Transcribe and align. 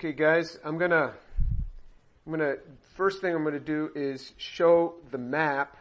Okay, 0.00 0.12
guys, 0.12 0.56
I'm 0.64 0.78
gonna, 0.78 1.12
I'm 2.24 2.30
gonna, 2.30 2.54
first 2.94 3.20
thing 3.20 3.34
I'm 3.34 3.42
gonna 3.42 3.58
do 3.58 3.90
is 3.96 4.32
show 4.36 4.94
the 5.10 5.18
map 5.18 5.76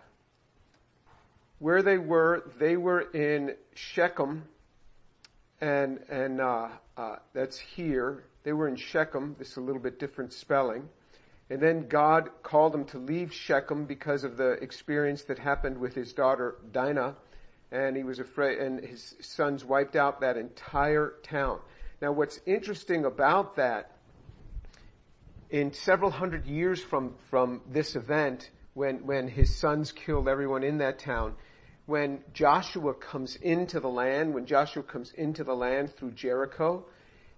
where 1.60 1.84
they 1.84 2.00
were. 2.00 2.52
They 2.58 2.78
were 2.78 3.02
in 3.02 3.54
Shechem, 3.76 4.46
and, 5.62 6.00
and, 6.10 6.42
uh, 6.42 6.70
uh, 6.98 7.18
that's 7.36 7.60
here. 7.60 8.24
They 8.42 8.54
were 8.54 8.68
in 8.68 8.76
Shechem. 8.76 9.36
This 9.38 9.52
is 9.52 9.58
a 9.58 9.62
little 9.62 9.80
bit 9.80 10.00
different 10.00 10.34
spelling. 10.34 10.90
And 11.52 11.62
then 11.62 11.88
God 11.88 12.32
called 12.42 12.74
them 12.74 12.86
to 12.86 12.98
leave 12.98 13.32
Shechem 13.32 13.86
because 13.86 14.24
of 14.24 14.36
the 14.36 14.54
experience 14.54 15.26
that 15.26 15.38
happened 15.38 15.78
with 15.78 15.94
his 15.94 16.12
daughter 16.12 16.56
Dinah. 16.72 17.16
And 17.72 17.96
he 17.96 18.02
was 18.02 18.18
afraid, 18.18 18.58
and 18.58 18.84
his 18.84 19.14
sons 19.22 19.64
wiped 19.64 19.96
out 19.96 20.22
that 20.22 20.38
entire 20.38 21.14
town. 21.22 21.60
Now 22.02 22.14
what's 22.14 22.40
interesting 22.48 23.06
about 23.06 23.58
that 23.58 23.92
in 25.50 25.74
several 25.74 26.12
hundred 26.12 26.46
years 26.46 26.82
from, 26.82 27.16
from 27.30 27.62
this 27.70 27.96
event, 27.96 28.50
when, 28.74 29.06
when 29.06 29.28
his 29.28 29.56
sons 29.56 29.92
killed 29.92 30.28
everyone 30.28 30.64
in 30.64 30.78
that 30.80 31.00
town, 31.00 31.34
when 31.86 32.20
Joshua 32.34 32.94
comes 32.94 33.38
into 33.38 33.80
the 33.80 33.88
land, 33.88 34.34
when 34.34 34.46
Joshua 34.46 34.84
comes 34.84 35.14
into 35.14 35.44
the 35.44 35.56
land 35.56 35.96
through 35.96 36.12
Jericho, 36.12 36.86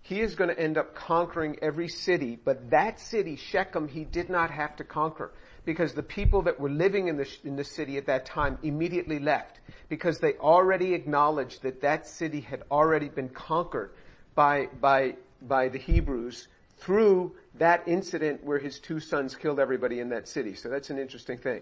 he 0.02 0.22
is 0.22 0.36
going 0.36 0.50
to 0.50 0.60
end 0.60 0.78
up 0.78 0.96
conquering 0.96 1.58
every 1.62 1.88
city, 1.88 2.38
but 2.44 2.72
that 2.72 3.00
city, 3.00 3.36
Shechem, 3.36 3.88
he 3.88 4.06
did 4.06 4.30
not 4.30 4.50
have 4.50 4.76
to 4.78 4.84
conquer 4.84 5.32
because 5.66 5.94
the 5.94 6.02
people 6.02 6.42
that 6.44 6.60
were 6.60 6.70
living 6.70 7.10
in 7.10 7.18
the, 7.18 7.30
in 7.44 7.56
the 7.56 7.64
city 7.64 7.98
at 7.98 8.08
that 8.08 8.26
time 8.26 8.58
immediately 8.64 9.20
left 9.20 9.60
because 9.88 10.20
they 10.20 10.34
already 10.36 10.94
acknowledged 10.94 11.62
that 11.62 11.82
that 11.82 12.08
city 12.08 12.42
had 12.42 12.64
already 12.72 13.10
been 13.10 13.30
conquered 13.30 13.92
by, 14.34 14.68
by, 14.82 15.16
by 15.42 15.68
the 15.68 15.78
Hebrews 15.78 16.48
through 16.80 17.36
that 17.56 17.84
incident 17.88 18.44
where 18.44 18.60
his 18.60 18.80
two 18.80 19.00
sons 19.00 19.36
killed 19.36 19.60
everybody 19.60 20.00
in 20.00 20.10
that 20.10 20.28
city. 20.28 20.56
So 20.56 20.70
that's 20.70 20.90
an 20.90 20.98
interesting 20.98 21.38
thing. 21.38 21.62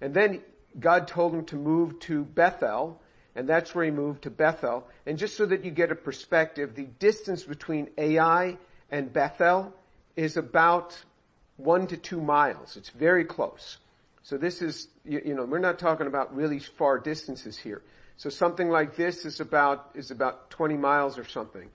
And 0.00 0.14
then 0.14 0.42
God 0.78 1.08
told 1.08 1.34
him 1.34 1.44
to 1.46 1.56
move 1.56 1.98
to 2.00 2.24
Bethel, 2.24 3.00
and 3.34 3.48
that's 3.48 3.74
where 3.74 3.84
he 3.84 3.90
moved 3.90 4.22
to 4.22 4.30
Bethel. 4.30 4.86
And 5.06 5.18
just 5.18 5.36
so 5.36 5.46
that 5.46 5.64
you 5.64 5.70
get 5.70 5.90
a 5.90 5.96
perspective, 5.96 6.74
the 6.74 6.84
distance 6.84 7.42
between 7.42 7.90
Ai 7.98 8.56
and 8.90 9.12
Bethel 9.12 9.72
is 10.16 10.36
about 10.36 10.96
one 11.56 11.86
to 11.88 11.96
two 11.96 12.20
miles. 12.20 12.76
It's 12.76 12.90
very 12.90 13.24
close. 13.24 13.78
So 14.22 14.38
this 14.38 14.62
is, 14.62 14.88
you, 15.04 15.20
you 15.24 15.34
know, 15.34 15.44
we're 15.44 15.58
not 15.58 15.78
talking 15.78 16.06
about 16.06 16.34
really 16.34 16.58
far 16.58 16.98
distances 16.98 17.58
here. 17.58 17.82
So 18.16 18.30
something 18.30 18.70
like 18.70 18.96
this 18.96 19.24
is 19.24 19.40
about, 19.40 19.90
is 19.94 20.10
about 20.10 20.50
20 20.50 20.76
miles 20.76 21.18
or 21.18 21.24
something 21.24 21.68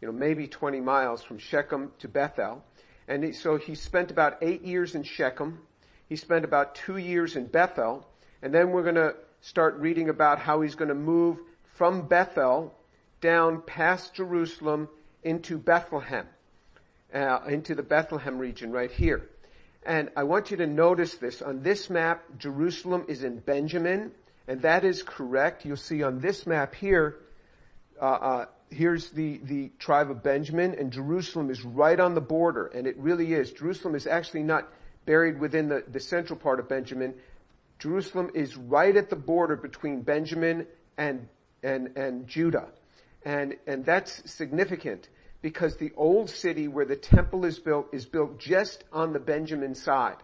you 0.00 0.08
know, 0.08 0.12
maybe 0.12 0.46
20 0.46 0.80
miles 0.80 1.22
from 1.22 1.38
Shechem 1.38 1.92
to 2.00 2.08
Bethel. 2.08 2.62
And 3.08 3.34
so 3.34 3.56
he 3.56 3.74
spent 3.74 4.10
about 4.10 4.38
eight 4.42 4.62
years 4.62 4.94
in 4.94 5.02
Shechem. 5.02 5.60
He 6.08 6.16
spent 6.16 6.44
about 6.44 6.74
two 6.74 6.96
years 6.96 7.36
in 7.36 7.46
Bethel. 7.46 8.06
And 8.42 8.52
then 8.52 8.70
we're 8.70 8.82
going 8.82 8.96
to 8.96 9.14
start 9.40 9.76
reading 9.78 10.08
about 10.08 10.38
how 10.38 10.60
he's 10.60 10.74
going 10.74 10.88
to 10.88 10.94
move 10.94 11.38
from 11.76 12.08
Bethel 12.08 12.74
down 13.20 13.62
past 13.62 14.14
Jerusalem 14.14 14.88
into 15.22 15.58
Bethlehem, 15.58 16.26
uh, 17.12 17.40
into 17.48 17.74
the 17.74 17.82
Bethlehem 17.82 18.38
region 18.38 18.72
right 18.72 18.90
here. 18.90 19.28
And 19.84 20.10
I 20.16 20.24
want 20.24 20.50
you 20.50 20.56
to 20.58 20.66
notice 20.66 21.14
this. 21.14 21.42
On 21.42 21.62
this 21.62 21.88
map, 21.88 22.24
Jerusalem 22.38 23.04
is 23.08 23.22
in 23.22 23.38
Benjamin, 23.38 24.10
and 24.48 24.62
that 24.62 24.84
is 24.84 25.02
correct. 25.02 25.64
You'll 25.64 25.76
see 25.76 26.02
on 26.02 26.20
this 26.20 26.46
map 26.46 26.74
here, 26.74 27.16
uh, 28.00 28.04
uh, 28.04 28.46
here's 28.70 29.10
the, 29.10 29.40
the 29.44 29.70
tribe 29.78 30.10
of 30.10 30.22
Benjamin 30.22 30.74
and 30.74 30.92
Jerusalem 30.92 31.50
is 31.50 31.64
right 31.64 31.98
on 31.98 32.14
the 32.14 32.20
border 32.20 32.66
and 32.66 32.86
it 32.86 32.96
really 32.98 33.32
is. 33.32 33.52
Jerusalem 33.52 33.94
is 33.94 34.06
actually 34.06 34.42
not 34.42 34.68
buried 35.04 35.38
within 35.38 35.68
the, 35.68 35.84
the 35.90 36.00
central 36.00 36.38
part 36.38 36.58
of 36.58 36.68
Benjamin. 36.68 37.14
Jerusalem 37.78 38.30
is 38.34 38.56
right 38.56 38.96
at 38.96 39.10
the 39.10 39.16
border 39.16 39.56
between 39.56 40.02
Benjamin 40.02 40.66
and, 40.96 41.28
and, 41.62 41.96
and 41.96 42.26
Judah. 42.26 42.68
And, 43.24 43.56
and 43.66 43.84
that's 43.84 44.30
significant 44.30 45.08
because 45.42 45.76
the 45.76 45.92
old 45.96 46.30
city 46.30 46.68
where 46.68 46.84
the 46.84 46.96
temple 46.96 47.44
is 47.44 47.58
built 47.58 47.88
is 47.92 48.06
built 48.06 48.38
just 48.38 48.84
on 48.92 49.12
the 49.12 49.20
Benjamin 49.20 49.74
side. 49.74 50.16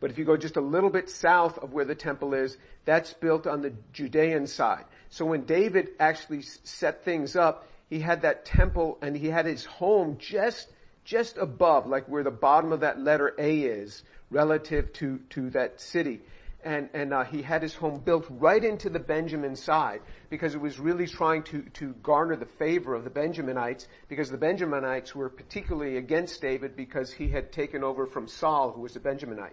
But 0.00 0.10
if 0.10 0.18
you 0.18 0.24
go 0.24 0.36
just 0.36 0.56
a 0.56 0.60
little 0.60 0.90
bit 0.90 1.10
south 1.10 1.58
of 1.58 1.72
where 1.72 1.84
the 1.84 1.94
temple 1.94 2.34
is, 2.34 2.56
that's 2.84 3.12
built 3.14 3.46
on 3.46 3.62
the 3.62 3.72
Judean 3.92 4.46
side. 4.46 4.84
So 5.10 5.24
when 5.24 5.44
David 5.44 5.90
actually 5.98 6.42
set 6.42 7.04
things 7.04 7.36
up, 7.36 7.66
he 7.88 8.00
had 8.00 8.22
that 8.22 8.44
temple 8.44 8.98
and 9.00 9.16
he 9.16 9.28
had 9.28 9.46
his 9.46 9.64
home 9.64 10.18
just, 10.18 10.68
just 11.04 11.38
above, 11.38 11.86
like 11.86 12.06
where 12.08 12.22
the 12.22 12.30
bottom 12.30 12.72
of 12.72 12.80
that 12.80 13.00
letter 13.00 13.34
A 13.38 13.60
is 13.60 14.02
relative 14.30 14.92
to, 14.94 15.18
to 15.30 15.50
that 15.50 15.80
city. 15.80 16.20
And, 16.64 16.90
and 16.92 17.14
uh, 17.14 17.24
he 17.24 17.40
had 17.40 17.62
his 17.62 17.74
home 17.74 18.00
built 18.00 18.26
right 18.28 18.62
into 18.62 18.90
the 18.90 18.98
Benjamin 18.98 19.54
side 19.54 20.00
because 20.28 20.54
it 20.54 20.60
was 20.60 20.78
really 20.78 21.06
trying 21.06 21.44
to, 21.44 21.62
to 21.74 21.94
garner 22.02 22.36
the 22.36 22.46
favor 22.46 22.94
of 22.94 23.04
the 23.04 23.10
Benjaminites 23.10 23.86
because 24.08 24.28
the 24.28 24.36
Benjaminites 24.36 25.14
were 25.14 25.30
particularly 25.30 25.96
against 25.96 26.42
David 26.42 26.76
because 26.76 27.12
he 27.12 27.28
had 27.28 27.52
taken 27.52 27.84
over 27.84 28.06
from 28.06 28.26
Saul 28.26 28.72
who 28.72 28.82
was 28.82 28.96
a 28.96 29.00
Benjaminite. 29.00 29.52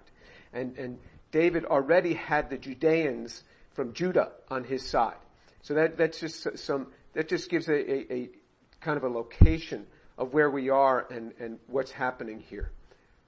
And, 0.52 0.78
and 0.78 0.98
David 1.32 1.66
already 1.66 2.16
had 2.16 2.50
the 2.50 2.58
Judeans 2.58 3.44
from 3.74 3.94
Judah 3.94 4.32
on 4.50 4.64
his 4.64 4.84
side. 4.84 5.16
So 5.66 5.74
that, 5.74 5.98
that's 5.98 6.20
just 6.20 6.60
some, 6.60 6.88
that 7.14 7.28
just 7.28 7.50
gives 7.50 7.68
a, 7.70 7.74
a, 7.74 8.14
a 8.14 8.30
kind 8.82 8.98
of 8.98 9.04
a 9.04 9.10
location 9.10 9.88
of 10.16 10.32
where 10.32 10.52
we 10.52 10.70
are 10.70 11.08
and, 11.10 11.34
and 11.40 11.58
what's 11.66 11.90
happening 11.90 12.40
here. 12.40 12.70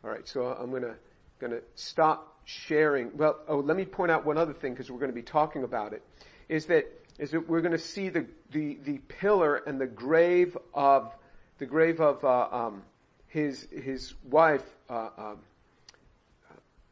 Alright, 0.03 0.28
so 0.28 0.46
I'm 0.46 0.72
gonna, 0.72 0.97
gonna 1.40 1.62
stop 1.74 2.38
sharing. 2.46 3.18
Well, 3.18 3.40
oh, 3.47 3.58
let 3.58 3.76
me 3.76 3.86
point 3.86 4.12
out 4.12 4.24
one 4.24 4.38
other 4.38 4.53
thing 4.53 4.74
because 4.74 4.92
we're 4.92 5.00
going 5.00 5.09
to 5.09 5.16
be 5.16 5.24
talking 5.24 5.64
about 5.64 5.94
it. 5.94 6.03
Is 6.47 6.68
that, 6.68 6.86
is 7.18 7.31
that 7.31 7.50
we're 7.50 7.62
going 7.62 7.72
to 7.72 7.80
see 7.80 8.09
the, 8.09 8.28
the, 8.52 8.78
the 8.84 9.00
pillar 9.00 9.56
and 9.56 9.81
the 9.81 9.88
grave 9.88 10.56
of, 10.76 11.12
the 11.58 11.66
grave 11.66 12.00
of, 12.00 12.24
uh, 12.24 12.50
um, 12.52 12.84
his, 13.30 13.68
his 13.72 14.14
wife, 14.30 14.64
uh, 14.92 15.09
um, 15.18 15.38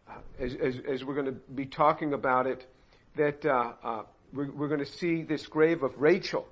uh, 0.09 0.13
as, 0.39 0.55
as, 0.55 0.79
as, 0.89 1.05
we're 1.05 1.13
going 1.13 1.27
to 1.27 1.39
be 1.53 1.67
talking 1.67 2.13
about 2.13 2.47
it, 2.47 2.65
that, 3.15 3.45
uh, 3.45 3.73
uh 3.83 4.03
we're, 4.35 4.51
we're 4.51 4.67
going 4.67 4.81
to 4.81 4.85
see 4.85 5.23
this 5.23 5.47
grave 5.47 5.83
of 5.83 5.99
Rachel. 6.01 6.47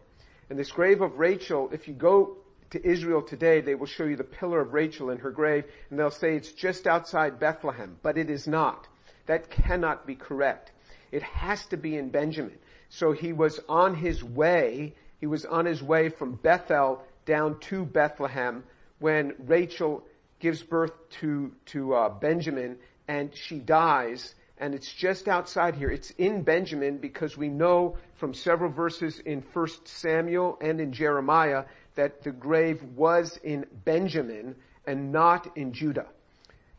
And 0.50 0.58
this 0.58 0.72
grave 0.72 1.02
of 1.02 1.20
Rachel, 1.20 1.70
if 1.72 1.88
you 1.88 1.94
go 1.94 2.38
to 2.72 2.86
Israel 2.86 3.22
today, 3.22 3.62
they 3.62 3.76
will 3.76 3.86
show 3.86 4.06
you 4.06 4.16
the 4.16 4.24
pillar 4.24 4.62
of 4.62 4.74
Rachel 4.74 5.10
in 5.10 5.20
her 5.20 5.32
grave, 5.32 5.66
and 5.90 6.00
they'll 6.00 6.10
say 6.12 6.36
it's 6.36 6.52
just 6.52 6.88
outside 6.88 7.40
Bethlehem, 7.40 7.98
but 8.02 8.18
it 8.18 8.30
is 8.30 8.48
not. 8.48 8.88
That 9.26 9.50
cannot 9.50 10.08
be 10.08 10.16
correct. 10.16 10.72
It 11.12 11.24
has 11.24 11.66
to 11.68 11.78
be 11.78 11.98
in 11.98 12.10
Benjamin. 12.10 12.58
So 12.90 13.12
he 13.12 13.34
was 13.34 13.60
on 13.70 13.96
his 13.96 14.24
way, 14.24 14.96
he 15.20 15.28
was 15.28 15.46
on 15.46 15.66
his 15.66 15.82
way 15.82 16.10
from 16.10 16.36
Bethel 16.36 17.04
down 17.26 17.60
to 17.62 17.86
Bethlehem 17.86 18.64
when 19.00 19.34
Rachel 19.40 20.04
gives 20.40 20.62
birth 20.62 20.92
to, 21.22 21.52
to 21.68 21.94
uh, 21.94 22.10
Benjamin 22.10 22.78
and 23.08 23.36
she 23.36 23.60
dies 23.60 24.34
and 24.64 24.74
it's 24.74 24.94
just 24.94 25.28
outside 25.28 25.76
here. 25.76 25.92
It's 25.92 26.12
in 26.12 26.42
Benjamin 26.42 26.98
because 26.98 27.36
we 27.36 27.50
know 27.50 27.98
from 28.16 28.34
several 28.34 28.72
verses 28.72 29.20
in 29.20 29.44
1 29.52 29.68
Samuel 29.84 30.58
and 30.62 30.80
in 30.80 30.94
Jeremiah 30.94 31.66
that 31.96 32.24
the 32.24 32.32
grave 32.32 32.82
was 32.96 33.38
in 33.44 33.66
Benjamin 33.84 34.56
and 34.88 35.12
not 35.12 35.58
in 35.58 35.74
Judah. 35.74 36.06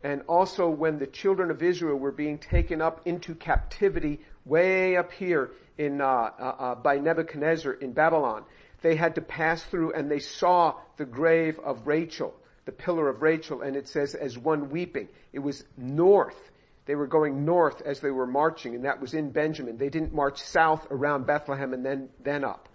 And 0.03 0.23
also 0.29 0.67
when 0.67 0.99
the 0.99 1.07
children 1.07 1.51
of 1.51 1.63
Israel 1.63 1.99
were 1.99 2.11
being 2.11 2.39
taken 2.39 2.81
up 2.81 3.03
into 3.07 3.35
captivity 3.35 4.21
way 4.47 4.97
up 4.97 5.13
here 5.13 5.51
in, 5.77 6.01
uh, 6.01 6.07
uh, 6.07 6.43
uh, 6.59 6.75
by 6.77 6.97
Nebuchadnezzar 6.97 7.75
in 7.75 7.93
Babylon, 7.93 8.45
they 8.81 8.97
had 8.97 9.15
to 9.17 9.21
pass 9.21 9.63
through 9.63 9.93
and 9.93 10.11
they 10.11 10.21
saw 10.21 10.73
the 10.97 11.05
grave 11.05 11.59
of 11.59 11.87
Rachel, 11.87 12.35
the 12.65 12.73
pillar 12.73 13.11
of 13.11 13.21
Rachel, 13.21 13.61
and 13.61 13.77
it 13.77 13.89
says 13.89 14.15
as 14.15 14.39
one 14.39 14.71
weeping. 14.71 15.09
It 15.35 15.41
was 15.41 15.65
north 15.77 16.51
they 16.87 16.95
were 16.95 17.07
going 17.07 17.45
north 17.45 17.81
as 17.83 18.01
they 18.01 18.11
were 18.11 18.27
marching, 18.27 18.75
and 18.75 18.85
that 18.85 19.01
was 19.01 19.15
in 19.15 19.31
Benjamin. 19.31 19.79
They 19.79 19.89
didn't 19.89 20.13
march 20.13 20.39
south 20.39 20.87
around 20.91 21.27
Bethlehem 21.27 21.73
and 21.73 21.85
then, 21.85 22.09
then 22.23 22.45
up. 22.45 22.69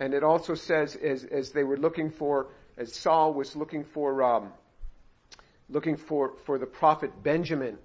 And 0.00 0.12
it 0.12 0.22
also 0.22 0.54
says 0.54 0.96
as, 0.96 1.24
as 1.24 1.50
they 1.52 1.64
were 1.64 1.78
looking 1.78 2.10
for, 2.10 2.48
as 2.76 2.94
Saul 2.94 3.32
was 3.32 3.56
looking 3.56 3.84
for, 3.84 4.22
um, 4.22 4.52
looking 5.70 5.96
for, 5.96 6.34
for 6.44 6.58
the 6.58 6.66
prophet 6.66 7.22
Benjamin, 7.22 7.78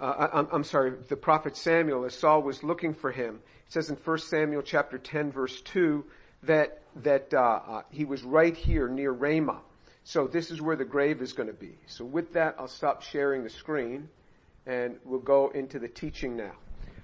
uh, 0.00 0.28
I'm, 0.32 0.48
I'm, 0.50 0.64
sorry, 0.64 0.94
the 1.08 1.16
prophet 1.16 1.56
Samuel, 1.56 2.06
as 2.06 2.14
Saul 2.14 2.42
was 2.42 2.62
looking 2.64 2.94
for 2.94 3.12
him, 3.12 3.40
it 3.66 3.72
says 3.72 3.90
in 3.90 3.96
1 3.96 4.18
Samuel 4.18 4.62
chapter 4.62 4.98
10 4.98 5.30
verse 5.30 5.60
2 5.60 6.04
that, 6.44 6.80
that, 6.96 7.32
uh, 7.34 7.60
uh, 7.68 7.82
he 7.90 8.04
was 8.04 8.22
right 8.24 8.56
here 8.56 8.88
near 8.88 9.12
Ramah. 9.12 9.60
So 10.02 10.26
this 10.26 10.50
is 10.50 10.62
where 10.62 10.76
the 10.76 10.86
grave 10.86 11.20
is 11.20 11.34
going 11.34 11.48
to 11.48 11.54
be. 11.54 11.76
So 11.86 12.04
with 12.04 12.32
that, 12.32 12.56
I'll 12.58 12.66
stop 12.66 13.02
sharing 13.02 13.44
the 13.44 13.50
screen 13.50 14.08
and 14.66 14.96
we'll 15.04 15.20
go 15.20 15.50
into 15.50 15.78
the 15.78 15.88
teaching 15.88 16.36
now. 16.36 16.52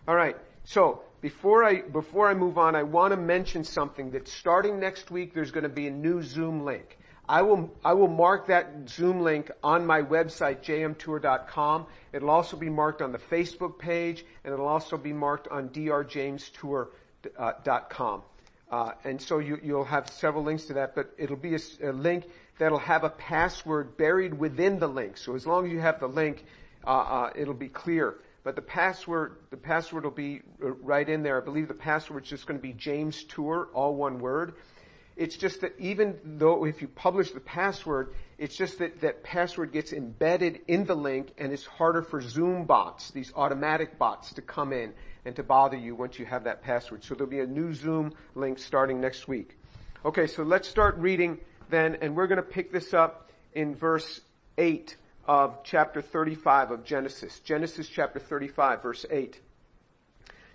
Alright, 0.08 0.36
so 0.64 1.02
before 1.20 1.64
I, 1.64 1.80
before 1.80 2.28
I 2.28 2.34
move 2.34 2.58
on, 2.58 2.76
I 2.76 2.82
want 2.82 3.12
to 3.12 3.16
mention 3.16 3.64
something 3.64 4.10
that 4.12 4.28
starting 4.28 4.78
next 4.78 5.10
week 5.10 5.34
there's 5.34 5.50
going 5.50 5.64
to 5.64 5.68
be 5.68 5.86
a 5.86 5.90
new 5.90 6.22
Zoom 6.22 6.64
link. 6.64 6.98
I 7.28 7.42
will, 7.42 7.74
I 7.84 7.94
will 7.94 8.08
mark 8.08 8.46
that 8.46 8.88
Zoom 8.88 9.20
link 9.20 9.50
on 9.62 9.84
my 9.84 10.02
website, 10.02 10.62
jmtour.com. 10.62 11.86
It'll 12.12 12.30
also 12.30 12.56
be 12.56 12.70
marked 12.70 13.02
on 13.02 13.10
the 13.10 13.18
Facebook 13.18 13.78
page, 13.78 14.24
and 14.44 14.54
it'll 14.54 14.68
also 14.68 14.96
be 14.96 15.12
marked 15.12 15.48
on 15.48 15.70
drjamestour.com. 15.70 18.22
Uh, 18.70 18.92
and 19.04 19.20
so 19.20 19.38
you, 19.38 19.58
will 19.62 19.84
have 19.84 20.08
several 20.10 20.44
links 20.44 20.66
to 20.66 20.74
that, 20.74 20.94
but 20.94 21.12
it'll 21.18 21.36
be 21.36 21.54
a, 21.54 21.60
a, 21.82 21.92
link 21.92 22.26
that'll 22.58 22.78
have 22.78 23.04
a 23.04 23.10
password 23.10 23.96
buried 23.96 24.34
within 24.34 24.78
the 24.78 24.88
link. 24.88 25.16
So 25.16 25.36
as 25.36 25.46
long 25.46 25.66
as 25.66 25.72
you 25.72 25.80
have 25.80 26.00
the 26.00 26.08
link, 26.08 26.44
uh, 26.86 26.90
uh, 26.90 27.30
it'll 27.34 27.54
be 27.54 27.68
clear. 27.68 28.16
But 28.44 28.54
the 28.54 28.62
password, 28.62 29.38
the 29.50 29.56
password 29.56 30.04
will 30.04 30.12
be 30.12 30.42
uh, 30.62 30.70
right 30.70 31.08
in 31.08 31.22
there. 31.22 31.40
I 31.40 31.44
believe 31.44 31.68
the 31.68 31.74
password 31.74 32.24
is 32.24 32.30
just 32.30 32.46
going 32.46 32.58
to 32.58 32.62
be 32.62 32.72
James 32.72 33.24
Tour, 33.24 33.68
all 33.74 33.94
one 33.96 34.20
word. 34.20 34.54
It's 35.16 35.36
just 35.36 35.62
that 35.62 35.72
even 35.80 36.18
though 36.22 36.66
if 36.66 36.82
you 36.82 36.88
publish 36.88 37.30
the 37.30 37.40
password, 37.40 38.14
it's 38.36 38.54
just 38.54 38.78
that 38.80 39.00
that 39.00 39.24
password 39.24 39.72
gets 39.72 39.92
embedded 39.94 40.60
in 40.68 40.84
the 40.84 40.94
link 40.94 41.32
and 41.38 41.52
it's 41.52 41.64
harder 41.64 42.02
for 42.02 42.20
Zoom 42.20 42.66
bots, 42.66 43.10
these 43.10 43.32
automatic 43.34 43.98
bots 43.98 44.34
to 44.34 44.42
come 44.42 44.74
in 44.74 44.92
and 45.24 45.34
to 45.36 45.42
bother 45.42 45.76
you 45.76 45.94
once 45.94 46.18
you 46.18 46.26
have 46.26 46.44
that 46.44 46.62
password. 46.62 47.02
So 47.02 47.14
there'll 47.14 47.30
be 47.30 47.40
a 47.40 47.46
new 47.46 47.72
Zoom 47.72 48.12
link 48.34 48.58
starting 48.58 49.00
next 49.00 49.26
week. 49.26 49.56
Okay, 50.04 50.26
so 50.26 50.42
let's 50.42 50.68
start 50.68 50.96
reading 50.98 51.38
then 51.70 51.96
and 52.02 52.14
we're 52.14 52.26
going 52.26 52.36
to 52.36 52.42
pick 52.42 52.70
this 52.70 52.92
up 52.92 53.30
in 53.54 53.74
verse 53.74 54.20
8 54.58 54.94
of 55.26 55.62
chapter 55.64 56.00
35 56.00 56.70
of 56.70 56.84
Genesis. 56.84 57.40
Genesis 57.40 57.88
chapter 57.88 58.18
35 58.18 58.82
verse 58.82 59.06
8. 59.10 59.40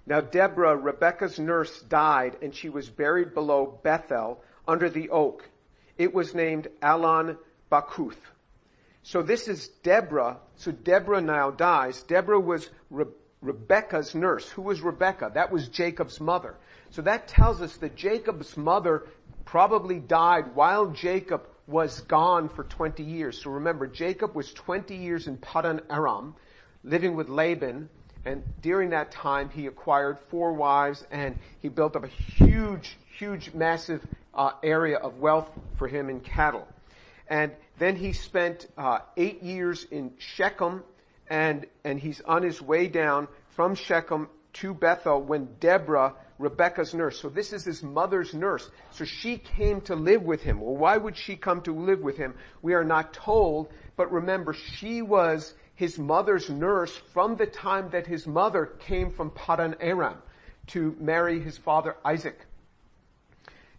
Now 0.06 0.22
Deborah, 0.22 0.76
Rebekah's 0.76 1.40
nurse, 1.40 1.82
died 1.82 2.38
and 2.42 2.56
she 2.56 2.70
was 2.70 2.90
buried 2.90 3.34
below 3.34 3.80
Bethel 3.84 4.44
under 4.68 4.90
the 4.90 5.10
oak. 5.10 5.48
It 5.98 6.14
was 6.14 6.34
named 6.34 6.68
Allon 6.82 7.38
Bachuth. 7.72 8.16
So 9.04 9.22
this 9.22 9.48
is 9.48 9.68
Deborah. 9.84 10.38
So 10.56 10.72
Deborah 10.72 11.22
now 11.22 11.52
dies. 11.52 12.04
Deborah 12.04 12.40
was 12.40 12.70
Re- 12.90 13.06
Rebecca's 13.42 14.14
nurse. 14.14 14.48
Who 14.50 14.62
was 14.62 14.82
Rebecca? 14.82 15.32
That 15.34 15.52
was 15.52 15.68
Jacob's 15.68 16.20
mother. 16.20 16.56
So 16.92 17.02
that 17.04 17.28
tells 17.28 17.62
us 17.62 17.78
that 17.78 17.96
Jacob's 17.96 18.56
mother 18.56 19.08
probably 19.46 20.00
died 20.00 20.56
while 20.56 20.88
Jacob 20.88 21.48
was 21.72 22.02
gone 22.02 22.50
for 22.50 22.64
20 22.64 23.04
years. 23.04 23.42
So 23.42 23.52
remember, 23.52 23.88
Jacob 23.88 24.36
was 24.36 24.52
20 24.54 24.96
years 24.96 25.28
in 25.28 25.38
Padan 25.38 25.82
Aram, 25.90 26.36
living 26.84 27.16
with 27.16 27.30
Laban, 27.30 27.90
and 28.26 28.44
during 28.62 28.92
that 28.92 29.12
time 29.12 29.50
he 29.50 29.66
acquired 29.66 30.20
four 30.30 30.54
wives 30.54 31.04
and 31.10 31.38
he 31.60 31.70
built 31.70 31.96
up 31.96 32.04
a 32.04 32.08
huge, 32.08 32.98
huge, 33.18 33.54
massive 33.54 34.06
uh, 34.34 34.52
area 34.62 34.98
of 34.98 35.18
wealth 35.18 35.50
for 35.78 35.88
him 35.88 36.10
in 36.10 36.20
cattle. 36.20 36.68
And 37.28 37.52
then 37.80 37.96
he 37.96 38.14
spent 38.14 38.68
uh, 38.78 39.00
eight 39.18 39.42
years 39.42 39.86
in 39.90 40.14
Shechem, 40.18 40.84
and 41.30 41.66
and 41.84 42.00
he's 42.00 42.22
on 42.22 42.44
his 42.44 42.62
way 42.62 42.88
down 42.88 43.28
from 43.56 43.76
Shechem 43.76 44.28
to 44.54 44.74
Bethel 44.74 45.22
when 45.22 45.48
Deborah, 45.60 46.16
Rebecca's 46.40 46.94
nurse. 46.94 47.20
So 47.20 47.30
this 47.30 47.54
is 47.54 47.64
his 47.64 47.84
mother's 47.84 48.34
nurse. 48.34 48.70
So 48.92 49.06
she 49.06 49.38
came 49.38 49.82
to 49.82 49.96
live 49.96 50.24
with 50.24 50.42
him. 50.42 50.60
Well, 50.60 50.76
why 50.76 50.98
would 50.98 51.16
she 51.16 51.36
come 51.36 51.62
to 51.64 51.74
live 51.74 52.00
with 52.00 52.18
him? 52.18 52.36
We 52.62 52.74
are 52.74 52.84
not 52.84 53.14
told, 53.14 53.70
but 53.96 54.12
remember, 54.12 54.54
she 54.54 55.02
was 55.02 55.54
his 55.76 55.98
mother's 55.98 56.50
nurse 56.50 56.96
from 57.14 57.36
the 57.36 57.46
time 57.46 57.90
that 57.92 58.08
his 58.08 58.28
mother 58.28 58.66
came 58.66 59.12
from 59.12 59.32
Padan 59.32 59.76
Aram 59.80 60.18
to 60.68 60.96
marry 61.00 61.40
his 61.40 61.58
father 61.58 61.96
Isaac. 62.04 62.40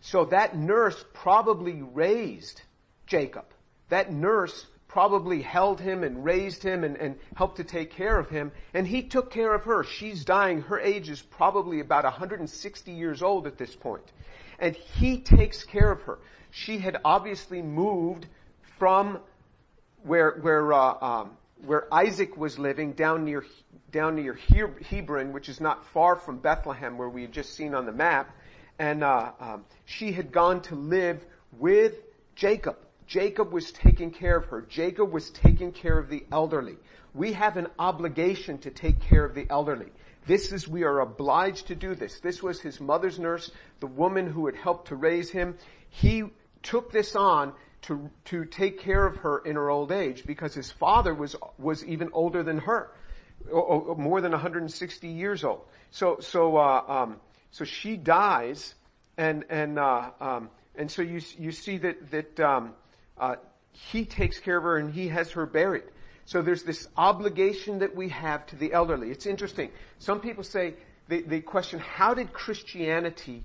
So 0.00 0.24
that 0.26 0.56
nurse 0.56 1.04
probably 1.12 1.82
raised 1.82 2.60
Jacob. 3.06 3.44
That 3.88 4.12
nurse 4.12 4.66
probably 4.92 5.40
held 5.40 5.80
him 5.80 6.04
and 6.04 6.22
raised 6.22 6.62
him 6.62 6.84
and, 6.84 6.98
and, 6.98 7.18
helped 7.34 7.56
to 7.56 7.64
take 7.64 7.90
care 7.90 8.18
of 8.18 8.28
him. 8.28 8.52
And 8.74 8.86
he 8.86 9.02
took 9.02 9.30
care 9.30 9.54
of 9.54 9.64
her. 9.64 9.84
She's 9.84 10.22
dying. 10.22 10.60
Her 10.60 10.78
age 10.78 11.08
is 11.08 11.22
probably 11.22 11.80
about 11.80 12.04
160 12.04 12.92
years 12.92 13.22
old 13.22 13.46
at 13.46 13.56
this 13.56 13.74
point. 13.74 14.04
And 14.58 14.76
he 14.76 15.16
takes 15.18 15.64
care 15.64 15.90
of 15.90 16.02
her. 16.02 16.18
She 16.50 16.76
had 16.76 16.98
obviously 17.06 17.62
moved 17.62 18.26
from 18.78 19.18
where, 20.02 20.32
where, 20.42 20.70
uh, 20.74 20.94
um, 21.00 21.30
where 21.64 21.92
Isaac 21.92 22.36
was 22.36 22.58
living 22.58 22.92
down 22.92 23.24
near, 23.24 23.46
down 23.92 24.16
near 24.16 24.38
Hebron, 24.90 25.32
which 25.32 25.48
is 25.48 25.58
not 25.58 25.86
far 25.86 26.16
from 26.16 26.36
Bethlehem 26.36 26.98
where 26.98 27.08
we 27.08 27.22
had 27.22 27.32
just 27.32 27.54
seen 27.54 27.74
on 27.74 27.86
the 27.86 27.92
map 27.92 28.30
and 28.78 29.04
uh, 29.04 29.30
um, 29.40 29.64
she 29.84 30.12
had 30.12 30.32
gone 30.32 30.60
to 30.62 30.74
live 30.74 31.24
with 31.58 31.94
Jacob. 32.34 32.76
Jacob 33.12 33.52
was 33.52 33.70
taking 33.72 34.10
care 34.10 34.38
of 34.38 34.46
her. 34.46 34.62
Jacob 34.62 35.12
was 35.12 35.28
taking 35.32 35.70
care 35.70 35.98
of 35.98 36.08
the 36.08 36.24
elderly. 36.32 36.76
We 37.12 37.34
have 37.34 37.58
an 37.58 37.66
obligation 37.78 38.56
to 38.60 38.70
take 38.70 39.00
care 39.00 39.22
of 39.22 39.34
the 39.34 39.46
elderly. 39.50 39.92
This 40.26 40.50
is, 40.50 40.66
we 40.66 40.84
are 40.84 41.00
obliged 41.00 41.66
to 41.66 41.74
do 41.74 41.94
this. 41.94 42.20
This 42.20 42.42
was 42.42 42.58
his 42.58 42.80
mother's 42.80 43.18
nurse, 43.18 43.50
the 43.80 43.86
woman 43.86 44.26
who 44.26 44.46
had 44.46 44.56
helped 44.56 44.88
to 44.88 44.96
raise 44.96 45.28
him. 45.28 45.58
He 45.90 46.24
took 46.62 46.90
this 46.90 47.14
on 47.14 47.52
to, 47.82 48.08
to 48.26 48.46
take 48.46 48.80
care 48.80 49.04
of 49.04 49.16
her 49.16 49.40
in 49.40 49.56
her 49.56 49.68
old 49.68 49.92
age 49.92 50.24
because 50.24 50.54
his 50.54 50.72
father 50.72 51.12
was, 51.12 51.36
was 51.58 51.84
even 51.84 52.08
older 52.14 52.42
than 52.42 52.60
her, 52.60 52.92
more 53.52 54.22
than 54.22 54.32
160 54.32 55.08
years 55.08 55.44
old. 55.44 55.66
So, 55.90 56.16
so, 56.20 56.56
uh, 56.56 56.82
um, 56.88 57.16
so 57.50 57.66
she 57.66 57.98
dies, 57.98 58.74
and 59.18 59.44
and 59.50 59.78
uh, 59.78 60.10
um, 60.18 60.48
and 60.74 60.90
so 60.90 61.02
you 61.02 61.20
you 61.38 61.52
see 61.52 61.76
that 61.76 62.10
that 62.10 62.40
um, 62.40 62.72
uh, 63.18 63.36
he 63.72 64.04
takes 64.04 64.38
care 64.38 64.56
of 64.56 64.64
her 64.64 64.76
and 64.78 64.92
he 64.92 65.08
has 65.08 65.30
her 65.32 65.46
buried. 65.46 65.84
So 66.24 66.42
there's 66.42 66.62
this 66.62 66.88
obligation 66.96 67.80
that 67.80 67.94
we 67.96 68.08
have 68.10 68.46
to 68.46 68.56
the 68.56 68.72
elderly. 68.72 69.10
It's 69.10 69.26
interesting. 69.26 69.70
Some 69.98 70.20
people 70.20 70.44
say 70.44 70.74
they, 71.08 71.22
they 71.22 71.40
question 71.40 71.80
how 71.80 72.14
did 72.14 72.32
Christianity 72.32 73.44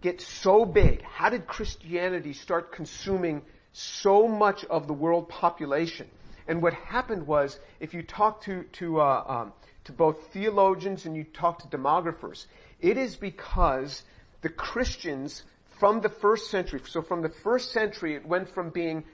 get 0.00 0.20
so 0.20 0.64
big? 0.64 1.02
How 1.02 1.30
did 1.30 1.46
Christianity 1.46 2.32
start 2.32 2.72
consuming 2.72 3.42
so 3.72 4.26
much 4.26 4.64
of 4.64 4.86
the 4.86 4.92
world 4.92 5.28
population? 5.28 6.08
And 6.48 6.62
what 6.62 6.74
happened 6.74 7.26
was, 7.26 7.58
if 7.78 7.94
you 7.94 8.02
talk 8.02 8.42
to 8.44 8.64
to 8.64 9.00
uh, 9.00 9.24
um, 9.26 9.52
to 9.84 9.92
both 9.92 10.32
theologians 10.32 11.04
and 11.04 11.14
you 11.14 11.24
talk 11.24 11.60
to 11.60 11.68
demographers, 11.76 12.46
it 12.80 12.96
is 12.96 13.16
because 13.16 14.02
the 14.40 14.48
Christians 14.48 15.44
from 15.78 16.00
the 16.00 16.08
first 16.08 16.50
century, 16.50 16.80
so 16.86 17.02
from 17.02 17.22
the 17.22 17.28
first 17.28 17.72
century 17.72 18.14
it 18.14 18.26
went 18.26 18.48
from 18.48 18.70
being 18.70 19.04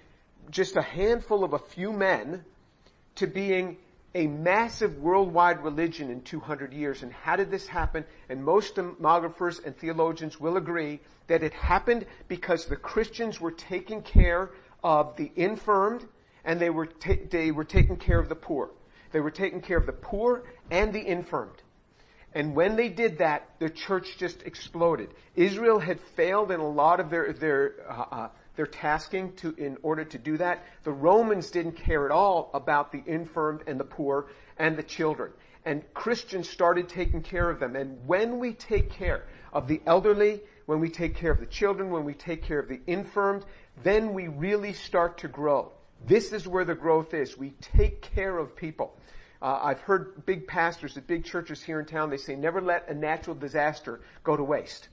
just 0.50 0.76
a 0.76 0.82
handful 0.82 1.44
of 1.44 1.52
a 1.52 1.58
few 1.58 1.93
men 1.93 2.44
to 3.16 3.26
being 3.26 3.76
a 4.14 4.26
massive 4.26 4.99
worldwide 4.99 5.62
religion 5.64 6.11
in 6.11 6.23
200 6.23 6.73
years. 6.73 7.02
And 7.02 7.12
how 7.12 7.37
did 7.37 7.50
this 7.50 7.66
happen? 7.66 8.04
And 8.28 8.44
most 8.44 8.76
demographers 8.76 9.64
and 9.64 9.76
theologians 9.76 10.38
will 10.38 10.56
agree 10.56 11.00
that 11.26 11.42
it 11.42 11.52
happened 11.52 12.06
because 12.28 12.66
the 12.66 12.76
Christians 12.76 13.40
were 13.40 13.50
taking 13.50 14.02
care 14.02 14.50
of 14.85 15.16
the 15.16 15.33
infirmed 15.35 16.06
and 16.44 16.61
they 16.61 16.71
were, 16.71 16.87
ta- 16.87 17.14
they 17.30 17.50
were 17.50 17.64
taking 17.64 17.97
care 17.97 18.18
of 18.18 18.28
the 18.28 18.35
poor. 18.35 18.71
They 19.11 19.21
were 19.21 19.30
taking 19.30 19.61
care 19.61 19.78
of 19.78 19.87
the 19.87 19.92
poor 19.92 20.44
and 20.71 20.92
the 20.92 21.04
infirmed. 21.04 21.62
And 22.35 22.55
when 22.55 22.76
they 22.76 22.88
did 22.88 23.19
that, 23.19 23.49
the 23.61 23.71
church 23.71 24.19
just 24.19 24.43
exploded. 24.43 25.11
Israel 25.37 25.79
had 25.79 26.00
failed 26.17 26.50
in 26.50 26.61
a 26.61 26.69
lot 26.69 26.99
of 26.99 27.09
their 27.09 27.33
their 27.33 27.75
uh, 27.88 28.05
uh, 28.11 28.29
their 28.57 28.67
tasking 28.67 29.33
to 29.37 29.55
in 29.57 29.79
order 29.83 30.05
to 30.05 30.19
do 30.19 30.37
that. 30.38 30.64
The 30.83 30.93
Romans 30.93 31.50
didn't 31.50 31.76
care 31.76 32.05
at 32.05 32.11
all 32.11 32.50
about 32.53 32.93
the 32.93 33.03
infirm 33.07 33.61
and 33.67 33.79
the 33.79 33.85
poor 33.85 34.26
and 34.59 34.76
the 34.76 34.83
children. 34.83 35.33
And 35.64 35.83
Christians 35.95 36.49
started 36.49 36.88
taking 36.88 37.23
care 37.23 37.49
of 37.49 37.59
them. 37.59 37.75
And 37.75 38.07
when 38.07 38.38
we 38.38 38.53
take 38.53 38.91
care 38.91 39.25
of 39.53 39.67
the 39.67 39.81
elderly, 39.87 40.43
when 40.67 40.81
we 40.81 40.91
take 40.91 41.17
care 41.17 41.31
of 41.31 41.41
the 41.41 41.47
children, 41.47 41.91
when 41.91 42.05
we 42.05 42.14
take 42.14 42.43
care 42.43 42.59
of 42.59 42.69
the 42.69 42.81
infirmed, 42.87 43.45
then 43.83 44.12
we 44.12 44.29
really 44.29 44.73
start 44.73 45.19
to 45.19 45.29
grow. 45.29 45.73
This 46.07 46.33
is 46.33 46.47
where 46.47 46.64
the 46.64 46.75
growth 46.75 47.14
is. 47.14 47.38
We 47.38 47.50
take 47.61 48.03
care 48.03 48.37
of 48.37 48.55
people. 48.55 48.97
Uh, 49.44 49.60
I've 49.62 49.80
heard 49.80 50.24
big 50.24 50.46
pastors 50.46 50.96
at 50.96 51.06
big 51.06 51.22
churches 51.22 51.62
here 51.62 51.78
in 51.78 51.84
town, 51.84 52.08
they 52.08 52.16
say 52.16 52.34
never 52.34 52.62
let 52.62 52.88
a 52.88 52.94
natural 52.94 53.36
disaster 53.36 54.00
go 54.22 54.38
to 54.38 54.42
waste. 54.42 54.88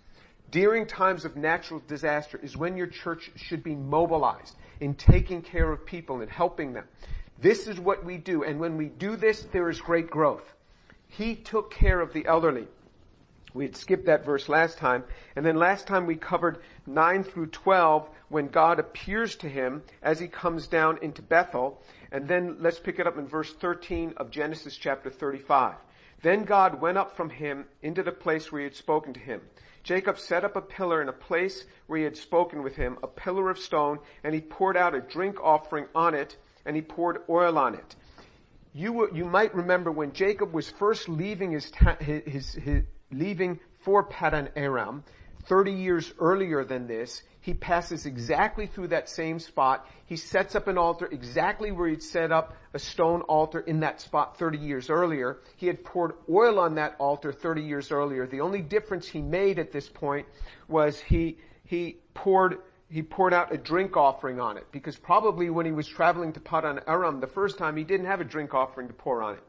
During 0.49 0.85
times 0.85 1.23
of 1.23 1.37
natural 1.37 1.81
disaster 1.87 2.37
is 2.43 2.57
when 2.57 2.75
your 2.75 2.87
church 2.87 3.31
should 3.37 3.63
be 3.63 3.75
mobilized 3.75 4.57
in 4.81 4.93
taking 4.95 5.41
care 5.41 5.71
of 5.71 5.85
people 5.85 6.19
and 6.19 6.29
helping 6.29 6.73
them. 6.73 6.83
This 7.39 7.65
is 7.65 7.79
what 7.79 8.03
we 8.03 8.17
do, 8.17 8.43
and 8.43 8.59
when 8.59 8.75
we 8.75 8.87
do 8.87 9.15
this, 9.15 9.43
there 9.53 9.69
is 9.69 9.79
great 9.79 10.09
growth. 10.09 10.43
He 11.07 11.33
took 11.33 11.71
care 11.71 12.01
of 12.01 12.11
the 12.11 12.25
elderly. 12.25 12.67
We 13.53 13.65
had 13.65 13.75
skipped 13.75 14.05
that 14.05 14.25
verse 14.25 14.47
last 14.47 14.77
time. 14.77 15.03
And 15.35 15.45
then 15.45 15.57
last 15.57 15.87
time 15.87 16.05
we 16.05 16.15
covered 16.15 16.59
9 16.85 17.23
through 17.23 17.47
12 17.47 18.09
when 18.29 18.47
God 18.47 18.79
appears 18.79 19.35
to 19.37 19.49
him 19.49 19.83
as 20.01 20.19
he 20.19 20.27
comes 20.27 20.67
down 20.67 20.99
into 21.01 21.21
Bethel. 21.21 21.81
And 22.11 22.27
then 22.27 22.57
let's 22.59 22.79
pick 22.79 22.99
it 22.99 23.07
up 23.07 23.17
in 23.17 23.27
verse 23.27 23.53
13 23.53 24.13
of 24.17 24.31
Genesis 24.31 24.77
chapter 24.77 25.09
35. 25.09 25.75
Then 26.21 26.43
God 26.43 26.79
went 26.79 26.97
up 26.97 27.15
from 27.17 27.29
him 27.29 27.65
into 27.81 28.03
the 28.03 28.11
place 28.11 28.51
where 28.51 28.59
he 28.59 28.65
had 28.65 28.75
spoken 28.75 29.13
to 29.13 29.19
him. 29.19 29.41
Jacob 29.83 30.19
set 30.19 30.43
up 30.43 30.55
a 30.55 30.61
pillar 30.61 31.01
in 31.01 31.09
a 31.09 31.13
place 31.13 31.65
where 31.87 31.97
he 31.97 32.03
had 32.03 32.15
spoken 32.15 32.61
with 32.61 32.75
him, 32.75 32.97
a 33.01 33.07
pillar 33.07 33.49
of 33.49 33.57
stone, 33.57 33.97
and 34.23 34.33
he 34.33 34.41
poured 34.41 34.77
out 34.77 34.93
a 34.93 35.01
drink 35.01 35.41
offering 35.41 35.87
on 35.95 36.13
it, 36.13 36.37
and 36.65 36.75
he 36.75 36.81
poured 36.83 37.23
oil 37.27 37.57
on 37.57 37.73
it. 37.73 37.95
You, 38.73 39.09
you 39.11 39.25
might 39.25 39.55
remember 39.55 39.91
when 39.91 40.13
Jacob 40.13 40.53
was 40.53 40.69
first 40.69 41.09
leaving 41.09 41.51
his, 41.51 41.71
his, 41.99 42.23
his, 42.25 42.53
his 42.53 42.83
leaving 43.11 43.59
for 43.79 44.03
Padan 44.03 44.49
Aram, 44.55 45.03
30 45.45 45.71
years 45.71 46.13
earlier 46.19 46.63
than 46.63 46.87
this, 46.87 47.23
he 47.41 47.55
passes 47.55 48.05
exactly 48.05 48.67
through 48.67 48.89
that 48.89 49.09
same 49.09 49.39
spot. 49.39 49.87
He 50.05 50.15
sets 50.15 50.55
up 50.55 50.67
an 50.67 50.77
altar 50.77 51.07
exactly 51.11 51.71
where 51.71 51.89
he'd 51.89 52.03
set 52.03 52.31
up 52.31 52.53
a 52.73 52.79
stone 52.79 53.21
altar 53.23 53.59
in 53.59 53.79
that 53.79 53.99
spot 53.99 54.37
30 54.37 54.59
years 54.59 54.89
earlier. 54.91 55.39
He 55.57 55.65
had 55.65 55.83
poured 55.83 56.13
oil 56.29 56.59
on 56.59 56.75
that 56.75 56.95
altar 56.99 57.33
30 57.33 57.63
years 57.63 57.91
earlier. 57.91 58.27
The 58.27 58.41
only 58.41 58.61
difference 58.61 59.07
he 59.07 59.21
made 59.21 59.57
at 59.57 59.71
this 59.71 59.89
point 59.89 60.27
was 60.67 60.99
he, 60.99 61.39
he 61.65 61.97
poured, 62.13 62.57
he 62.89 63.01
poured 63.01 63.33
out 63.33 63.51
a 63.51 63.57
drink 63.57 63.97
offering 63.97 64.39
on 64.39 64.57
it 64.57 64.67
because 64.71 64.95
probably 64.95 65.49
when 65.49 65.65
he 65.65 65.71
was 65.71 65.87
traveling 65.87 66.33
to 66.33 66.39
Padan 66.39 66.81
Aram 66.87 67.19
the 67.19 67.27
first 67.27 67.57
time 67.57 67.75
he 67.75 67.83
didn't 67.83 68.05
have 68.05 68.21
a 68.21 68.25
drink 68.25 68.53
offering 68.53 68.87
to 68.87 68.93
pour 68.93 69.23
on 69.23 69.33
it. 69.33 69.43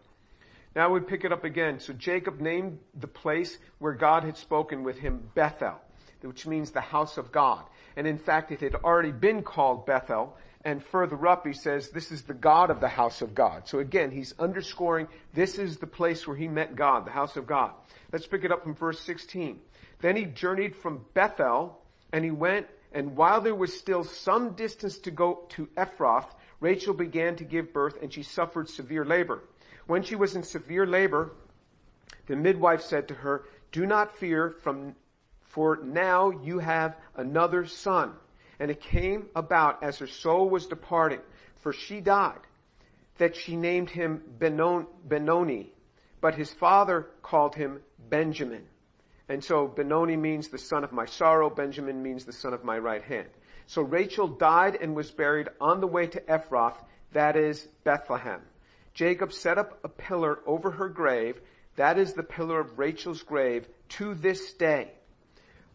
Now 0.75 0.91
we 0.91 1.00
pick 1.00 1.25
it 1.25 1.33
up 1.33 1.45
again. 1.45 1.81
So 1.81 1.93
Jacob 1.93 2.41
named 2.41 2.79
the 2.99 3.07
place 3.07 3.59
where 3.79 3.93
God 3.93 4.25
had 4.25 4.37
spoken 4.37 4.83
with 4.83 4.99
him 4.99 5.31
Bethel, 5.35 5.75
which 6.23 6.47
means 6.47 6.71
the 6.71 6.81
house 6.81 7.19
of 7.19 7.31
God. 7.31 7.64
And 7.97 8.07
in 8.07 8.19
fact, 8.19 8.52
it 8.52 8.61
had 8.61 8.76
already 8.76 9.12
been 9.12 9.43
called 9.43 9.85
Bethel. 9.85 10.37
And 10.64 10.83
further 10.83 11.26
up, 11.26 11.47
he 11.47 11.52
says, 11.52 11.91
this 11.91 12.12
is 12.12 12.23
the 12.23 12.35
God 12.35 12.71
of 12.71 12.81
the 12.81 12.88
house 12.88 13.21
of 13.21 13.35
God. 13.35 13.69
So 13.69 13.81
again, 13.81 14.11
he's 14.11 14.33
underscoring 14.38 15.09
this 15.35 15.59
is 15.59 15.76
the 15.76 15.87
place 15.87 16.26
where 16.26 16.37
he 16.37 16.49
met 16.49 16.76
God, 16.76 17.05
the 17.05 17.11
house 17.11 17.37
of 17.37 17.47
God. 17.47 17.73
Let's 18.12 18.26
pick 18.26 18.45
it 18.45 18.52
up 18.52 18.62
from 18.62 18.75
verse 18.75 19.00
16. 19.00 19.61
Then 20.00 20.17
he 20.17 20.25
journeyed 20.25 20.76
from 20.76 21.05
Bethel 21.14 21.79
and 22.12 22.25
he 22.25 22.31
went 22.31 22.67
and 22.95 23.17
while 23.17 23.41
there 23.41 23.55
was 23.55 23.76
still 23.76 24.05
some 24.05 24.52
distance 24.52 24.99
to 24.99 25.11
go 25.11 25.47
to 25.50 25.67
Ephrath, 25.79 26.26
Rachel 26.61 26.95
began 26.95 27.37
to 27.37 27.45
give 27.45 27.73
birth 27.73 27.97
and 28.02 28.12
she 28.12 28.23
suffered 28.23 28.69
severe 28.69 29.05
labor. 29.05 29.43
When 29.93 30.05
she 30.05 30.17
was 30.17 30.35
in 30.37 30.43
severe 30.43 30.87
labor, 30.87 31.33
the 32.25 32.35
midwife 32.35 32.81
said 32.81 33.09
to 33.09 33.15
her, 33.15 33.45
do 33.73 33.85
not 33.85 34.17
fear 34.17 34.55
from, 34.63 34.97
for 35.43 35.81
now 35.85 36.31
you 36.31 36.61
have 36.61 36.97
another 37.15 37.67
son. 37.67 38.15
And 38.59 38.71
it 38.71 38.81
came 38.81 39.27
about 39.37 39.83
as 39.83 39.99
her 39.99 40.07
soul 40.07 40.49
was 40.49 40.67
departing, 40.67 41.21
for 41.57 41.75
she 41.75 42.01
died, 42.01 42.41
that 43.19 43.37
she 43.37 43.55
named 43.55 43.91
him 43.91 44.23
Benon, 44.39 44.87
Benoni, 45.07 45.71
but 46.23 46.37
his 46.37 46.51
father 46.51 47.11
called 47.21 47.55
him 47.55 47.83
Benjamin. 48.09 48.65
And 49.29 49.45
so 49.45 49.69
Benoni 49.69 50.17
means 50.17 50.49
the 50.49 50.57
son 50.57 50.85
of 50.85 50.93
my 50.93 51.05
sorrow, 51.05 51.51
Benjamin 51.51 52.03
means 52.03 52.25
the 52.25 52.33
son 52.33 52.55
of 52.55 52.65
my 52.65 52.79
right 52.79 53.03
hand. 53.03 53.29
So 53.67 53.83
Rachel 53.83 54.27
died 54.27 54.79
and 54.81 54.97
was 54.97 55.11
buried 55.11 55.51
on 55.61 55.83
the 55.83 55.87
way 55.87 56.07
to 56.07 56.21
Ephrath, 56.23 56.83
that 57.13 57.37
is 57.37 57.69
Bethlehem. 57.85 58.41
Jacob 58.95 59.33
set 59.33 59.59
up 59.59 59.79
a 59.85 59.89
pillar 59.89 60.41
over 60.47 60.71
her 60.71 60.89
grave. 60.89 61.41
That 61.77 61.99
is 61.99 62.13
the 62.13 62.23
pillar 62.23 62.61
of 62.61 62.79
Rachel's 62.79 63.23
grave 63.23 63.67
to 63.91 64.15
this 64.15 64.53
day. 64.55 64.93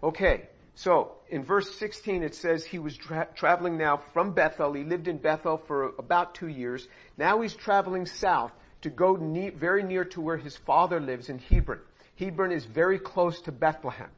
Okay, 0.04 0.48
so 0.76 1.16
in 1.30 1.44
verse 1.44 1.76
16 1.78 2.22
it 2.22 2.36
says 2.36 2.64
he 2.64 2.78
was 2.78 2.96
tra- 2.96 3.28
traveling 3.36 3.78
now 3.78 3.98
from 4.14 4.34
Bethel. 4.34 4.74
He 4.74 4.84
lived 4.84 5.08
in 5.08 5.18
Bethel 5.18 5.58
for 5.58 5.94
about 5.98 6.36
two 6.36 6.48
years. 6.48 6.88
Now 7.18 7.42
he's 7.42 7.56
traveling 7.56 8.06
south 8.06 8.52
to 8.82 8.90
go 8.92 9.16
ne- 9.16 9.50
very 9.50 9.82
near 9.82 10.06
to 10.06 10.22
where 10.22 10.38
his 10.38 10.56
father 10.56 11.00
lives 11.00 11.30
in 11.30 11.40
Hebron. 11.40 11.80
Hebron 12.20 12.52
is 12.52 12.66
very 12.66 13.00
close 13.00 13.42
to 13.42 13.52
Bethlehem, 13.52 14.10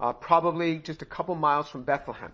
uh, 0.00 0.14
probably 0.14 0.78
just 0.78 1.02
a 1.02 1.06
couple 1.06 1.34
miles 1.34 1.68
from 1.68 1.82
Bethlehem. 1.82 2.32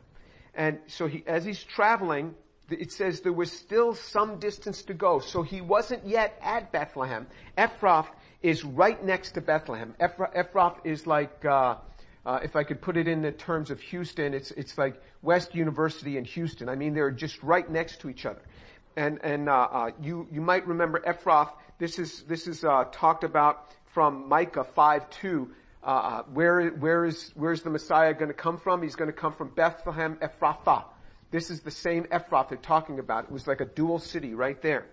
And 0.54 0.78
so 0.86 1.08
he, 1.08 1.24
as 1.26 1.44
he's 1.44 1.62
traveling, 1.62 2.34
it 2.70 2.92
says 2.92 3.20
there 3.20 3.32
was 3.32 3.52
still 3.52 3.94
some 3.94 4.38
distance 4.38 4.82
to 4.84 4.94
go. 4.94 5.18
So 5.18 5.42
he 5.42 5.60
wasn't 5.60 6.06
yet 6.06 6.38
at 6.42 6.72
Bethlehem. 6.72 7.26
Ephrath 7.58 8.06
is 8.42 8.64
right 8.64 9.02
next 9.04 9.32
to 9.32 9.40
Bethlehem. 9.40 9.94
Ephrath 10.00 10.76
is 10.84 11.06
like, 11.06 11.44
uh, 11.44 11.76
uh, 12.24 12.40
if 12.42 12.56
I 12.56 12.64
could 12.64 12.80
put 12.80 12.96
it 12.96 13.06
in 13.06 13.20
the 13.20 13.32
terms 13.32 13.70
of 13.70 13.80
Houston, 13.80 14.32
it's 14.32 14.50
it's 14.52 14.78
like 14.78 15.00
West 15.20 15.54
University 15.54 16.16
and 16.16 16.26
Houston. 16.26 16.68
I 16.70 16.74
mean, 16.74 16.94
they're 16.94 17.10
just 17.10 17.42
right 17.42 17.68
next 17.68 18.00
to 18.00 18.08
each 18.08 18.24
other. 18.24 18.40
And 18.96 19.20
and 19.22 19.48
uh, 19.48 19.68
uh 19.70 19.90
you 20.00 20.26
you 20.32 20.40
might 20.40 20.66
remember 20.66 21.00
Ephrath. 21.00 21.50
This 21.78 21.98
is 21.98 22.22
this 22.22 22.46
is 22.46 22.64
uh, 22.64 22.84
talked 22.92 23.24
about 23.24 23.72
from 23.92 24.28
Micah 24.28 24.64
five 24.64 25.10
two. 25.10 25.50
Uh, 25.82 26.22
where 26.32 26.70
where 26.70 27.04
is 27.04 27.30
where's 27.34 27.62
the 27.62 27.68
Messiah 27.68 28.14
going 28.14 28.28
to 28.28 28.34
come 28.34 28.56
from? 28.56 28.80
He's 28.80 28.96
going 28.96 29.10
to 29.10 29.16
come 29.16 29.34
from 29.34 29.48
Bethlehem 29.48 30.16
Ephrathah 30.22 30.84
this 31.34 31.50
is 31.50 31.62
the 31.62 31.70
same 31.72 32.04
Ephrath 32.04 32.50
they're 32.50 32.58
talking 32.58 33.00
about. 33.00 33.24
It 33.24 33.32
was 33.32 33.48
like 33.48 33.60
a 33.60 33.64
dual 33.64 33.98
city 33.98 34.34
right 34.34 34.62
there. 34.62 34.86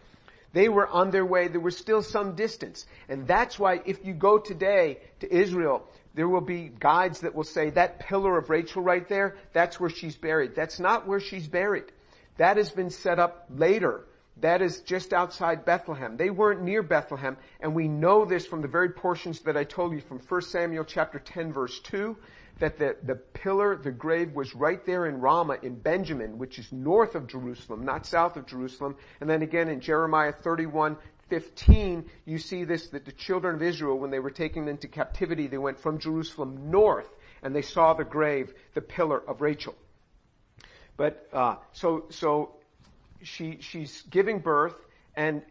They 0.54 0.70
were 0.70 0.88
on 0.88 1.12
their 1.12 1.24
way. 1.24 1.48
There 1.48 1.62
was 1.62 1.78
still 1.78 2.02
some 2.02 2.34
distance. 2.34 2.88
And 3.08 3.28
that's 3.28 3.60
why 3.60 3.82
if 3.86 4.04
you 4.04 4.16
go 4.16 4.40
today 4.40 4.98
to 5.20 5.32
Israel, 5.32 5.88
there 6.16 6.28
will 6.28 6.42
be 6.42 6.72
guides 6.80 7.20
that 7.20 7.36
will 7.36 7.44
say 7.44 7.70
that 7.70 8.00
pillar 8.00 8.40
of 8.40 8.50
Rachel 8.50 8.82
right 8.82 9.08
there, 9.08 9.38
that's 9.54 9.80
where 9.80 9.92
she's 9.92 10.16
buried. 10.16 10.56
That's 10.56 10.80
not 10.80 11.08
where 11.08 11.20
she's 11.20 11.48
buried. 11.48 11.92
That 12.38 12.58
has 12.58 12.72
been 12.72 12.90
set 12.90 13.20
up 13.20 13.46
later. 13.56 14.06
That 14.38 14.64
is 14.64 14.80
just 14.80 15.14
outside 15.14 15.64
Bethlehem. 15.64 16.18
They 16.18 16.32
weren't 16.32 16.64
near 16.64 16.82
Bethlehem, 16.82 17.38
and 17.60 17.76
we 17.76 17.88
know 17.88 18.26
this 18.26 18.48
from 18.48 18.64
the 18.64 18.68
very 18.68 18.90
portions 18.90 19.42
that 19.42 19.56
I 19.56 19.64
told 19.64 19.94
you 19.94 20.02
from 20.02 20.18
1 20.18 20.42
Samuel 20.42 20.86
chapter 20.86 21.20
10 21.20 21.54
verse 21.54 21.80
2, 21.82 22.18
that 22.62 22.78
the, 22.78 22.96
the 23.04 23.16
pillar, 23.16 23.76
the 23.76 23.92
grave 23.92 24.34
was 24.34 24.56
right 24.56 24.86
there 24.86 25.08
in 25.08 25.20
Ramah 25.20 25.58
in 25.64 25.76
Benjamin, 25.76 26.38
which 26.38 26.60
is 26.60 26.72
north 26.72 27.16
of 27.16 27.28
Jerusalem, 27.28 27.84
not 27.84 28.06
south 28.06 28.38
of 28.38 28.46
Jerusalem. 28.46 28.96
And 29.20 29.30
then 29.30 29.42
again 29.42 29.68
in 29.68 29.82
Jeremiah 29.82 30.32
31, 30.32 30.96
15, 31.30 32.06
you 32.26 32.38
see 32.38 32.64
this, 32.64 32.88
that 32.90 33.06
the 33.06 33.12
children 33.12 33.56
of 33.56 33.64
Israel, 33.64 33.98
when 33.98 34.12
they 34.12 34.20
were 34.20 34.30
taken 34.30 34.68
into 34.68 34.88
captivity, 34.88 35.48
they 35.48 35.58
went 35.58 35.80
from 35.80 35.98
Jerusalem 35.98 36.70
north 36.70 37.10
and 37.42 37.56
they 37.56 37.64
saw 37.64 37.96
the 37.96 38.04
grave, 38.04 38.54
the 38.76 38.82
pillar 38.82 39.20
of 39.28 39.42
Rachel. 39.42 39.76
But, 40.98 41.28
uh, 41.34 41.56
so, 41.74 42.06
so 42.10 42.58
she, 43.24 43.58
she's 43.62 44.04
giving 44.04 44.40
birth 44.40 44.76
and 45.16 45.42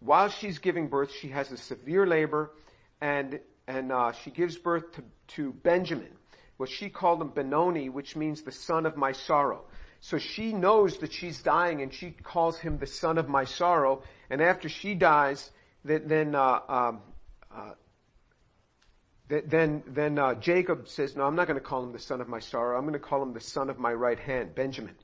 while 0.00 0.30
she's 0.30 0.58
giving 0.58 0.88
birth, 0.88 1.12
she 1.12 1.28
has 1.28 1.52
a 1.52 1.58
severe 1.58 2.06
labor 2.06 2.50
and, 3.02 3.40
and, 3.68 3.92
uh, 3.92 4.12
she 4.12 4.30
gives 4.30 4.56
birth 4.56 4.92
to, 4.92 5.04
to 5.28 5.52
Benjamin. 5.52 6.08
Well, 6.60 6.66
she 6.66 6.90
called 6.90 7.22
him 7.22 7.28
Benoni, 7.28 7.88
which 7.88 8.16
means 8.16 8.42
the 8.42 8.52
son 8.52 8.84
of 8.84 8.94
my 8.94 9.12
sorrow. 9.12 9.62
So 10.00 10.18
she 10.18 10.52
knows 10.52 10.98
that 10.98 11.10
she's 11.10 11.40
dying 11.40 11.80
and 11.80 11.90
she 11.90 12.10
calls 12.10 12.58
him 12.58 12.76
the 12.76 12.86
son 12.86 13.16
of 13.16 13.30
my 13.30 13.44
sorrow. 13.44 14.02
And 14.28 14.42
after 14.42 14.68
she 14.68 14.94
dies, 14.94 15.50
then, 15.86 16.34
uh, 16.34 16.60
um, 16.68 17.00
uh, 17.50 17.70
then, 19.26 19.82
then 19.86 20.18
uh, 20.18 20.34
Jacob 20.34 20.86
says, 20.86 21.16
no, 21.16 21.24
I'm 21.24 21.34
not 21.34 21.46
going 21.46 21.58
to 21.58 21.64
call 21.64 21.82
him 21.82 21.92
the 21.92 21.98
son 21.98 22.20
of 22.20 22.28
my 22.28 22.40
sorrow. 22.40 22.76
I'm 22.76 22.84
going 22.84 22.92
to 22.92 22.98
call 22.98 23.22
him 23.22 23.32
the 23.32 23.40
son 23.40 23.70
of 23.70 23.78
my 23.78 23.94
right 23.94 24.18
hand, 24.18 24.54
Benjamin. 24.54 24.96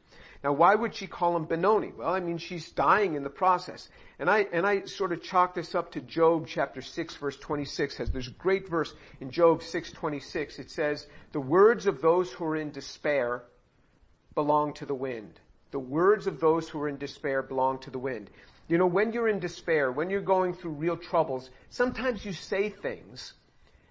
Now, 0.44 0.52
why 0.52 0.74
would 0.74 0.94
she 0.94 1.06
call 1.06 1.36
him 1.36 1.44
Benoni? 1.44 1.92
Well, 1.96 2.14
I 2.14 2.20
mean, 2.20 2.38
she's 2.38 2.70
dying 2.70 3.14
in 3.14 3.22
the 3.22 3.30
process. 3.30 3.88
And 4.18 4.30
I, 4.30 4.46
and 4.52 4.66
I 4.66 4.84
sort 4.84 5.12
of 5.12 5.22
chalk 5.22 5.54
this 5.54 5.74
up 5.74 5.92
to 5.92 6.00
Job 6.00 6.46
chapter 6.46 6.82
6 6.82 7.16
verse 7.16 7.36
26 7.36 7.96
has, 7.96 8.14
a 8.14 8.30
great 8.38 8.68
verse 8.68 8.92
in 9.20 9.30
Job 9.30 9.60
6:26. 9.60 10.58
It 10.58 10.70
says, 10.70 11.06
the 11.32 11.40
words 11.40 11.86
of 11.86 12.00
those 12.00 12.30
who 12.32 12.44
are 12.44 12.56
in 12.56 12.70
despair 12.70 13.42
belong 14.34 14.74
to 14.74 14.86
the 14.86 14.94
wind. 14.94 15.40
The 15.70 15.78
words 15.78 16.26
of 16.26 16.40
those 16.40 16.68
who 16.68 16.80
are 16.80 16.88
in 16.88 16.98
despair 16.98 17.42
belong 17.42 17.78
to 17.80 17.90
the 17.90 17.98
wind. 17.98 18.30
You 18.68 18.78
know, 18.78 18.86
when 18.86 19.12
you're 19.12 19.28
in 19.28 19.38
despair, 19.38 19.92
when 19.92 20.10
you're 20.10 20.20
going 20.20 20.54
through 20.54 20.72
real 20.72 20.96
troubles, 20.96 21.50
sometimes 21.70 22.24
you 22.24 22.32
say 22.32 22.70
things 22.70 23.32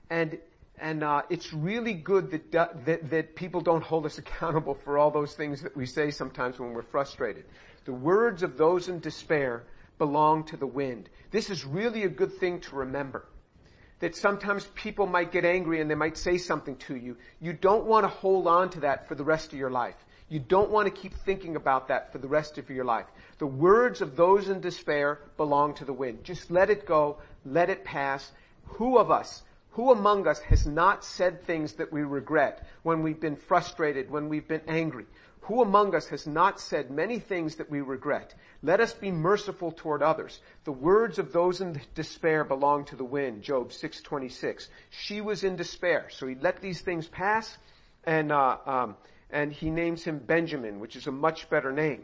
and 0.10 0.38
and 0.80 1.04
uh, 1.04 1.22
it's 1.30 1.54
really 1.54 1.94
good 1.94 2.32
that, 2.32 2.52
that 2.86 3.10
that 3.10 3.36
people 3.36 3.62
don't 3.62 3.84
hold 3.84 4.06
us 4.06 4.18
accountable 4.24 4.76
for 4.76 4.98
all 4.98 5.12
those 5.12 5.34
things 5.34 5.62
that 5.62 5.76
we 5.76 5.86
say 5.86 6.12
sometimes 6.12 6.60
when 6.60 6.74
we're 6.74 6.82
frustrated. 6.84 7.46
The 7.86 7.94
words 7.94 8.44
of 8.44 8.58
those 8.58 8.90
in 8.90 9.00
despair 9.00 9.64
belong 9.98 10.44
to 10.46 10.58
the 10.58 10.68
wind. 10.68 11.10
This 11.32 11.50
is 11.50 11.66
really 11.66 12.04
a 12.04 12.10
good 12.10 12.34
thing 12.34 12.60
to 12.62 12.76
remember. 12.76 13.26
That 14.00 14.16
sometimes 14.16 14.66
people 14.76 15.06
might 15.08 15.32
get 15.32 15.46
angry 15.46 15.80
and 15.80 15.90
they 15.90 15.96
might 15.96 16.18
say 16.18 16.38
something 16.38 16.76
to 16.78 16.96
you. 16.96 17.16
You 17.40 17.54
don't 17.54 17.86
want 17.86 18.04
to 18.04 18.10
hold 18.10 18.48
on 18.48 18.70
to 18.72 18.82
that 18.82 19.08
for 19.08 19.16
the 19.16 19.24
rest 19.24 19.54
of 19.54 19.60
your 19.60 19.70
life. 19.70 19.96
You 20.28 20.40
don't 20.40 20.72
want 20.72 20.88
to 20.88 21.02
keep 21.02 21.14
thinking 21.14 21.56
about 21.56 21.88
that 21.88 22.12
for 22.12 22.18
the 22.18 22.28
rest 22.28 22.58
of 22.58 22.70
your 22.70 22.84
life. 22.84 23.06
The 23.38 23.48
words 23.48 24.02
of 24.02 24.16
those 24.16 24.50
in 24.50 24.60
despair 24.60 25.20
belong 25.38 25.76
to 25.76 25.86
the 25.86 25.94
wind. 25.94 26.24
Just 26.24 26.50
let 26.50 26.70
it 26.70 26.86
go. 26.86 27.18
Let 27.46 27.70
it 27.70 27.86
pass. 27.86 28.32
Who 28.66 28.98
of 28.98 29.12
us 29.12 29.44
who 29.76 29.92
among 29.92 30.26
us 30.26 30.40
has 30.40 30.66
not 30.66 31.04
said 31.04 31.44
things 31.44 31.74
that 31.74 31.92
we 31.92 32.02
regret 32.02 32.66
when 32.84 33.04
we've 33.04 33.20
been 33.20 33.36
frustrated, 33.36 34.10
when 34.10 34.30
we've 34.30 34.48
been 34.48 34.62
angry? 34.70 35.06
Who 35.42 35.62
among 35.62 35.94
us 35.94 36.08
has 36.08 36.26
not 36.26 36.62
said 36.62 36.90
many 36.90 37.20
things 37.20 37.56
that 37.56 37.70
we 37.70 37.82
regret? 37.82 38.34
Let 38.64 38.80
us 38.80 38.94
be 38.94 39.12
merciful 39.12 39.74
toward 39.74 40.02
others. 40.02 40.40
The 40.64 40.72
words 40.72 41.20
of 41.20 41.34
those 41.34 41.60
in 41.60 41.82
despair 41.94 42.46
belong 42.46 42.86
to 42.86 42.96
the 42.96 43.04
wind. 43.04 43.44
Job 43.44 43.72
6:26. 43.74 44.70
She 44.92 45.20
was 45.20 45.44
in 45.44 45.58
despair, 45.58 46.08
so 46.10 46.26
he 46.26 46.36
let 46.36 46.62
these 46.62 46.80
things 46.80 47.10
pass, 47.10 47.58
and 48.06 48.32
uh, 48.32 48.58
um, 48.66 48.96
and 49.30 49.52
he 49.52 49.70
names 49.70 50.06
him 50.06 50.20
Benjamin, 50.20 50.80
which 50.80 50.96
is 50.96 51.08
a 51.08 51.12
much 51.12 51.50
better 51.50 51.74
name. 51.74 52.04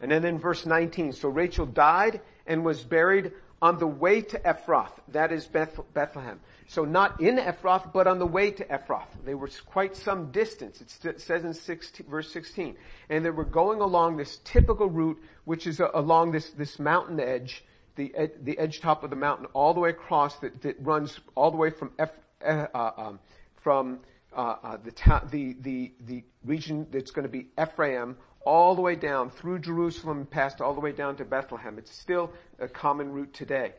And 0.00 0.10
then 0.10 0.24
in 0.24 0.38
verse 0.38 0.64
19, 0.64 1.14
so 1.14 1.28
Rachel 1.28 1.66
died 1.66 2.20
and 2.46 2.64
was 2.64 2.84
buried 2.84 3.32
on 3.62 3.78
the 3.78 3.86
way 3.86 4.22
to 4.22 4.38
Ephrath, 4.38 4.92
that 5.08 5.32
is 5.32 5.46
Beth- 5.46 5.80
Bethlehem. 5.92 6.40
So 6.68 6.84
not 6.84 7.20
in 7.20 7.36
Ephrath, 7.36 7.92
but 7.92 8.06
on 8.06 8.18
the 8.18 8.26
way 8.26 8.50
to 8.52 8.64
Ephrath. 8.64 9.08
They 9.24 9.34
were 9.34 9.50
quite 9.66 9.96
some 9.96 10.30
distance. 10.30 10.80
It 11.04 11.20
says 11.20 11.44
in 11.44 11.52
16, 11.52 12.06
verse 12.06 12.32
16. 12.32 12.76
And 13.10 13.24
they 13.24 13.30
were 13.30 13.44
going 13.44 13.80
along 13.80 14.16
this 14.16 14.38
typical 14.44 14.88
route, 14.88 15.20
which 15.44 15.66
is 15.66 15.80
uh, 15.80 15.90
along 15.92 16.32
this, 16.32 16.50
this 16.50 16.78
mountain 16.78 17.20
edge, 17.20 17.62
the, 17.96 18.14
ed, 18.14 18.32
the 18.42 18.58
edge 18.58 18.80
top 18.80 19.04
of 19.04 19.10
the 19.10 19.16
mountain, 19.16 19.46
all 19.52 19.74
the 19.74 19.80
way 19.80 19.90
across 19.90 20.36
that, 20.36 20.62
that 20.62 20.76
runs 20.80 21.20
all 21.34 21.50
the 21.50 21.58
way 21.58 21.70
from 21.70 21.92
Eph, 21.98 22.12
uh, 22.42 22.66
um, 22.74 23.20
from 23.56 24.00
uh, 24.32 24.56
uh, 24.62 24.76
the, 24.82 24.92
ta- 24.92 25.24
the, 25.30 25.54
the, 25.60 25.92
the 26.06 26.24
region 26.44 26.86
that's 26.90 27.10
going 27.10 27.24
to 27.24 27.28
be 27.28 27.48
Ephraim 27.60 28.16
all 28.42 28.74
the 28.74 28.80
way 28.80 28.96
down 28.96 29.30
through 29.30 29.58
Jerusalem, 29.58 30.26
passed 30.26 30.60
all 30.60 30.74
the 30.74 30.80
way 30.80 30.92
down 30.92 31.16
to 31.16 31.24
Bethlehem. 31.24 31.78
It's 31.78 31.94
still 31.94 32.32
a 32.58 32.68
common 32.68 33.12
route 33.12 33.34
today. 33.34 33.72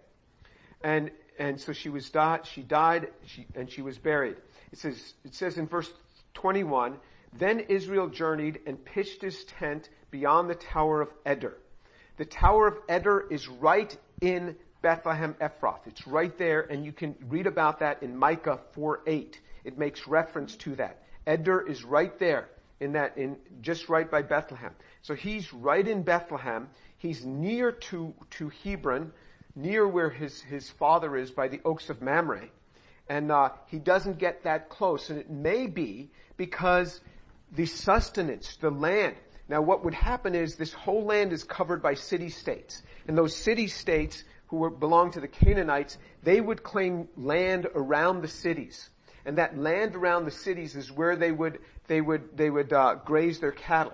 And, 0.83 1.11
and 1.39 1.59
so 1.59 1.73
she 1.73 1.89
was 1.89 2.09
died, 2.09 2.45
she 2.45 2.61
died, 2.61 3.09
she, 3.25 3.47
and 3.55 3.69
she 3.69 3.81
was 3.81 3.97
buried. 3.97 4.37
It 4.71 4.79
says, 4.79 5.13
it 5.23 5.35
says 5.35 5.57
in 5.57 5.67
verse 5.67 5.91
21, 6.35 6.97
then 7.33 7.61
Israel 7.61 8.09
journeyed 8.09 8.59
and 8.67 8.83
pitched 8.83 9.21
his 9.21 9.43
tent 9.45 9.89
beyond 10.11 10.49
the 10.49 10.55
Tower 10.55 11.01
of 11.01 11.09
Eder. 11.25 11.57
The 12.17 12.25
Tower 12.25 12.67
of 12.67 12.77
Eder 12.89 13.25
is 13.31 13.47
right 13.47 13.95
in 14.21 14.55
Bethlehem 14.81 15.35
Ephrath. 15.39 15.87
It's 15.87 16.05
right 16.07 16.37
there, 16.37 16.61
and 16.61 16.85
you 16.85 16.91
can 16.91 17.15
read 17.29 17.47
about 17.47 17.79
that 17.79 18.03
in 18.03 18.17
Micah 18.17 18.59
4 18.73 19.01
8. 19.07 19.39
It 19.63 19.77
makes 19.77 20.07
reference 20.07 20.55
to 20.57 20.75
that. 20.75 21.03
Eder 21.25 21.61
is 21.61 21.83
right 21.83 22.17
there 22.19 22.49
in 22.81 22.93
that, 22.93 23.17
in 23.17 23.37
just 23.61 23.87
right 23.87 24.09
by 24.09 24.23
Bethlehem. 24.23 24.73
So 25.03 25.13
he's 25.13 25.53
right 25.53 25.87
in 25.87 26.01
Bethlehem. 26.01 26.67
He's 26.97 27.23
near 27.23 27.71
to, 27.71 28.13
to 28.31 28.51
Hebron, 28.63 29.13
near 29.55 29.87
where 29.87 30.09
his, 30.09 30.41
his 30.41 30.69
father 30.71 31.15
is 31.15 31.29
by 31.31 31.47
the 31.47 31.61
oaks 31.63 31.89
of 31.89 32.01
Mamre. 32.01 32.49
And, 33.07 33.31
uh, 33.31 33.49
he 33.67 33.77
doesn't 33.77 34.17
get 34.17 34.43
that 34.43 34.69
close. 34.69 35.09
And 35.11 35.19
it 35.19 35.29
may 35.29 35.67
be 35.67 36.09
because 36.37 36.99
the 37.51 37.67
sustenance, 37.67 38.57
the 38.59 38.71
land. 38.71 39.15
Now 39.47 39.61
what 39.61 39.85
would 39.85 39.93
happen 39.93 40.33
is 40.33 40.55
this 40.55 40.73
whole 40.73 41.05
land 41.05 41.33
is 41.33 41.43
covered 41.43 41.83
by 41.83 41.93
city 41.93 42.29
states. 42.29 42.81
And 43.07 43.15
those 43.15 43.35
city 43.35 43.67
states 43.67 44.23
who 44.47 44.57
were, 44.57 44.69
belong 44.71 45.11
to 45.11 45.19
the 45.19 45.27
Canaanites, 45.27 45.97
they 46.23 46.41
would 46.41 46.63
claim 46.63 47.07
land 47.15 47.67
around 47.75 48.21
the 48.21 48.27
cities 48.27 48.89
and 49.25 49.37
that 49.37 49.57
land 49.57 49.95
around 49.95 50.25
the 50.25 50.31
cities 50.31 50.75
is 50.75 50.91
where 50.91 51.15
they 51.15 51.31
would 51.31 51.59
they 51.87 52.01
would 52.01 52.37
they 52.37 52.49
would 52.49 52.73
uh, 52.73 52.95
graze 53.05 53.39
their 53.39 53.51
cattle, 53.51 53.93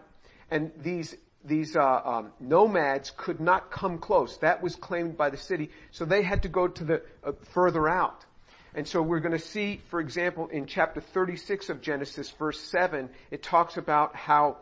and 0.50 0.72
these 0.78 1.16
these 1.44 1.76
uh, 1.76 2.02
um, 2.04 2.32
nomads 2.40 3.12
could 3.16 3.40
not 3.40 3.72
come 3.72 4.00
close. 4.00 4.38
That 4.38 4.62
was 4.62 4.76
claimed 4.76 5.18
by 5.18 5.30
the 5.30 5.38
city, 5.38 5.72
so 5.92 6.06
they 6.06 6.22
had 6.22 6.44
to 6.44 6.50
go 6.50 6.68
to 6.68 6.84
the 6.84 7.02
uh, 7.24 7.32
further 7.54 7.88
out. 7.88 8.26
And 8.74 8.88
so 8.88 9.02
we're 9.02 9.22
going 9.22 9.32
to 9.32 9.40
see, 9.40 9.82
for 9.90 10.00
example, 10.00 10.48
in 10.50 10.68
chapter 10.68 11.02
36 11.02 11.70
of 11.70 11.82
Genesis, 11.82 12.30
verse 12.30 12.60
7, 12.60 13.10
it 13.32 13.42
talks 13.42 13.78
about 13.78 14.16
how 14.16 14.58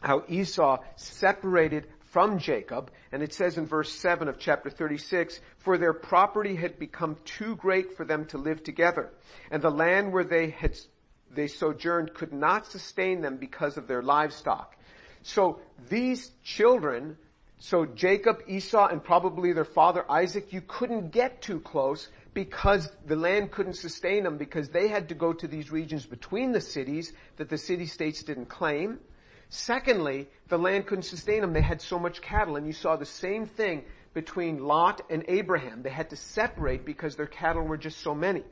how 0.00 0.24
Esau 0.28 0.78
separated 0.96 1.86
from 2.12 2.38
Jacob, 2.38 2.90
and 3.10 3.22
it 3.22 3.32
says 3.32 3.56
in 3.56 3.66
verse 3.66 3.90
7 3.90 4.28
of 4.28 4.38
chapter 4.38 4.68
36, 4.68 5.40
for 5.56 5.78
their 5.78 5.94
property 5.94 6.54
had 6.54 6.78
become 6.78 7.16
too 7.24 7.56
great 7.56 7.96
for 7.96 8.04
them 8.04 8.26
to 8.26 8.36
live 8.36 8.62
together, 8.62 9.10
and 9.50 9.62
the 9.62 9.70
land 9.70 10.12
where 10.12 10.24
they 10.24 10.50
had 10.50 10.78
they 11.34 11.46
sojourned 11.46 12.12
could 12.12 12.34
not 12.34 12.66
sustain 12.66 13.22
them 13.22 13.38
because 13.38 13.78
of 13.78 13.88
their 13.88 14.02
livestock. 14.02 14.76
So 15.22 15.60
these 15.88 16.30
children, 16.44 17.16
so 17.58 17.86
Jacob, 17.86 18.42
Esau, 18.46 18.88
and 18.88 19.02
probably 19.02 19.54
their 19.54 19.64
father 19.64 20.04
Isaac, 20.10 20.52
you 20.52 20.60
couldn't 20.60 21.12
get 21.12 21.40
too 21.40 21.60
close 21.60 22.10
because 22.34 22.90
the 23.06 23.16
land 23.16 23.50
couldn't 23.50 23.76
sustain 23.76 24.24
them 24.24 24.36
because 24.36 24.68
they 24.68 24.88
had 24.88 25.08
to 25.08 25.14
go 25.14 25.32
to 25.32 25.48
these 25.48 25.70
regions 25.70 26.04
between 26.04 26.52
the 26.52 26.60
cities 26.60 27.14
that 27.36 27.48
the 27.48 27.56
city 27.56 27.86
states 27.86 28.22
didn't 28.22 28.50
claim. 28.50 28.98
Secondly, 29.54 30.28
the 30.48 30.56
land 30.56 30.86
couldn't 30.86 31.02
sustain 31.02 31.42
them. 31.42 31.52
They 31.52 31.60
had 31.60 31.82
so 31.82 31.98
much 31.98 32.22
cattle 32.22 32.56
and 32.56 32.66
you 32.66 32.72
saw 32.72 32.96
the 32.96 33.04
same 33.04 33.44
thing 33.44 33.84
between 34.14 34.64
Lot 34.64 35.02
and 35.10 35.26
Abraham. 35.28 35.82
They 35.82 35.90
had 35.90 36.08
to 36.08 36.16
separate 36.16 36.86
because 36.86 37.16
their 37.16 37.26
cattle 37.26 37.62
were 37.62 37.76
just 37.76 38.00
so 38.00 38.14
many. 38.14 38.44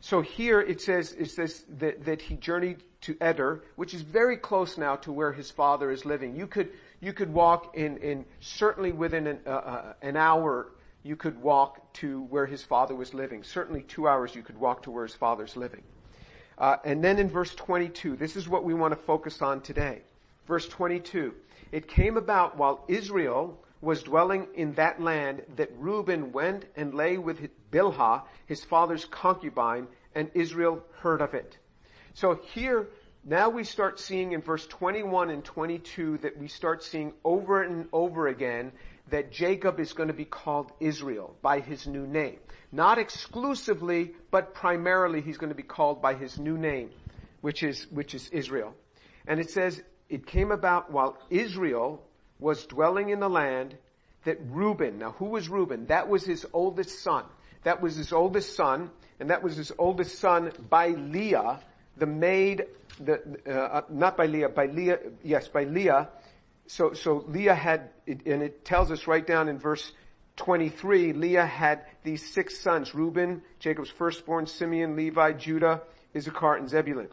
So 0.00 0.22
here 0.22 0.60
it 0.60 0.80
says, 0.80 1.12
it 1.12 1.30
says 1.30 1.64
that, 1.78 2.04
that 2.06 2.20
he 2.20 2.34
journeyed 2.34 2.82
to 3.02 3.16
Eder, 3.20 3.62
which 3.76 3.94
is 3.94 4.02
very 4.02 4.36
close 4.36 4.76
now 4.76 4.96
to 4.96 5.12
where 5.12 5.32
his 5.32 5.52
father 5.52 5.92
is 5.92 6.04
living. 6.04 6.34
You 6.34 6.48
could, 6.48 6.70
you 6.98 7.12
could 7.12 7.32
walk 7.32 7.76
in, 7.76 7.98
in 7.98 8.24
certainly 8.40 8.90
within 8.90 9.28
an, 9.28 9.38
uh, 9.46 9.50
uh, 9.50 9.92
an 10.02 10.16
hour, 10.16 10.72
you 11.04 11.14
could 11.14 11.40
walk 11.40 11.92
to 12.00 12.22
where 12.22 12.46
his 12.46 12.64
father 12.64 12.96
was 12.96 13.14
living. 13.14 13.44
Certainly 13.44 13.82
two 13.82 14.08
hours 14.08 14.34
you 14.34 14.42
could 14.42 14.58
walk 14.58 14.82
to 14.82 14.90
where 14.90 15.04
his 15.04 15.14
father's 15.14 15.56
living. 15.56 15.84
Uh, 16.58 16.78
and 16.84 17.04
then 17.04 17.20
in 17.20 17.30
verse 17.30 17.54
22, 17.54 18.16
this 18.16 18.34
is 18.34 18.48
what 18.48 18.64
we 18.64 18.74
want 18.74 18.92
to 18.92 19.00
focus 19.00 19.40
on 19.40 19.60
today. 19.60 20.02
Verse 20.46 20.66
22. 20.68 21.34
It 21.72 21.88
came 21.88 22.16
about 22.16 22.56
while 22.56 22.84
Israel 22.88 23.58
was 23.80 24.02
dwelling 24.02 24.48
in 24.54 24.72
that 24.74 25.00
land 25.00 25.42
that 25.56 25.70
Reuben 25.78 26.32
went 26.32 26.64
and 26.76 26.94
lay 26.94 27.18
with 27.18 27.48
Bilhah, 27.70 28.22
his 28.46 28.64
father's 28.64 29.04
concubine, 29.04 29.86
and 30.14 30.30
Israel 30.34 30.82
heard 31.00 31.20
of 31.20 31.34
it. 31.34 31.58
So 32.14 32.40
here, 32.54 32.88
now 33.24 33.50
we 33.50 33.64
start 33.64 33.98
seeing 33.98 34.32
in 34.32 34.40
verse 34.40 34.66
21 34.66 35.30
and 35.30 35.44
22 35.44 36.18
that 36.18 36.38
we 36.38 36.48
start 36.48 36.82
seeing 36.82 37.12
over 37.24 37.62
and 37.62 37.88
over 37.92 38.28
again 38.28 38.72
that 39.10 39.32
Jacob 39.32 39.80
is 39.80 39.92
going 39.92 40.08
to 40.08 40.14
be 40.14 40.24
called 40.24 40.72
Israel 40.80 41.36
by 41.42 41.60
his 41.60 41.86
new 41.86 42.06
name. 42.06 42.38
Not 42.72 42.98
exclusively, 42.98 44.12
but 44.30 44.54
primarily 44.54 45.20
he's 45.20 45.38
going 45.38 45.50
to 45.50 45.56
be 45.56 45.62
called 45.62 46.00
by 46.00 46.14
his 46.14 46.38
new 46.38 46.56
name, 46.56 46.90
which 47.40 47.62
is, 47.62 47.86
which 47.90 48.14
is 48.14 48.28
Israel. 48.30 48.74
And 49.26 49.40
it 49.40 49.50
says, 49.50 49.82
it 50.08 50.26
came 50.26 50.50
about 50.50 50.90
while 50.90 51.18
Israel 51.30 52.02
was 52.38 52.66
dwelling 52.66 53.08
in 53.08 53.20
the 53.20 53.28
land 53.28 53.76
that 54.24 54.38
Reuben, 54.48 54.98
now 54.98 55.12
who 55.12 55.26
was 55.26 55.48
Reuben? 55.48 55.86
That 55.86 56.08
was 56.08 56.24
his 56.24 56.46
oldest 56.52 57.02
son. 57.02 57.24
That 57.62 57.80
was 57.80 57.96
his 57.96 58.12
oldest 58.12 58.56
son, 58.56 58.90
and 59.20 59.30
that 59.30 59.42
was 59.42 59.56
his 59.56 59.72
oldest 59.78 60.18
son 60.18 60.52
by 60.68 60.88
Leah, 60.88 61.60
the 61.96 62.06
maid, 62.06 62.66
the, 63.00 63.20
uh, 63.46 63.50
uh 63.50 63.80
not 63.88 64.16
by 64.16 64.26
Leah, 64.26 64.50
by 64.50 64.66
Leah, 64.66 64.98
yes, 65.22 65.48
by 65.48 65.64
Leah. 65.64 66.08
So, 66.66 66.92
so 66.94 67.24
Leah 67.28 67.54
had, 67.54 67.90
and 68.06 68.42
it 68.42 68.64
tells 68.64 68.90
us 68.90 69.06
right 69.06 69.26
down 69.26 69.48
in 69.48 69.58
verse 69.58 69.92
23, 70.36 71.12
Leah 71.12 71.46
had 71.46 71.84
these 72.02 72.32
six 72.32 72.58
sons, 72.58 72.94
Reuben, 72.94 73.42
Jacob's 73.60 73.90
firstborn, 73.90 74.46
Simeon, 74.46 74.96
Levi, 74.96 75.32
Judah, 75.32 75.82
Issachar, 76.14 76.56
and 76.56 76.68
Zebulun. 76.68 77.08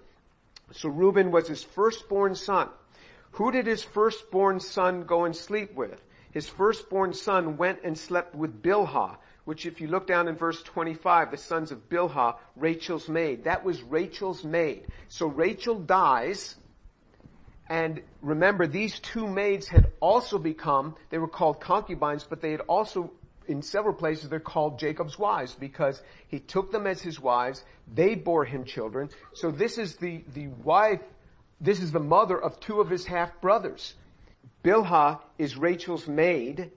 So 0.74 0.90
Reuben 0.90 1.32
was 1.32 1.48
his 1.48 1.64
firstborn 1.64 2.36
son. 2.36 2.70
Who 3.32 3.52
did 3.52 3.66
his 3.66 3.84
firstborn 3.84 4.60
son 4.60 5.04
go 5.04 5.26
and 5.26 5.36
sleep 5.36 5.74
with? 5.74 6.02
His 6.32 6.48
firstborn 6.48 7.14
son 7.14 7.58
went 7.58 7.80
and 7.84 7.98
slept 7.98 8.36
with 8.36 8.62
Bilhah, 8.62 9.18
which 9.46 9.66
if 9.66 9.82
you 9.82 9.88
look 9.88 10.08
down 10.08 10.28
in 10.28 10.36
verse 10.36 10.62
25, 10.64 11.32
the 11.32 11.38
sons 11.38 11.72
of 11.72 11.90
Bilhah, 11.90 12.38
Rachel's 12.56 13.10
maid. 13.10 13.46
That 13.46 13.64
was 13.64 13.82
Rachel's 13.84 14.44
maid. 14.44 14.88
So 15.08 15.28
Rachel 15.28 15.80
dies, 15.80 16.56
and 17.68 18.02
remember 18.22 18.68
these 18.68 19.00
two 19.00 19.28
maids 19.28 19.68
had 19.68 19.92
also 20.00 20.38
become, 20.38 20.96
they 21.10 21.18
were 21.18 21.28
called 21.28 21.60
concubines, 21.60 22.24
but 22.24 22.42
they 22.42 22.52
had 22.52 22.62
also 22.62 23.12
in 23.48 23.62
several 23.62 23.94
places 23.94 24.30
they're 24.30 24.40
called 24.40 24.80
Jacob's 24.80 25.18
wives 25.18 25.56
because 25.60 26.02
he 26.28 26.40
took 26.40 26.72
them 26.72 26.88
as 26.88 27.02
his 27.02 27.20
wives. 27.20 27.64
They 27.94 28.16
bore 28.16 28.46
him 28.46 28.66
children. 28.66 29.10
So 29.34 29.52
this 29.52 29.78
is 29.78 29.96
the, 29.98 30.24
the 30.34 30.48
wife, 30.48 31.02
this 31.60 31.82
is 31.82 31.92
the 31.92 32.00
mother 32.00 32.42
of 32.42 32.60
two 32.60 32.82
of 32.82 32.90
his 32.90 33.06
half 33.06 33.42
brothers. 33.42 33.94
Bilhah 34.64 35.20
is 35.38 35.58
Rachel's 35.58 36.08
maid. 36.08 36.72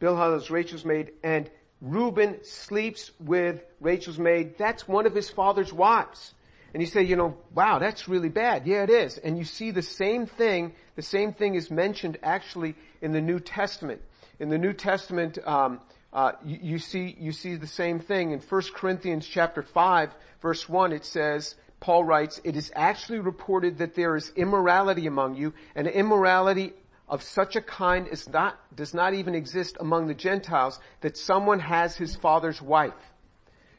Bilhah 0.00 0.36
is 0.36 0.50
Rachel's 0.50 0.84
maid 0.84 1.12
and 1.22 1.50
Reuben 1.80 2.42
sleeps 2.42 3.12
with 3.20 3.62
Rachel's 3.80 4.18
maid. 4.18 4.58
That's 4.58 4.88
one 4.88 5.06
of 5.06 5.14
his 5.14 5.30
father's 5.30 5.72
wives. 5.72 6.34
And 6.74 6.82
you 6.82 6.86
say, 6.86 7.02
you 7.02 7.16
know, 7.16 7.36
wow, 7.54 7.78
that's 7.78 8.08
really 8.08 8.28
bad. 8.28 8.66
Yeah, 8.66 8.82
it 8.82 8.90
is. 8.90 9.16
And 9.18 9.38
you 9.38 9.44
see 9.44 9.70
the 9.70 9.82
same 9.82 10.26
thing, 10.26 10.74
the 10.96 11.02
same 11.02 11.32
thing 11.32 11.54
is 11.54 11.70
mentioned 11.70 12.18
actually 12.22 12.74
in 13.00 13.12
the 13.12 13.20
New 13.20 13.40
Testament. 13.40 14.02
In 14.38 14.48
the 14.50 14.58
New 14.58 14.72
Testament, 14.72 15.38
um, 15.46 15.80
uh, 16.12 16.32
you, 16.44 16.58
you, 16.62 16.78
see 16.78 17.16
you 17.18 17.32
see 17.32 17.56
the 17.56 17.66
same 17.66 18.00
thing 18.00 18.30
in 18.32 18.40
1 18.40 18.62
Corinthians 18.74 19.26
chapter 19.26 19.62
5 19.62 20.10
verse 20.40 20.68
1 20.68 20.92
it 20.92 21.04
says 21.04 21.54
Paul 21.80 22.04
writes, 22.04 22.40
it 22.44 22.56
is 22.56 22.72
actually 22.74 23.20
reported 23.20 23.78
that 23.78 23.94
there 23.94 24.16
is 24.16 24.32
immorality 24.34 25.06
among 25.06 25.36
you, 25.36 25.54
and 25.74 25.86
immorality 25.86 26.72
of 27.08 27.22
such 27.22 27.56
a 27.56 27.60
kind 27.60 28.08
is 28.08 28.28
not, 28.28 28.58
does 28.74 28.94
not 28.94 29.14
even 29.14 29.34
exist 29.34 29.76
among 29.80 30.08
the 30.08 30.14
Gentiles, 30.14 30.78
that 31.00 31.16
someone 31.16 31.60
has 31.60 31.96
his 31.96 32.16
father's 32.16 32.60
wife. 32.60 32.92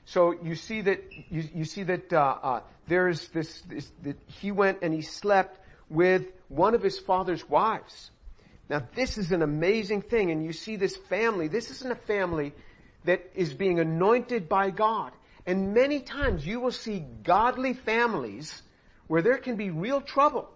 So 0.05 0.33
you 0.41 0.55
see 0.55 0.81
that, 0.81 1.03
you, 1.29 1.43
you 1.53 1.65
see 1.65 1.83
that, 1.83 2.11
uh, 2.11 2.37
uh, 2.41 2.61
there's 2.87 3.27
this, 3.29 3.61
this, 3.61 3.91
that 4.03 4.17
he 4.27 4.51
went 4.51 4.79
and 4.81 4.93
he 4.93 5.01
slept 5.01 5.59
with 5.89 6.25
one 6.47 6.73
of 6.73 6.81
his 6.81 6.97
father's 6.97 7.47
wives. 7.47 8.09
Now 8.69 8.83
this 8.95 9.17
is 9.17 9.31
an 9.31 9.41
amazing 9.41 10.03
thing, 10.03 10.31
and 10.31 10.43
you 10.43 10.53
see 10.53 10.75
this 10.75 10.95
family, 10.95 11.47
this 11.47 11.71
isn't 11.71 11.91
a 11.91 11.95
family 11.95 12.53
that 13.05 13.31
is 13.33 13.53
being 13.53 13.79
anointed 13.79 14.47
by 14.47 14.69
God. 14.69 15.11
And 15.45 15.73
many 15.73 16.01
times 16.01 16.45
you 16.45 16.59
will 16.59 16.71
see 16.71 17.03
godly 17.23 17.73
families 17.73 18.61
where 19.07 19.23
there 19.23 19.37
can 19.37 19.55
be 19.55 19.71
real 19.71 20.01
trouble. 20.01 20.47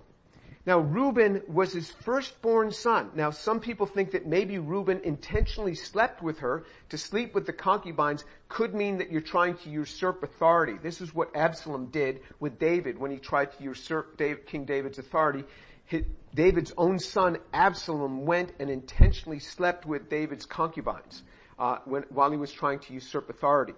Now 0.66 0.80
Reuben 0.80 1.42
was 1.48 1.74
his 1.74 1.90
firstborn 1.90 2.72
son. 2.72 3.10
Now 3.16 3.32
some 3.32 3.60
people 3.60 3.86
think 3.86 4.12
that 4.12 4.26
maybe 4.26 4.60
Reuben 4.60 5.02
intentionally 5.04 5.76
slept 5.76 6.22
with 6.22 6.40
her. 6.40 6.64
To 6.90 6.98
sleep 6.98 7.34
with 7.34 7.46
the 7.46 7.54
concubines 7.54 8.24
could 8.48 8.74
mean 8.74 9.00
that 9.00 9.12
you're 9.12 9.20
trying 9.20 9.58
to 9.58 9.70
usurp 9.70 10.24
authority. 10.24 10.78
This 10.82 11.02
is 11.02 11.14
what 11.14 11.36
Absalom 11.36 11.88
did 11.88 12.22
with 12.40 12.60
David 12.60 12.98
when 12.98 13.12
he 13.12 13.18
tried 13.18 13.52
to 13.58 13.64
usurp 13.64 14.18
King 14.46 14.64
David's 14.64 15.00
authority. 15.00 15.44
David's 16.34 16.74
own 16.78 17.00
son 17.00 17.38
Absalom 17.54 18.26
went 18.26 18.54
and 18.60 18.70
intentionally 18.70 19.40
slept 19.40 19.86
with 19.86 20.10
David's 20.10 20.46
concubines 20.46 21.24
uh, 21.60 21.78
when, 21.86 22.04
while 22.10 22.32
he 22.32 22.38
was 22.38 22.52
trying 22.52 22.80
to 22.80 22.94
usurp 22.94 23.30
authority. 23.30 23.74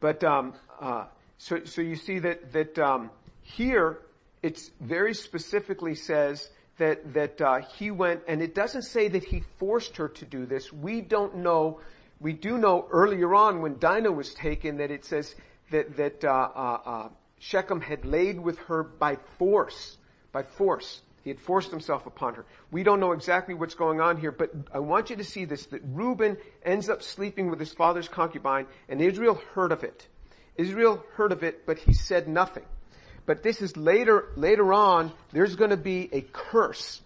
But 0.00 0.24
um, 0.24 0.54
uh, 0.80 1.04
so, 1.38 1.64
so 1.64 1.80
you 1.82 1.96
see 1.96 2.18
that 2.20 2.52
that 2.52 2.78
um, 2.78 3.10
here 3.42 4.00
it 4.42 4.60
very 4.80 5.14
specifically 5.14 5.94
says 5.94 6.48
that 6.78 7.14
that 7.14 7.40
uh, 7.40 7.60
he 7.78 7.90
went, 7.90 8.22
and 8.28 8.42
it 8.42 8.54
doesn't 8.54 8.82
say 8.82 9.08
that 9.08 9.24
he 9.24 9.42
forced 9.58 9.96
her 9.96 10.08
to 10.08 10.24
do 10.24 10.46
this. 10.46 10.72
We 10.72 11.00
don't 11.00 11.36
know. 11.36 11.80
We 12.20 12.32
do 12.32 12.58
know 12.58 12.86
earlier 12.90 13.34
on 13.34 13.62
when 13.62 13.78
Dinah 13.78 14.12
was 14.12 14.34
taken 14.34 14.78
that 14.78 14.90
it 14.90 15.04
says 15.04 15.34
that 15.70 15.96
that 15.96 16.24
uh, 16.24 16.28
uh, 16.28 16.78
uh 16.84 17.08
Shechem 17.38 17.80
had 17.80 18.04
laid 18.04 18.40
with 18.40 18.58
her 18.60 18.82
by 18.82 19.16
force, 19.38 19.96
by 20.34 20.42
force. 20.42 21.00
He 21.22 21.30
had 21.30 21.40
forced 21.40 21.70
himself 21.70 22.04
upon 22.04 22.34
her. 22.34 22.44
We 22.70 22.82
don't 22.82 23.00
know 23.00 23.12
exactly 23.12 23.54
what's 23.54 23.74
going 23.74 24.02
on 24.02 24.18
here, 24.18 24.32
but 24.32 24.50
I 24.74 24.80
want 24.80 25.08
you 25.08 25.16
to 25.16 25.24
see 25.24 25.46
this, 25.46 25.64
that 25.66 25.80
Reuben 25.82 26.36
ends 26.62 26.90
up 26.90 27.02
sleeping 27.02 27.48
with 27.48 27.58
his 27.58 27.72
father's 27.72 28.08
concubine, 28.08 28.66
and 28.90 29.00
Israel 29.00 29.40
heard 29.54 29.72
of 29.72 29.84
it. 29.84 30.06
Israel 30.56 31.02
heard 31.14 31.32
of 31.32 31.42
it, 31.42 31.64
but 31.64 31.78
he 31.78 31.94
said 31.94 32.28
nothing. 32.28 32.64
But 33.24 33.42
this 33.42 33.62
is 33.62 33.74
later, 33.74 34.26
later 34.36 34.74
on, 34.74 35.12
there's 35.32 35.56
gonna 35.56 35.78
be 35.78 36.10
a 36.12 36.20
curse 36.20 37.00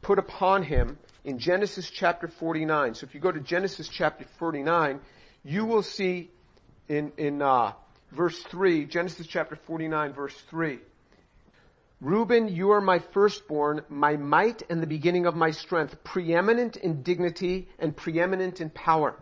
put 0.00 0.18
upon 0.18 0.64
him 0.64 0.98
in 1.24 1.38
Genesis 1.38 1.88
chapter 1.88 2.26
49. 2.26 2.94
So 2.94 3.06
if 3.06 3.14
you 3.14 3.20
go 3.20 3.30
to 3.30 3.38
Genesis 3.38 3.86
chapter 3.86 4.24
49, 4.38 4.98
you 5.44 5.64
will 5.66 5.84
see 5.84 6.30
in, 6.88 7.12
in, 7.16 7.42
uh, 7.42 7.74
verse 8.10 8.42
3, 8.42 8.86
Genesis 8.86 9.26
chapter 9.26 9.56
49 9.56 10.12
verse 10.12 10.34
3, 10.50 10.78
Reuben, 12.02 12.48
you 12.48 12.72
are 12.72 12.80
my 12.80 12.98
firstborn, 12.98 13.82
my 13.88 14.16
might 14.16 14.64
and 14.68 14.82
the 14.82 14.88
beginning 14.88 15.24
of 15.24 15.36
my 15.36 15.52
strength, 15.52 16.02
preeminent 16.02 16.76
in 16.76 17.04
dignity 17.04 17.68
and 17.78 17.96
preeminent 17.96 18.60
in 18.60 18.70
power. 18.70 19.14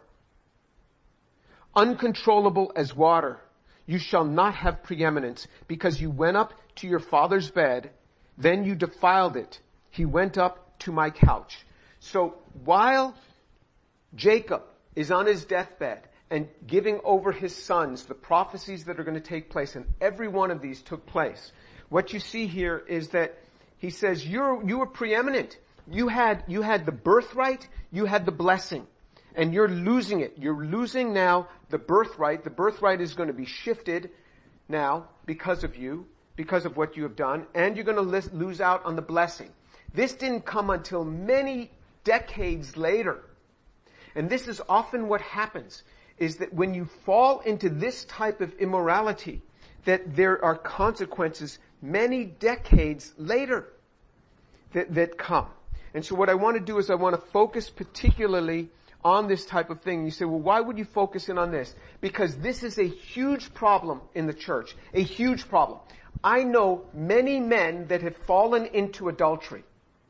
Uncontrollable 1.77 2.73
as 2.75 2.97
water. 2.97 3.39
You 3.85 3.99
shall 3.99 4.25
not 4.25 4.55
have 4.55 4.83
preeminence 4.83 5.47
because 5.69 6.01
you 6.01 6.11
went 6.11 6.39
up 6.39 6.55
to 6.77 6.89
your 6.89 7.01
father's 7.01 7.51
bed, 7.51 7.91
then 8.39 8.65
you 8.65 8.75
defiled 8.75 9.37
it. 9.37 9.61
He 9.91 10.07
went 10.07 10.39
up 10.39 10.79
to 10.79 10.91
my 10.91 11.11
couch. 11.11 11.67
So 11.99 12.39
while 12.65 13.15
Jacob 14.15 14.63
is 14.97 15.11
on 15.11 15.27
his 15.27 15.45
deathbed 15.45 16.09
and 16.31 16.49
giving 16.67 17.01
over 17.05 17.31
his 17.31 17.55
sons 17.55 18.05
the 18.05 18.15
prophecies 18.15 18.87
that 18.87 18.99
are 18.99 19.05
going 19.05 19.21
to 19.21 19.29
take 19.29 19.51
place, 19.51 19.77
and 19.77 19.85
every 20.01 20.29
one 20.29 20.51
of 20.51 20.63
these 20.63 20.81
took 20.81 21.05
place, 21.05 21.53
what 21.91 22.15
you 22.15 22.21
see 22.21 22.47
here 22.47 22.83
is 22.89 23.11
that 23.11 23.39
he 23.79 23.91
says, 23.91 24.27
you're, 24.27 24.67
you 24.67 24.79
were 24.79 24.87
preeminent. 24.87 25.59
You 25.91 26.09
had, 26.09 26.45
you 26.47 26.63
had 26.63 26.87
the 26.87 26.93
birthright, 26.93 27.69
you 27.93 28.07
had 28.07 28.25
the 28.25 28.33
blessing. 28.33 28.87
And 29.35 29.53
you're 29.53 29.69
losing 29.69 30.21
it. 30.21 30.35
You're 30.39 30.65
losing 30.65 31.13
now 31.13 31.49
the 31.69 31.79
birthright. 31.79 32.45
The 32.45 32.51
birthright 32.51 33.01
is 33.01 33.15
going 33.15 33.29
to 33.29 33.35
be 33.35 33.45
shifted 33.45 34.11
now 34.69 35.09
because 35.27 35.65
of 35.65 35.77
you, 35.77 36.07
because 36.37 36.65
of 36.65 36.77
what 36.77 36.97
you 36.97 37.03
have 37.03 37.17
done, 37.17 37.47
and 37.55 37.77
you're 37.77 37.85
going 37.85 37.97
to 37.97 38.31
lose 38.35 38.61
out 38.61 38.85
on 38.85 38.97
the 38.97 39.03
blessing. 39.03 39.51
This 39.93 40.13
didn't 40.15 40.45
come 40.47 40.71
until 40.71 41.05
many 41.05 41.71
decades 42.05 42.77
later. 42.77 43.23
And 44.15 44.29
this 44.29 44.49
is 44.49 44.61
often 44.69 45.09
what 45.09 45.21
happens, 45.21 45.83
is 46.19 46.37
that 46.37 46.53
when 46.53 46.75
you 46.75 46.85
fall 47.05 47.41
into 47.41 47.69
this 47.69 48.05
type 48.05 48.41
of 48.41 48.53
immorality, 48.55 49.43
that 49.85 50.15
there 50.15 50.45
are 50.45 50.57
consequences 50.57 51.59
many 51.83 52.25
decades 52.25 53.13
later 53.17 53.69
that, 54.73 54.95
that 54.95 55.19
come. 55.19 55.47
And 55.95 56.05
so 56.05 56.15
what 56.15 56.29
I 56.29 56.35
want 56.35 56.57
to 56.57 56.65
do 56.65 56.79
is 56.79 56.91
I 56.91 56.95
want 56.95 57.17
to 57.17 57.31
focus 57.33 57.69
particularly 57.69 58.69
on 59.03 59.29
this 59.29 59.45
type 59.47 59.71
of 59.71 59.81
thing. 59.81 60.05
You 60.05 60.11
say, 60.11 60.25
well, 60.25 60.39
why 60.39 60.61
would 60.61 60.79
you 60.79 60.85
focus 60.85 61.29
in 61.29 61.39
on 61.39 61.51
this? 61.51 61.75
Because 62.01 62.37
this 62.37 62.63
is 62.63 62.79
a 62.79 62.87
huge 62.87 63.53
problem 63.55 64.01
in 64.15 64.27
the 64.27 64.35
church. 64.35 64.77
A 64.95 65.03
huge 65.03 65.49
problem. 65.49 65.81
I 66.23 66.43
know 66.43 66.85
many 66.93 67.41
men 67.41 67.87
that 67.89 68.03
have 68.03 68.17
fallen 68.17 68.67
into 68.67 69.09
adultery. 69.09 69.65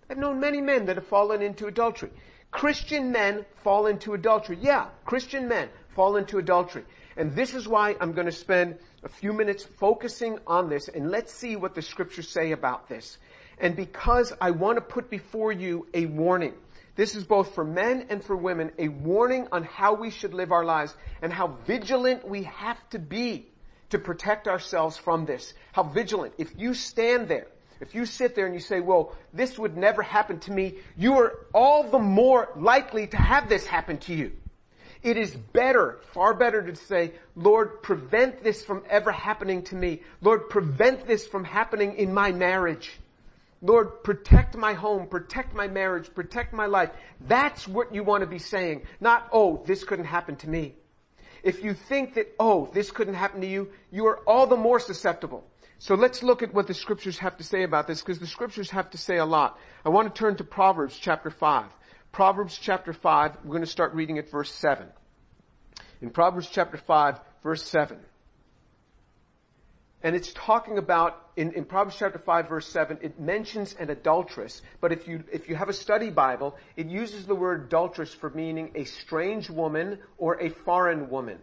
I've 0.09 0.19
known 0.19 0.41
many 0.41 0.61
men 0.61 0.87
that 0.87 0.97
have 0.97 1.07
fallen 1.07 1.41
into 1.41 1.67
adultery. 1.67 2.11
Christian 2.51 3.13
men 3.13 3.47
fall 3.63 3.87
into 3.87 4.15
adultery. 4.15 4.59
Yeah, 4.61 4.89
Christian 5.05 5.47
men 5.47 5.69
fall 5.95 6.17
into 6.17 6.39
adultery. 6.39 6.85
And 7.21 7.37
this 7.37 7.53
is 7.53 7.69
why 7.69 7.97
I'm 8.01 8.15
going 8.15 8.29
to 8.29 8.33
spend 8.33 8.79
a 9.05 9.09
few 9.11 9.35
minutes 9.35 9.63
focusing 9.63 10.39
on 10.47 10.71
this 10.71 10.89
and 10.89 11.11
let's 11.11 11.31
see 11.31 11.55
what 11.55 11.75
the 11.75 11.83
scriptures 11.83 12.31
say 12.31 12.53
about 12.53 12.89
this. 12.89 13.19
And 13.59 13.77
because 13.77 14.33
I 14.41 14.53
want 14.53 14.79
to 14.79 14.81
put 14.81 15.11
before 15.11 15.53
you 15.53 15.87
a 15.93 16.07
warning. 16.07 16.55
This 16.97 17.15
is 17.15 17.25
both 17.25 17.55
for 17.55 17.63
men 17.63 18.07
and 18.09 18.25
for 18.25 18.35
women, 18.35 18.73
a 18.79 18.89
warning 18.89 19.49
on 19.53 19.65
how 19.65 19.93
we 19.93 20.09
should 20.09 20.33
live 20.33 20.51
our 20.51 20.65
lives 20.65 20.97
and 21.21 21.31
how 21.31 21.59
vigilant 21.67 22.27
we 22.27 22.45
have 22.45 22.79
to 22.89 22.99
be 22.99 23.49
to 23.91 23.99
protect 23.99 24.49
ourselves 24.49 24.97
from 24.97 25.27
this. 25.27 25.53
How 25.73 25.83
vigilant. 25.83 26.33
If 26.39 26.55
you 26.57 26.73
stand 26.73 27.29
there, 27.29 27.49
if 27.83 27.95
you 27.95 28.07
sit 28.07 28.35
there 28.35 28.47
and 28.47 28.55
you 28.55 28.63
say, 28.63 28.81
well, 28.81 29.15
this 29.35 29.59
would 29.59 29.77
never 29.77 30.01
happen 30.01 30.41
to 30.41 30.53
me, 30.53 30.77
you 30.97 31.19
are 31.19 31.35
all 31.53 31.83
the 31.83 31.99
more 31.99 32.49
likely 32.57 33.09
to 33.09 33.19
have 33.19 33.51
this 33.51 33.67
happen 33.67 33.99
to 33.99 34.15
you. 34.15 34.33
It 35.03 35.17
is 35.17 35.35
better, 35.35 35.99
far 36.13 36.35
better 36.35 36.63
to 36.63 36.77
say, 36.77 37.13
Lord, 37.35 37.83
prevent 37.83 38.43
this 38.45 38.63
from 38.63 38.83
ever 38.89 39.11
happening 39.11 39.63
to 39.65 39.75
me. 39.75 40.03
Lord, 40.21 40.51
prevent 40.51 41.07
this 41.07 41.27
from 41.27 41.45
happening 41.45 41.95
in 41.97 42.13
my 42.13 42.33
marriage. 42.33 42.93
Lord, 43.63 44.03
protect 44.03 44.57
my 44.57 44.75
home, 44.75 45.07
protect 45.07 45.55
my 45.55 45.69
marriage, 45.69 46.15
protect 46.15 46.53
my 46.53 46.67
life. 46.67 46.91
That's 47.27 47.67
what 47.67 47.95
you 47.95 48.05
want 48.05 48.23
to 48.23 48.27
be 48.27 48.39
saying. 48.39 48.83
Not, 49.01 49.29
oh, 49.33 49.63
this 49.67 49.85
couldn't 49.85 50.07
happen 50.07 50.37
to 50.37 50.49
me. 50.49 50.75
If 51.43 51.65
you 51.65 51.73
think 51.73 52.15
that, 52.15 52.35
oh, 52.39 52.71
this 52.73 52.91
couldn't 52.91 53.15
happen 53.15 53.41
to 53.41 53.47
you, 53.47 53.71
you 53.91 54.07
are 54.07 54.19
all 54.27 54.47
the 54.47 54.57
more 54.57 54.81
susceptible. 54.81 55.45
So 55.79 55.95
let's 55.95 56.23
look 56.23 56.43
at 56.43 56.53
what 56.53 56.67
the 56.67 56.75
scriptures 56.75 57.19
have 57.19 57.39
to 57.39 57.45
say 57.45 57.63
about 57.63 57.87
this, 57.87 58.03
because 58.03 58.19
the 58.19 58.27
scriptures 58.27 58.71
have 58.71 58.91
to 58.91 58.99
say 58.99 59.17
a 59.17 59.25
lot. 59.25 59.59
I 59.85 59.89
want 59.89 60.15
to 60.15 60.19
turn 60.19 60.37
to 60.37 60.45
Proverbs 60.45 60.99
chapter 60.99 61.31
5. 61.31 61.65
Proverbs 62.13 62.59
chapter 62.61 62.93
5, 62.93 63.37
we're 63.45 63.51
going 63.51 63.63
to 63.63 63.71
start 63.71 63.95
reading 63.95 64.19
at 64.19 64.31
verse 64.31 64.51
7. 64.53 64.87
In 66.03 66.11
Proverbs 66.11 66.49
chapter 66.51 66.77
5, 66.77 67.21
verse 67.43 67.63
7. 67.63 67.99
And 70.03 70.17
it's 70.17 70.33
talking 70.33 70.79
about, 70.79 71.31
in, 71.37 71.53
in, 71.53 71.65
Proverbs 71.65 71.97
chapter 71.99 72.19
5 72.19 72.49
verse 72.49 72.67
7, 72.67 72.99
it 73.03 73.21
mentions 73.21 73.75
an 73.75 73.91
adulteress, 73.91 74.63
but 74.81 74.93
if 74.93 75.07
you, 75.07 75.23
if 75.31 75.49
you 75.49 75.55
have 75.55 75.69
a 75.69 75.75
study 75.75 76.11
Bible, 76.11 76.57
it 76.75 76.87
uses 76.87 77.27
the 77.27 77.35
word 77.35 77.67
adulteress 77.67 78.13
for 78.13 78.31
meaning 78.31 78.73
a 78.75 78.85
strange 78.85 79.51
woman 79.51 79.99
or 80.17 80.41
a 80.41 80.49
foreign 80.49 81.11
woman. 81.11 81.39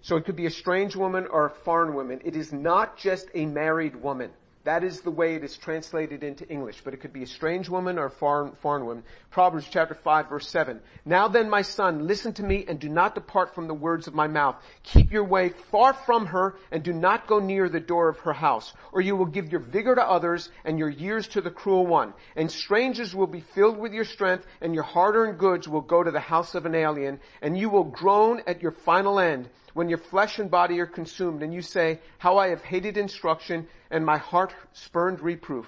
So 0.00 0.16
it 0.16 0.24
could 0.24 0.36
be 0.36 0.46
a 0.46 0.50
strange 0.50 0.96
woman 0.96 1.26
or 1.30 1.46
a 1.46 1.50
foreign 1.50 1.94
woman. 1.94 2.22
It 2.24 2.34
is 2.34 2.52
not 2.52 2.96
just 2.96 3.28
a 3.34 3.44
married 3.44 3.94
woman. 3.94 4.30
That 4.64 4.84
is 4.84 5.00
the 5.00 5.10
way 5.10 5.34
it 5.34 5.42
is 5.42 5.56
translated 5.56 6.22
into 6.22 6.48
English, 6.48 6.82
but 6.84 6.94
it 6.94 6.98
could 6.98 7.12
be 7.12 7.24
a 7.24 7.26
strange 7.26 7.68
woman 7.68 7.98
or 7.98 8.06
a 8.06 8.10
foreign, 8.10 8.52
foreign 8.52 8.86
woman. 8.86 9.02
Proverbs 9.30 9.66
chapter 9.68 9.94
5 9.94 10.28
verse 10.28 10.48
7. 10.48 10.80
Now 11.04 11.26
then 11.26 11.50
my 11.50 11.62
son, 11.62 12.06
listen 12.06 12.32
to 12.34 12.44
me 12.44 12.64
and 12.68 12.78
do 12.78 12.88
not 12.88 13.16
depart 13.16 13.56
from 13.56 13.66
the 13.66 13.74
words 13.74 14.06
of 14.06 14.14
my 14.14 14.28
mouth. 14.28 14.54
Keep 14.84 15.10
your 15.10 15.24
way 15.24 15.48
far 15.48 15.92
from 15.92 16.26
her 16.26 16.54
and 16.70 16.84
do 16.84 16.92
not 16.92 17.26
go 17.26 17.40
near 17.40 17.68
the 17.68 17.80
door 17.80 18.08
of 18.08 18.20
her 18.20 18.32
house, 18.32 18.72
or 18.92 19.00
you 19.00 19.16
will 19.16 19.26
give 19.26 19.50
your 19.50 19.60
vigor 19.60 19.96
to 19.96 20.02
others 20.02 20.48
and 20.64 20.78
your 20.78 20.90
years 20.90 21.26
to 21.28 21.40
the 21.40 21.50
cruel 21.50 21.84
one. 21.84 22.14
And 22.36 22.48
strangers 22.48 23.16
will 23.16 23.26
be 23.26 23.40
filled 23.40 23.78
with 23.78 23.92
your 23.92 24.04
strength 24.04 24.46
and 24.60 24.74
your 24.74 24.84
hard-earned 24.84 25.38
goods 25.38 25.66
will 25.66 25.80
go 25.80 26.04
to 26.04 26.12
the 26.12 26.20
house 26.20 26.54
of 26.54 26.66
an 26.66 26.76
alien 26.76 27.18
and 27.40 27.58
you 27.58 27.68
will 27.68 27.84
groan 27.84 28.42
at 28.46 28.62
your 28.62 28.72
final 28.72 29.18
end 29.18 29.48
when 29.74 29.88
your 29.88 29.98
flesh 29.98 30.38
and 30.38 30.50
body 30.50 30.80
are 30.80 30.86
consumed 30.86 31.42
and 31.42 31.52
you 31.52 31.62
say, 31.62 32.00
how 32.18 32.38
I 32.38 32.48
have 32.48 32.62
hated 32.62 32.96
instruction 32.96 33.66
and 33.90 34.04
my 34.04 34.18
heart 34.18 34.54
spurned 34.72 35.20
reproof. 35.20 35.66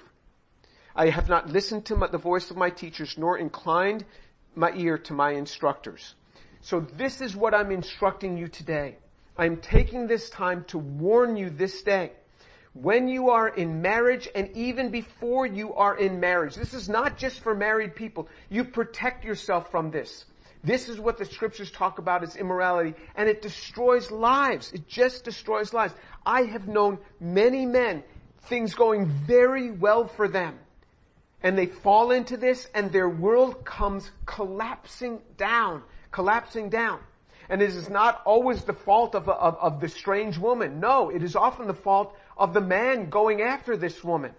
I 0.95 1.09
have 1.09 1.27
not 1.27 1.49
listened 1.49 1.85
to 1.85 2.07
the 2.11 2.17
voice 2.17 2.51
of 2.51 2.57
my 2.57 2.69
teachers 2.69 3.17
nor 3.17 3.37
inclined 3.37 4.05
my 4.55 4.71
ear 4.73 4.97
to 4.99 5.13
my 5.13 5.31
instructors. 5.31 6.15
So 6.61 6.79
this 6.79 7.21
is 7.21 7.35
what 7.35 7.53
I'm 7.53 7.71
instructing 7.71 8.37
you 8.37 8.47
today. 8.47 8.97
I'm 9.37 9.57
taking 9.57 10.07
this 10.07 10.29
time 10.29 10.63
to 10.69 10.77
warn 10.77 11.35
you 11.35 11.49
this 11.49 11.81
day. 11.83 12.11
When 12.73 13.07
you 13.07 13.29
are 13.29 13.47
in 13.47 13.81
marriage 13.81 14.27
and 14.33 14.49
even 14.55 14.89
before 14.89 15.45
you 15.45 15.73
are 15.75 15.97
in 15.97 16.19
marriage, 16.19 16.55
this 16.55 16.73
is 16.73 16.89
not 16.89 17.17
just 17.17 17.41
for 17.41 17.53
married 17.55 17.95
people. 17.95 18.27
You 18.49 18.63
protect 18.63 19.23
yourself 19.23 19.71
from 19.71 19.91
this. 19.91 20.25
This 20.65 20.89
is 20.89 20.99
what 20.99 21.19
the 21.19 21.25
scriptures 21.25 21.69
talk 21.69 21.99
about 21.99 22.23
as 22.23 22.35
immorality 22.35 22.95
and 23.15 23.29
it 23.29 23.43
destroys 23.43 24.09
lives. 24.09 24.73
It 24.73 24.87
just 24.87 25.23
destroys 25.23 25.73
lives. 25.73 25.93
I 26.25 26.41
have 26.43 26.67
known 26.67 26.97
many 27.19 27.67
men, 27.67 28.03
things 28.43 28.73
going 28.73 29.05
very 29.05 29.69
well 29.69 30.07
for 30.07 30.27
them. 30.27 30.57
And 31.43 31.55
they 31.55 31.67
fall 31.67 32.09
into 32.09 32.35
this 32.35 32.67
and 32.73 32.91
their 32.91 33.07
world 33.07 33.63
comes 33.63 34.09
collapsing 34.25 35.21
down, 35.37 35.83
collapsing 36.11 36.69
down. 36.69 36.99
And 37.47 37.61
it 37.61 37.69
is 37.69 37.87
not 37.87 38.23
always 38.25 38.63
the 38.63 38.73
fault 38.73 39.13
of, 39.13 39.29
of, 39.29 39.55
of 39.57 39.79
the 39.79 39.87
strange 39.87 40.39
woman. 40.39 40.79
No, 40.79 41.11
it 41.11 41.21
is 41.21 41.35
often 41.35 41.67
the 41.67 41.75
fault 41.75 42.17
of 42.35 42.55
the 42.55 42.61
man 42.61 43.11
going 43.11 43.43
after 43.43 43.77
this 43.77 44.03
woman. 44.03 44.33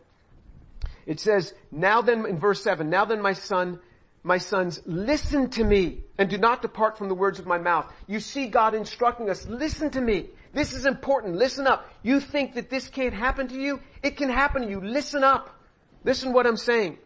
It 1.06 1.20
says, 1.20 1.54
now 1.70 2.02
then, 2.02 2.26
in 2.26 2.40
verse 2.40 2.60
7, 2.64 2.90
now 2.90 3.04
then 3.04 3.22
my 3.22 3.32
son, 3.32 3.78
my 4.26 4.38
sons, 4.38 4.82
listen 4.86 5.48
to 5.50 5.62
me 5.62 6.02
and 6.18 6.28
do 6.28 6.36
not 6.36 6.60
depart 6.60 6.98
from 6.98 7.08
the 7.08 7.14
words 7.14 7.38
of 7.38 7.46
my 7.46 7.58
mouth. 7.58 7.90
You 8.08 8.18
see 8.18 8.48
God 8.48 8.74
instructing 8.74 9.30
us, 9.30 9.46
listen 9.46 9.90
to 9.90 10.00
me. 10.00 10.30
This 10.52 10.72
is 10.72 10.84
important. 10.84 11.36
Listen 11.36 11.66
up. 11.66 11.88
You 12.02 12.18
think 12.18 12.54
that 12.54 12.68
this 12.68 12.88
can't 12.88 13.14
happen 13.14 13.46
to 13.48 13.54
you? 13.54 13.80
It 14.02 14.16
can 14.16 14.28
happen 14.28 14.62
to 14.62 14.68
you. 14.68 14.80
Listen 14.80 15.22
up. 15.22 15.54
Listen 16.02 16.32
what 16.32 16.44
I'm 16.44 16.56
saying. 16.56 16.98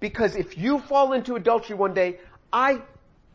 Because 0.00 0.34
if 0.34 0.58
you 0.58 0.80
fall 0.80 1.12
into 1.12 1.36
adultery 1.36 1.76
one 1.76 1.94
day, 1.94 2.18
I, 2.52 2.82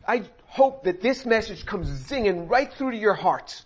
I 0.06 0.24
hope 0.44 0.84
that 0.84 1.00
this 1.00 1.24
message 1.24 1.64
comes 1.64 1.88
zinging 1.88 2.50
right 2.50 2.70
through 2.70 2.90
to 2.90 2.96
your 2.98 3.14
hearts 3.14 3.64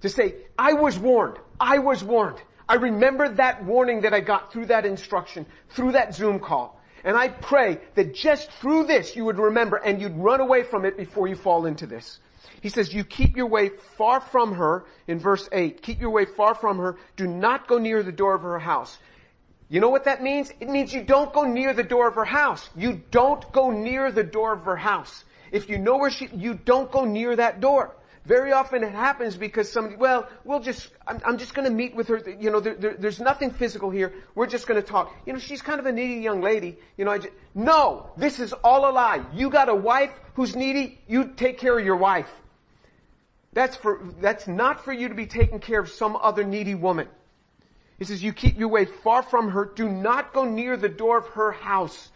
to 0.00 0.08
say, 0.08 0.36
I 0.58 0.72
was 0.72 0.98
warned. 0.98 1.36
I 1.60 1.78
was 1.78 2.02
warned. 2.02 2.38
I 2.66 2.76
remember 2.76 3.28
that 3.28 3.64
warning 3.64 4.02
that 4.02 4.14
I 4.14 4.20
got 4.20 4.52
through 4.52 4.66
that 4.66 4.86
instruction, 4.86 5.44
through 5.70 5.92
that 5.92 6.14
Zoom 6.14 6.38
call. 6.38 6.79
And 7.04 7.16
I 7.16 7.28
pray 7.28 7.78
that 7.94 8.14
just 8.14 8.50
through 8.52 8.84
this 8.84 9.16
you 9.16 9.24
would 9.24 9.38
remember 9.38 9.76
and 9.76 10.00
you'd 10.00 10.16
run 10.16 10.40
away 10.40 10.62
from 10.62 10.84
it 10.84 10.96
before 10.96 11.28
you 11.28 11.36
fall 11.36 11.66
into 11.66 11.86
this. 11.86 12.18
He 12.60 12.68
says, 12.68 12.92
you 12.92 13.04
keep 13.04 13.36
your 13.36 13.46
way 13.46 13.70
far 13.96 14.20
from 14.20 14.54
her 14.54 14.84
in 15.06 15.18
verse 15.18 15.48
8. 15.50 15.82
Keep 15.82 16.00
your 16.00 16.10
way 16.10 16.26
far 16.26 16.54
from 16.54 16.78
her. 16.78 16.96
Do 17.16 17.26
not 17.26 17.66
go 17.66 17.78
near 17.78 18.02
the 18.02 18.12
door 18.12 18.34
of 18.34 18.42
her 18.42 18.58
house. 18.58 18.98
You 19.68 19.80
know 19.80 19.88
what 19.88 20.04
that 20.04 20.22
means? 20.22 20.52
It 20.60 20.68
means 20.68 20.92
you 20.92 21.02
don't 21.02 21.32
go 21.32 21.44
near 21.44 21.72
the 21.72 21.84
door 21.84 22.08
of 22.08 22.16
her 22.16 22.24
house. 22.24 22.68
You 22.76 23.00
don't 23.10 23.50
go 23.52 23.70
near 23.70 24.10
the 24.10 24.24
door 24.24 24.52
of 24.52 24.64
her 24.64 24.76
house. 24.76 25.24
If 25.52 25.68
you 25.68 25.78
know 25.78 25.96
where 25.96 26.10
she, 26.10 26.28
you 26.34 26.54
don't 26.54 26.90
go 26.90 27.04
near 27.04 27.36
that 27.36 27.60
door. 27.60 27.94
Very 28.26 28.52
often 28.52 28.84
it 28.84 28.92
happens 28.92 29.36
because 29.36 29.70
somebody, 29.72 29.96
well, 29.96 30.28
we'll 30.44 30.60
just, 30.60 30.88
I'm, 31.06 31.20
I'm 31.24 31.38
just 31.38 31.54
gonna 31.54 31.70
meet 31.70 31.94
with 31.94 32.08
her, 32.08 32.22
you 32.38 32.50
know, 32.50 32.60
there, 32.60 32.74
there, 32.74 32.94
there's 32.94 33.18
nothing 33.18 33.50
physical 33.50 33.90
here, 33.90 34.12
we're 34.34 34.46
just 34.46 34.66
gonna 34.66 34.82
talk. 34.82 35.14
You 35.24 35.32
know, 35.32 35.38
she's 35.38 35.62
kind 35.62 35.80
of 35.80 35.86
a 35.86 35.92
needy 35.92 36.20
young 36.20 36.42
lady, 36.42 36.78
you 36.98 37.06
know, 37.06 37.12
I 37.12 37.18
just, 37.18 37.32
no, 37.54 38.10
this 38.18 38.38
is 38.38 38.52
all 38.52 38.90
a 38.90 38.92
lie. 38.92 39.24
You 39.32 39.48
got 39.48 39.70
a 39.70 39.74
wife 39.74 40.12
who's 40.34 40.54
needy, 40.54 41.00
you 41.08 41.32
take 41.34 41.58
care 41.58 41.78
of 41.78 41.84
your 41.84 41.96
wife. 41.96 42.28
That's 43.52 43.74
for, 43.74 44.00
that's 44.20 44.46
not 44.46 44.84
for 44.84 44.92
you 44.92 45.08
to 45.08 45.14
be 45.14 45.26
taking 45.26 45.58
care 45.58 45.80
of 45.80 45.88
some 45.88 46.14
other 46.16 46.44
needy 46.44 46.74
woman. 46.74 47.08
He 47.98 48.04
says, 48.04 48.22
you 48.22 48.32
keep 48.32 48.58
your 48.58 48.68
way 48.68 48.84
far 48.84 49.22
from 49.22 49.50
her, 49.50 49.64
do 49.64 49.88
not 49.88 50.32
go 50.32 50.44
near 50.44 50.76
the 50.76 50.88
door 50.88 51.18
of 51.18 51.26
her 51.28 51.52
house. 51.52 52.10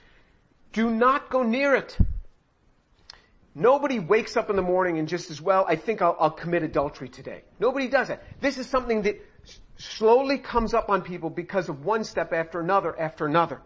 Do 0.72 0.90
not 0.90 1.30
go 1.30 1.42
near 1.42 1.74
it. 1.74 1.96
Nobody 3.54 4.00
wakes 4.00 4.36
up 4.36 4.50
in 4.50 4.56
the 4.56 4.62
morning 4.62 4.98
and 4.98 5.06
just 5.06 5.30
as 5.30 5.40
well, 5.40 5.64
I 5.68 5.76
think 5.76 6.02
I'll, 6.02 6.16
I'll 6.18 6.30
commit 6.30 6.64
adultery 6.64 7.08
today. 7.08 7.42
Nobody 7.60 7.88
does 7.88 8.08
that. 8.08 8.24
This 8.40 8.58
is 8.58 8.68
something 8.68 9.02
that 9.02 9.20
slowly 9.76 10.38
comes 10.38 10.74
up 10.74 10.88
on 10.88 11.02
people 11.02 11.30
because 11.30 11.68
of 11.68 11.84
one 11.84 12.02
step 12.04 12.32
after 12.32 12.60
another 12.60 12.98
after 12.98 13.26
another. 13.26 13.60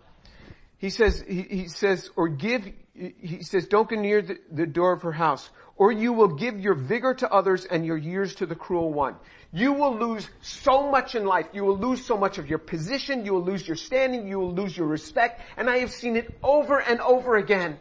He 0.76 0.90
says, 0.90 1.24
he, 1.26 1.42
he 1.42 1.68
says, 1.68 2.10
or 2.16 2.28
give, 2.28 2.70
he 2.94 3.42
says, 3.42 3.66
don't 3.66 3.88
go 3.88 3.96
near 3.96 4.22
the, 4.22 4.38
the 4.52 4.66
door 4.66 4.92
of 4.92 5.02
her 5.02 5.12
house, 5.12 5.48
or 5.76 5.90
you 5.90 6.12
will 6.12 6.28
give 6.28 6.60
your 6.60 6.74
vigor 6.74 7.14
to 7.14 7.32
others 7.32 7.64
and 7.64 7.86
your 7.86 7.96
years 7.96 8.34
to 8.36 8.46
the 8.46 8.54
cruel 8.54 8.92
one. 8.92 9.16
You 9.52 9.72
will 9.72 9.96
lose 9.96 10.28
so 10.42 10.90
much 10.90 11.14
in 11.14 11.24
life. 11.24 11.46
You 11.52 11.64
will 11.64 11.78
lose 11.78 12.04
so 12.04 12.16
much 12.16 12.38
of 12.38 12.48
your 12.48 12.58
position. 12.58 13.24
You 13.24 13.32
will 13.32 13.44
lose 13.44 13.66
your 13.66 13.76
standing. 13.76 14.28
You 14.28 14.38
will 14.38 14.52
lose 14.52 14.76
your 14.76 14.86
respect. 14.86 15.40
And 15.56 15.70
I 15.70 15.78
have 15.78 15.90
seen 15.90 16.16
it 16.16 16.38
over 16.42 16.78
and 16.78 17.00
over 17.00 17.36
again. 17.36 17.78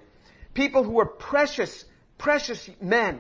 People 0.54 0.84
who 0.84 1.00
are 1.00 1.06
precious 1.06 1.86
precious 2.18 2.70
men 2.82 3.20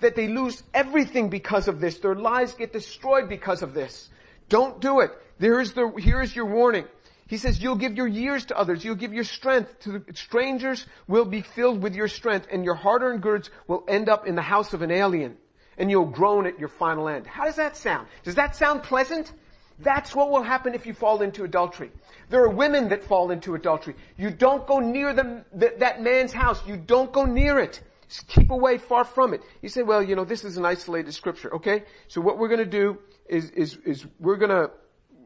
that 0.00 0.16
they 0.16 0.28
lose 0.28 0.62
everything 0.74 1.28
because 1.28 1.68
of 1.68 1.80
this. 1.80 1.98
Their 1.98 2.14
lives 2.14 2.54
get 2.54 2.72
destroyed 2.72 3.28
because 3.28 3.62
of 3.62 3.74
this. 3.74 4.08
Don't 4.48 4.80
do 4.80 5.00
it. 5.00 5.10
There 5.38 5.60
is 5.60 5.72
the, 5.72 5.92
here 5.98 6.20
is 6.20 6.34
your 6.34 6.46
warning. 6.46 6.86
He 7.28 7.38
says, 7.38 7.62
you'll 7.62 7.76
give 7.76 7.94
your 7.96 8.06
years 8.06 8.44
to 8.46 8.58
others. 8.58 8.84
You'll 8.84 8.96
give 8.96 9.14
your 9.14 9.24
strength 9.24 9.80
to 9.80 9.92
the, 9.92 10.14
strangers 10.14 10.84
will 11.08 11.24
be 11.24 11.40
filled 11.40 11.82
with 11.82 11.94
your 11.94 12.08
strength 12.08 12.48
and 12.52 12.64
your 12.64 12.74
hard-earned 12.74 13.22
goods 13.22 13.48
will 13.66 13.84
end 13.88 14.08
up 14.08 14.26
in 14.26 14.34
the 14.34 14.42
house 14.42 14.74
of 14.74 14.82
an 14.82 14.90
alien 14.90 15.38
and 15.78 15.90
you'll 15.90 16.04
groan 16.04 16.46
at 16.46 16.58
your 16.58 16.68
final 16.68 17.08
end. 17.08 17.26
How 17.26 17.44
does 17.44 17.56
that 17.56 17.76
sound? 17.76 18.08
Does 18.24 18.34
that 18.34 18.56
sound 18.56 18.82
pleasant? 18.82 19.32
That's 19.78 20.14
what 20.14 20.30
will 20.30 20.42
happen 20.42 20.74
if 20.74 20.84
you 20.84 20.92
fall 20.92 21.22
into 21.22 21.44
adultery. 21.44 21.90
There 22.28 22.42
are 22.42 22.50
women 22.50 22.90
that 22.90 23.04
fall 23.04 23.30
into 23.30 23.54
adultery. 23.54 23.94
You 24.18 24.30
don't 24.30 24.66
go 24.66 24.78
near 24.78 25.14
that 25.14 26.02
man's 26.02 26.32
house. 26.32 26.60
You 26.66 26.76
don't 26.76 27.12
go 27.12 27.24
near 27.24 27.58
it. 27.58 27.80
Keep 28.28 28.50
away 28.50 28.78
far 28.78 29.04
from 29.04 29.34
it. 29.34 29.42
You 29.60 29.68
say, 29.68 29.82
well, 29.82 30.02
you 30.02 30.16
know, 30.16 30.24
this 30.24 30.44
is 30.44 30.56
an 30.56 30.64
isolated 30.64 31.12
scripture. 31.12 31.54
Okay? 31.56 31.84
So 32.08 32.20
what 32.20 32.38
we're 32.38 32.48
gonna 32.48 32.64
do 32.64 32.98
is, 33.28 33.50
is, 33.50 33.76
is 33.84 34.06
we're 34.18 34.36
gonna, 34.36 34.70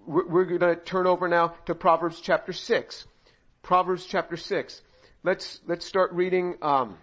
we're, 0.07 0.27
we're 0.27 0.45
gonna 0.45 0.77
turn 0.77 1.07
over 1.07 1.29
now 1.29 1.55
to 1.67 1.75
Proverbs 1.75 2.21
chapter 2.21 2.53
6. 2.53 3.07
Proverbs 3.63 4.07
chapter 4.07 4.37
6. 4.37 4.83
Let's, 5.23 5.61
let's 5.67 5.85
start 5.85 6.13
reading, 6.13 6.57
um, 6.63 6.99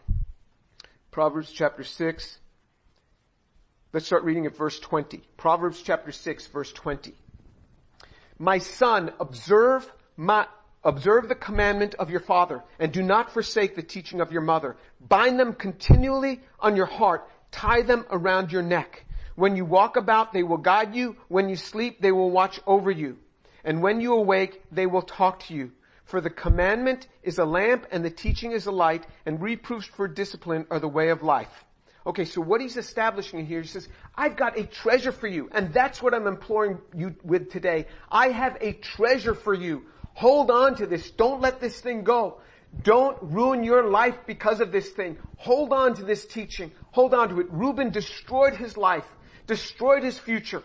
Proverbs 1.12 1.52
chapter 1.52 1.84
6. 1.84 2.40
Let's 3.92 4.06
start 4.06 4.24
reading 4.24 4.46
at 4.46 4.56
verse 4.56 4.80
20. 4.80 5.22
Proverbs 5.38 5.82
chapter 5.82 6.12
6 6.12 6.48
verse 6.48 6.72
20. 6.72 7.14
My 8.40 8.58
son, 8.58 9.12
observe 9.20 9.92
my, 10.18 10.48
Observe 10.86 11.30
the 11.30 11.36
commandment 11.36 11.96
of 11.96 12.10
your 12.10 12.20
father 12.20 12.62
and 12.78 12.92
do 12.92 13.02
not 13.02 13.32
forsake 13.32 13.76
the 13.76 13.84
teaching 13.84 14.20
of 14.20 14.32
your 14.32 14.42
mother. 14.42 14.76
Bind 15.00 15.40
them 15.40 15.54
continually 15.54 16.42
on 16.60 16.76
your 16.76 16.86
heart. 16.86 17.30
Tie 17.52 17.84
them 17.84 18.06
around 18.10 18.52
your 18.52 18.64
neck. 18.64 19.06
When 19.36 19.56
you 19.56 19.66
walk 19.66 19.96
about, 19.96 20.34
they 20.34 20.44
will 20.44 20.58
guide 20.58 20.94
you. 20.94 21.16
When 21.30 21.48
you 21.50 21.56
sleep, 21.56 22.02
they 22.02 22.12
will 22.12 22.32
watch 22.32 22.60
over 22.68 22.92
you. 22.92 23.18
And 23.64 23.82
when 23.82 24.02
you 24.02 24.14
awake, 24.14 24.62
they 24.72 24.86
will 24.86 25.02
talk 25.02 25.40
to 25.46 25.54
you. 25.54 25.72
For 26.06 26.20
the 26.20 26.30
commandment 26.30 27.08
is 27.24 27.40
a 27.40 27.46
lamp 27.46 27.88
and 27.92 28.04
the 28.04 28.10
teaching 28.10 28.52
is 28.52 28.66
a 28.66 28.72
light 28.72 29.08
and 29.26 29.42
reproofs 29.42 29.88
for 29.88 30.08
discipline 30.08 30.68
are 30.70 30.80
the 30.80 30.88
way 30.88 31.10
of 31.10 31.24
life. 31.24 31.64
Okay, 32.06 32.26
so 32.26 32.42
what 32.42 32.60
he's 32.60 32.76
establishing 32.76 33.46
here, 33.46 33.62
he 33.62 33.68
says, 33.68 33.88
I've 34.14 34.36
got 34.36 34.60
a 34.60 34.66
treasure 34.66 35.14
for 35.14 35.28
you, 35.28 35.50
and 35.54 35.74
that's 35.74 36.02
what 36.02 36.14
I'm 36.14 36.28
imploring 36.28 36.80
you 36.94 37.16
with 37.24 37.50
today. 37.50 37.88
I 38.12 38.28
have 38.28 38.58
a 38.60 38.74
treasure 38.74 39.34
for 39.34 39.54
you. 39.54 39.86
Hold 40.14 40.52
on 40.52 40.76
to 40.76 40.86
this. 40.86 41.12
Don't 41.12 41.42
let 41.42 41.60
this 41.60 41.80
thing 41.80 42.04
go. 42.04 42.40
Don't 42.82 43.18
ruin 43.22 43.64
your 43.64 43.88
life 43.90 44.18
because 44.26 44.60
of 44.60 44.72
this 44.72 44.90
thing. 44.90 45.18
Hold 45.38 45.72
on 45.74 45.96
to 45.96 46.04
this 46.04 46.26
teaching. 46.26 46.72
Hold 46.92 47.14
on 47.14 47.30
to 47.30 47.40
it. 47.40 47.48
Reuben 47.50 47.92
destroyed 47.92 48.56
his 48.56 48.78
life, 48.78 49.06
destroyed 49.46 50.04
his 50.04 50.18
future 50.18 50.64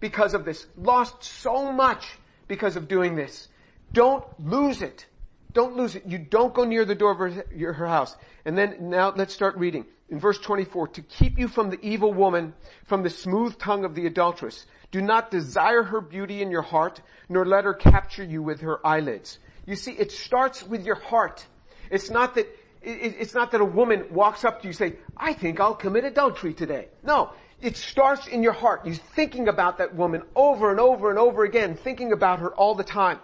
because 0.00 0.34
of 0.34 0.44
this, 0.44 0.66
lost 0.76 1.24
so 1.24 1.72
much 1.72 2.06
because 2.48 2.76
of 2.76 2.88
doing 2.88 3.14
this. 3.14 3.48
Don't 3.92 4.24
lose 4.38 4.82
it. 4.82 5.06
Don't 5.52 5.76
lose 5.76 5.96
it. 5.96 6.04
You 6.06 6.18
don't 6.18 6.52
go 6.52 6.64
near 6.64 6.84
the 6.84 6.94
door 6.94 7.12
of 7.12 7.18
her, 7.18 7.72
her 7.72 7.86
house. 7.86 8.14
And 8.44 8.58
then 8.58 8.90
now 8.90 9.12
let's 9.16 9.32
start 9.32 9.56
reading. 9.56 9.86
in 10.08 10.20
verse 10.20 10.38
24, 10.38 10.88
to 10.88 11.02
keep 11.02 11.38
you 11.38 11.48
from 11.48 11.70
the 11.70 11.80
evil 11.80 12.12
woman, 12.12 12.54
from 12.84 13.02
the 13.02 13.10
smooth 13.10 13.58
tongue 13.58 13.84
of 13.84 13.94
the 13.94 14.06
adulteress. 14.06 14.66
Do 14.90 15.00
not 15.00 15.30
desire 15.30 15.82
her 15.82 16.00
beauty 16.00 16.42
in 16.42 16.50
your 16.50 16.62
heart, 16.62 17.00
nor 17.28 17.44
let 17.44 17.64
her 17.64 17.74
capture 17.74 18.24
you 18.24 18.42
with 18.42 18.60
her 18.60 18.84
eyelids. 18.86 19.38
You 19.66 19.76
see, 19.76 19.92
it 19.92 20.12
starts 20.12 20.62
with 20.62 20.84
your 20.84 20.94
heart. 20.94 21.44
It's 21.90 22.10
not 22.10 22.34
that, 22.36 22.46
it's 22.82 23.34
not 23.34 23.50
that 23.50 23.60
a 23.60 23.64
woman 23.64 24.06
walks 24.10 24.44
up 24.44 24.60
to 24.60 24.64
you 24.64 24.70
and 24.70 24.76
say, 24.76 24.96
I 25.16 25.32
think 25.32 25.60
I'll 25.60 25.74
commit 25.74 26.04
adultery 26.04 26.54
today. 26.54 26.88
No. 27.02 27.32
It 27.60 27.76
starts 27.76 28.26
in 28.26 28.42
your 28.42 28.52
heart. 28.52 28.84
You're 28.84 28.94
thinking 28.94 29.48
about 29.48 29.78
that 29.78 29.94
woman 29.94 30.22
over 30.34 30.70
and 30.70 30.78
over 30.78 31.10
and 31.10 31.18
over 31.18 31.42
again, 31.44 31.74
thinking 31.74 32.12
about 32.12 32.40
her 32.40 32.54
all 32.54 32.74
the 32.74 32.84
time. 32.84 33.18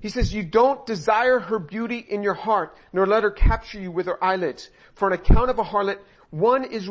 He 0.00 0.08
says, 0.08 0.34
you 0.34 0.42
don't 0.42 0.84
desire 0.84 1.38
her 1.38 1.60
beauty 1.60 1.98
in 1.98 2.24
your 2.24 2.34
heart, 2.34 2.76
nor 2.92 3.06
let 3.06 3.22
her 3.22 3.30
capture 3.30 3.80
you 3.80 3.92
with 3.92 4.06
her 4.06 4.22
eyelids. 4.22 4.68
For 4.94 5.06
an 5.06 5.14
account 5.14 5.50
of 5.50 5.60
a 5.60 5.62
harlot, 5.62 5.98
one 6.30 6.64
is 6.64 6.88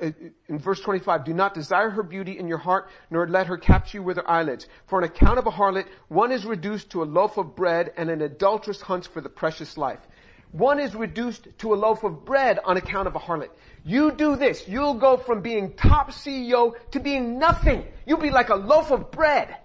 in 0.00 0.58
verse 0.58 0.80
25, 0.80 1.24
do 1.24 1.34
not 1.34 1.54
desire 1.54 1.90
her 1.90 2.02
beauty 2.02 2.38
in 2.38 2.48
your 2.48 2.58
heart, 2.58 2.88
nor 3.10 3.28
let 3.28 3.46
her 3.46 3.58
capture 3.58 3.98
you 3.98 4.02
with 4.02 4.16
her 4.16 4.28
eyelids. 4.28 4.66
For 4.86 4.98
on 4.98 5.04
account 5.04 5.38
of 5.38 5.46
a 5.46 5.50
harlot, 5.50 5.86
one 6.08 6.32
is 6.32 6.44
reduced 6.44 6.90
to 6.90 7.02
a 7.02 7.04
loaf 7.04 7.36
of 7.36 7.54
bread, 7.54 7.92
and 7.96 8.10
an 8.10 8.22
adulteress 8.22 8.80
hunts 8.80 9.06
for 9.06 9.20
the 9.20 9.28
precious 9.28 9.76
life. 9.76 10.00
One 10.52 10.80
is 10.80 10.94
reduced 10.94 11.46
to 11.58 11.74
a 11.74 11.76
loaf 11.76 12.02
of 12.02 12.24
bread 12.24 12.58
on 12.64 12.76
account 12.76 13.06
of 13.06 13.14
a 13.14 13.20
harlot. 13.20 13.50
You 13.84 14.10
do 14.10 14.36
this, 14.36 14.66
you'll 14.66 14.94
go 14.94 15.16
from 15.16 15.42
being 15.42 15.74
top 15.74 16.10
CEO 16.10 16.74
to 16.90 17.00
being 17.00 17.38
nothing. 17.38 17.84
You'll 18.06 18.18
be 18.18 18.30
like 18.30 18.48
a 18.48 18.56
loaf 18.56 18.90
of 18.90 19.10
bread 19.10 19.56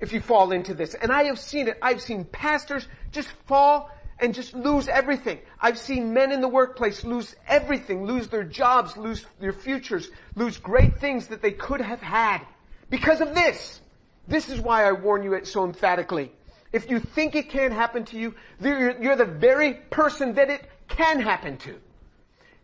if 0.00 0.12
you 0.12 0.20
fall 0.20 0.52
into 0.52 0.74
this. 0.74 0.94
And 0.94 1.12
I 1.12 1.24
have 1.24 1.38
seen 1.38 1.68
it. 1.68 1.78
I've 1.82 2.00
seen 2.00 2.24
pastors 2.24 2.86
just 3.10 3.28
fall 3.46 3.90
and 4.22 4.32
just 4.32 4.54
lose 4.54 4.86
everything. 4.86 5.40
I've 5.60 5.76
seen 5.76 6.14
men 6.14 6.30
in 6.30 6.40
the 6.40 6.48
workplace 6.48 7.04
lose 7.04 7.34
everything, 7.48 8.04
lose 8.04 8.28
their 8.28 8.44
jobs, 8.44 8.96
lose 8.96 9.26
their 9.40 9.52
futures, 9.52 10.08
lose 10.36 10.56
great 10.58 10.98
things 11.00 11.26
that 11.26 11.42
they 11.42 11.50
could 11.50 11.80
have 11.80 12.00
had 12.00 12.40
because 12.88 13.20
of 13.20 13.34
this. 13.34 13.80
This 14.28 14.48
is 14.48 14.60
why 14.60 14.84
I 14.84 14.92
warn 14.92 15.24
you 15.24 15.34
it 15.34 15.48
so 15.48 15.64
emphatically. 15.64 16.30
If 16.72 16.88
you 16.88 17.00
think 17.00 17.34
it 17.34 17.50
can't 17.50 17.72
happen 17.72 18.04
to 18.06 18.18
you, 18.18 18.34
you're 18.60 19.16
the 19.16 19.24
very 19.24 19.74
person 19.74 20.34
that 20.34 20.48
it 20.48 20.62
can 20.86 21.20
happen 21.20 21.56
to. 21.58 21.78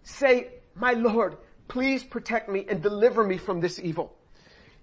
Say, 0.04 0.48
my 0.76 0.92
Lord, 0.92 1.36
please 1.66 2.04
protect 2.04 2.48
me 2.48 2.64
and 2.68 2.80
deliver 2.80 3.24
me 3.24 3.36
from 3.36 3.60
this 3.60 3.80
evil. 3.80 4.16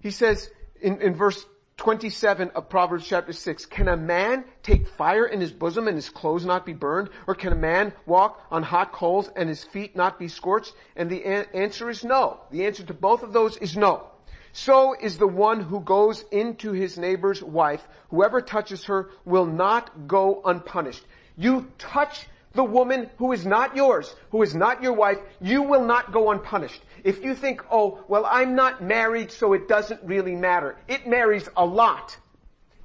He 0.00 0.10
says 0.10 0.50
in, 0.80 1.00
in 1.00 1.14
verse 1.14 1.44
27 1.76 2.50
of 2.54 2.70
Proverbs 2.70 3.06
chapter 3.06 3.32
6, 3.32 3.66
can 3.66 3.86
a 3.88 3.96
man 3.96 4.44
take 4.62 4.88
fire 4.88 5.26
in 5.26 5.40
his 5.40 5.52
bosom 5.52 5.88
and 5.88 5.94
his 5.94 6.08
clothes 6.08 6.44
not 6.44 6.64
be 6.64 6.72
burned? 6.72 7.10
Or 7.26 7.34
can 7.34 7.52
a 7.52 7.56
man 7.56 7.92
walk 8.06 8.42
on 8.50 8.62
hot 8.62 8.92
coals 8.92 9.30
and 9.36 9.48
his 9.48 9.62
feet 9.62 9.94
not 9.94 10.18
be 10.18 10.26
scorched? 10.26 10.72
And 10.96 11.10
the 11.10 11.24
answer 11.24 11.90
is 11.90 12.02
no. 12.02 12.40
The 12.50 12.64
answer 12.64 12.82
to 12.84 12.94
both 12.94 13.22
of 13.22 13.32
those 13.32 13.58
is 13.58 13.76
no. 13.76 14.08
So 14.52 14.96
is 14.98 15.18
the 15.18 15.28
one 15.28 15.60
who 15.60 15.80
goes 15.80 16.24
into 16.32 16.72
his 16.72 16.96
neighbor's 16.96 17.42
wife. 17.42 17.86
Whoever 18.08 18.40
touches 18.40 18.86
her 18.86 19.10
will 19.26 19.46
not 19.46 20.08
go 20.08 20.40
unpunished. 20.46 21.04
You 21.36 21.70
touch 21.76 22.26
the 22.56 22.64
woman 22.64 23.08
who 23.18 23.32
is 23.32 23.46
not 23.46 23.76
yours, 23.76 24.14
who 24.30 24.42
is 24.42 24.54
not 24.54 24.82
your 24.82 24.94
wife, 24.94 25.18
you 25.40 25.62
will 25.62 25.84
not 25.84 26.10
go 26.12 26.30
unpunished. 26.30 26.82
If 27.04 27.22
you 27.22 27.34
think, 27.34 27.62
oh, 27.70 28.04
well, 28.08 28.26
I'm 28.26 28.54
not 28.56 28.82
married, 28.82 29.30
so 29.30 29.52
it 29.52 29.68
doesn't 29.68 30.02
really 30.02 30.34
matter. 30.34 30.76
It 30.88 31.06
matters 31.06 31.48
a 31.56 31.64
lot. 31.64 32.16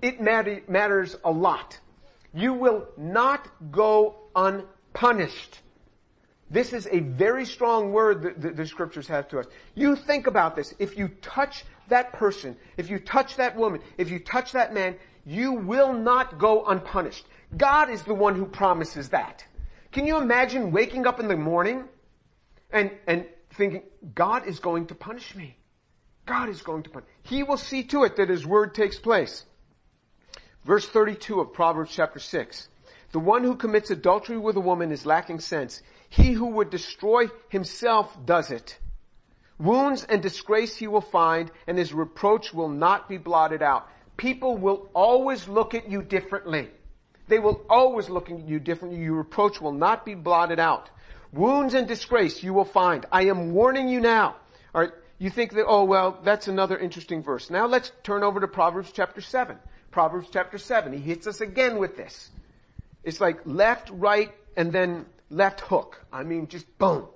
It 0.01 0.21
matter, 0.21 0.61
matters 0.67 1.15
a 1.23 1.31
lot. 1.31 1.79
You 2.33 2.53
will 2.53 2.87
not 2.97 3.47
go 3.71 4.15
unpunished. 4.35 5.61
This 6.49 6.73
is 6.73 6.87
a 6.91 6.99
very 6.99 7.45
strong 7.45 7.93
word 7.93 8.23
that 8.23 8.41
the, 8.41 8.51
the 8.51 8.65
scriptures 8.65 9.07
have 9.07 9.29
to 9.29 9.39
us. 9.39 9.45
You 9.73 9.95
think 9.95 10.27
about 10.27 10.55
this. 10.55 10.73
If 10.79 10.97
you 10.97 11.07
touch 11.21 11.63
that 11.87 12.11
person, 12.11 12.57
if 12.75 12.89
you 12.89 12.99
touch 12.99 13.37
that 13.37 13.55
woman, 13.55 13.81
if 13.97 14.11
you 14.11 14.19
touch 14.19 14.51
that 14.51 14.73
man, 14.73 14.97
you 15.25 15.53
will 15.53 15.93
not 15.93 16.37
go 16.39 16.65
unpunished. 16.65 17.25
God 17.55 17.89
is 17.89 18.03
the 18.03 18.13
one 18.13 18.35
who 18.35 18.45
promises 18.45 19.09
that. 19.09 19.45
Can 19.91 20.07
you 20.07 20.17
imagine 20.17 20.71
waking 20.71 21.05
up 21.05 21.19
in 21.19 21.27
the 21.27 21.35
morning 21.35 21.85
and, 22.71 22.91
and 23.07 23.25
thinking, 23.53 23.83
God 24.15 24.47
is 24.47 24.59
going 24.59 24.87
to 24.87 24.95
punish 24.95 25.35
me. 25.35 25.57
God 26.25 26.49
is 26.49 26.61
going 26.61 26.83
to 26.83 26.89
punish. 26.89 27.07
He 27.23 27.43
will 27.43 27.57
see 27.57 27.83
to 27.85 28.03
it 28.03 28.15
that 28.15 28.29
His 28.29 28.45
word 28.45 28.73
takes 28.73 28.97
place. 28.97 29.43
Verse 30.63 30.87
32 30.87 31.39
of 31.39 31.53
Proverbs 31.53 31.91
chapter 31.93 32.19
6. 32.19 32.69
The 33.11 33.19
one 33.19 33.43
who 33.43 33.55
commits 33.55 33.91
adultery 33.91 34.37
with 34.37 34.55
a 34.55 34.61
woman 34.61 34.91
is 34.91 35.05
lacking 35.05 35.39
sense. 35.39 35.81
He 36.09 36.31
who 36.31 36.47
would 36.47 36.69
destroy 36.69 37.27
himself 37.49 38.17
does 38.25 38.51
it. 38.51 38.77
Wounds 39.57 40.05
and 40.05 40.21
disgrace 40.21 40.75
he 40.77 40.87
will 40.87 41.01
find 41.01 41.51
and 41.67 41.77
his 41.77 41.93
reproach 41.93 42.53
will 42.53 42.69
not 42.69 43.09
be 43.09 43.17
blotted 43.17 43.61
out. 43.61 43.87
People 44.17 44.57
will 44.57 44.89
always 44.93 45.47
look 45.47 45.73
at 45.73 45.89
you 45.89 46.01
differently. 46.01 46.69
They 47.31 47.39
will 47.39 47.65
always 47.69 48.09
look 48.09 48.29
at 48.29 48.45
you 48.45 48.59
differently. 48.59 48.99
Your 48.99 49.15
reproach 49.15 49.61
will 49.61 49.71
not 49.71 50.05
be 50.05 50.15
blotted 50.15 50.59
out. 50.59 50.89
Wounds 51.31 51.73
and 51.73 51.87
disgrace 51.87 52.43
you 52.43 52.53
will 52.53 52.65
find. 52.65 53.05
I 53.09 53.27
am 53.27 53.53
warning 53.53 53.87
you 53.87 54.01
now. 54.01 54.35
Alright, 54.75 54.91
you 55.17 55.29
think 55.29 55.53
that, 55.53 55.63
oh 55.65 55.85
well, 55.85 56.19
that's 56.25 56.49
another 56.49 56.77
interesting 56.77 57.23
verse. 57.23 57.49
Now 57.49 57.67
let's 57.67 57.89
turn 58.03 58.23
over 58.23 58.41
to 58.41 58.49
Proverbs 58.49 58.91
chapter 58.93 59.21
7. 59.21 59.55
Proverbs 59.91 60.27
chapter 60.29 60.57
7. 60.57 60.91
He 60.91 60.99
hits 60.99 61.25
us 61.25 61.39
again 61.39 61.77
with 61.77 61.95
this. 61.95 62.29
It's 63.01 63.21
like 63.21 63.39
left, 63.45 63.89
right, 63.91 64.33
and 64.57 64.73
then 64.73 65.05
left 65.29 65.61
hook. 65.61 66.05
I 66.11 66.23
mean, 66.23 66.47
just 66.47 66.65
boom. 66.77 67.07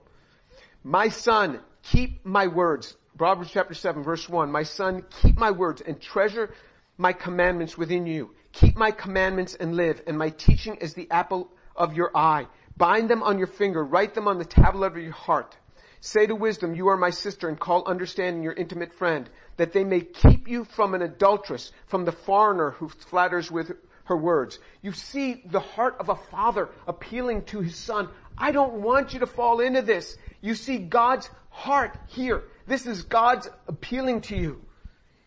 My 0.82 1.10
son, 1.10 1.60
keep 1.84 2.26
my 2.26 2.48
words. 2.48 2.96
Proverbs 3.18 3.52
chapter 3.52 3.74
7 3.74 4.02
verse 4.02 4.30
1. 4.30 4.50
My 4.50 4.64
son, 4.64 5.04
keep 5.22 5.38
my 5.38 5.52
words 5.52 5.82
and 5.82 6.00
treasure 6.00 6.54
my 6.98 7.12
commandments 7.12 7.78
within 7.78 8.08
you. 8.08 8.32
Keep 8.56 8.78
my 8.78 8.92
commandments 8.92 9.54
and 9.54 9.76
live, 9.76 10.02
and 10.08 10.18
my 10.18 10.30
teaching 10.30 10.76
is 10.76 10.94
the 10.94 11.12
apple 11.12 11.52
of 11.76 11.94
your 11.94 12.16
eye. 12.16 12.48
Bind 12.78 13.10
them 13.10 13.22
on 13.22 13.38
your 13.38 13.48
finger, 13.48 13.84
write 13.84 14.14
them 14.14 14.30
on 14.30 14.38
the 14.38 14.46
tablet 14.46 14.88
of 14.88 14.98
your 14.98 15.12
heart. 15.12 15.58
Say 16.00 16.26
to 16.26 16.36
wisdom, 16.36 16.74
you 16.74 16.88
are 16.88 16.96
my 16.96 17.10
sister, 17.10 17.50
and 17.50 17.60
call 17.60 17.86
understanding 17.86 18.44
your 18.44 18.54
intimate 18.54 18.94
friend, 18.94 19.30
that 19.58 19.74
they 19.74 19.84
may 19.84 20.00
keep 20.00 20.48
you 20.48 20.64
from 20.64 20.94
an 20.94 21.02
adulteress, 21.02 21.74
from 21.88 22.06
the 22.06 22.14
foreigner 22.14 22.72
who 22.72 22.88
flatters 22.88 23.52
with 23.52 23.74
her 24.06 24.16
words. 24.16 24.58
You 24.82 24.94
see 24.94 25.44
the 25.46 25.60
heart 25.60 25.98
of 26.00 26.08
a 26.08 26.16
father 26.16 26.70
appealing 26.88 27.44
to 27.46 27.60
his 27.60 27.76
son. 27.76 28.08
I 28.38 28.54
don't 28.54 28.82
want 28.82 29.14
you 29.14 29.20
to 29.20 29.28
fall 29.28 29.60
into 29.60 29.82
this. 29.82 30.16
You 30.40 30.56
see 30.56 30.78
God's 30.78 31.30
heart 31.50 31.98
here. 32.08 32.44
This 32.68 32.86
is 32.86 33.04
God's 33.04 33.50
appealing 33.68 34.22
to 34.22 34.38
you. 34.38 34.65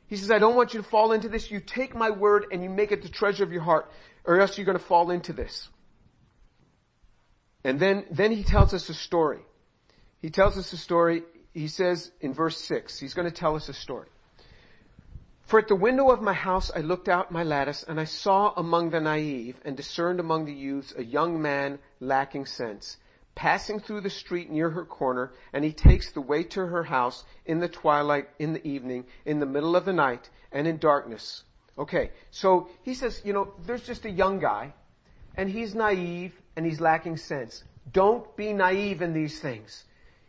He 0.08 0.16
says, 0.16 0.30
I 0.30 0.38
don't 0.38 0.56
want 0.56 0.74
you 0.74 0.82
to 0.82 0.88
fall 0.88 1.12
into 1.12 1.28
this. 1.28 1.50
You 1.50 1.60
take 1.60 1.94
my 1.94 2.10
word 2.10 2.46
and 2.50 2.62
you 2.62 2.70
make 2.70 2.92
it 2.92 3.02
the 3.02 3.08
treasure 3.08 3.44
of 3.44 3.52
your 3.52 3.62
heart, 3.62 3.90
or 4.24 4.40
else 4.40 4.56
you're 4.56 4.64
going 4.64 4.78
to 4.78 4.84
fall 4.84 5.10
into 5.10 5.32
this. 5.32 5.68
And 7.62 7.78
then, 7.78 8.06
then 8.10 8.32
he 8.32 8.42
tells 8.42 8.72
us 8.72 8.88
a 8.88 8.94
story. 8.94 9.40
He 10.20 10.30
tells 10.30 10.56
us 10.56 10.72
a 10.72 10.76
story. 10.76 11.22
He 11.52 11.68
says 11.68 12.10
in 12.20 12.32
verse 12.32 12.56
six, 12.56 12.98
he's 12.98 13.14
going 13.14 13.28
to 13.28 13.34
tell 13.34 13.54
us 13.54 13.68
a 13.68 13.74
story. 13.74 14.08
For 15.42 15.58
at 15.58 15.68
the 15.68 15.74
window 15.74 16.10
of 16.10 16.22
my 16.22 16.34
house 16.34 16.70
I 16.74 16.80
looked 16.80 17.08
out 17.08 17.32
my 17.32 17.42
lattice 17.42 17.82
and 17.86 17.98
I 17.98 18.04
saw 18.04 18.52
among 18.56 18.90
the 18.90 19.00
naive 19.00 19.56
and 19.64 19.76
discerned 19.76 20.20
among 20.20 20.44
the 20.44 20.52
youths 20.52 20.94
a 20.96 21.02
young 21.02 21.40
man 21.40 21.78
lacking 22.00 22.46
sense, 22.46 22.96
passing 23.38 23.78
through 23.78 24.00
the 24.00 24.10
street 24.10 24.50
near 24.50 24.68
her 24.68 24.84
corner 24.84 25.32
and 25.52 25.64
he 25.64 25.72
takes 25.72 26.10
the 26.10 26.20
way 26.20 26.42
to 26.42 26.58
her 26.58 26.82
house 26.82 27.22
in 27.46 27.60
the 27.60 27.68
twilight, 27.68 28.28
in 28.40 28.52
the 28.52 28.66
evening, 28.66 29.04
in 29.24 29.38
the 29.38 29.46
middle 29.46 29.76
of 29.76 29.84
the 29.84 29.92
night 29.92 30.28
and 30.50 30.66
in 30.66 30.76
darkness. 30.76 31.44
Okay, 31.78 32.10
so 32.32 32.68
he 32.82 32.94
says, 32.94 33.22
you 33.24 33.32
know, 33.32 33.54
there's 33.64 33.86
just 33.86 34.04
a 34.04 34.10
young 34.10 34.40
guy 34.40 34.74
and 35.36 35.48
he's 35.48 35.72
naive 35.72 36.32
and 36.56 36.66
he's 36.66 36.80
lacking 36.80 37.16
sense. 37.16 37.62
Don't 37.92 38.36
be 38.36 38.52
naive 38.52 39.02
in 39.02 39.12
these 39.12 39.38
things. 39.38 39.84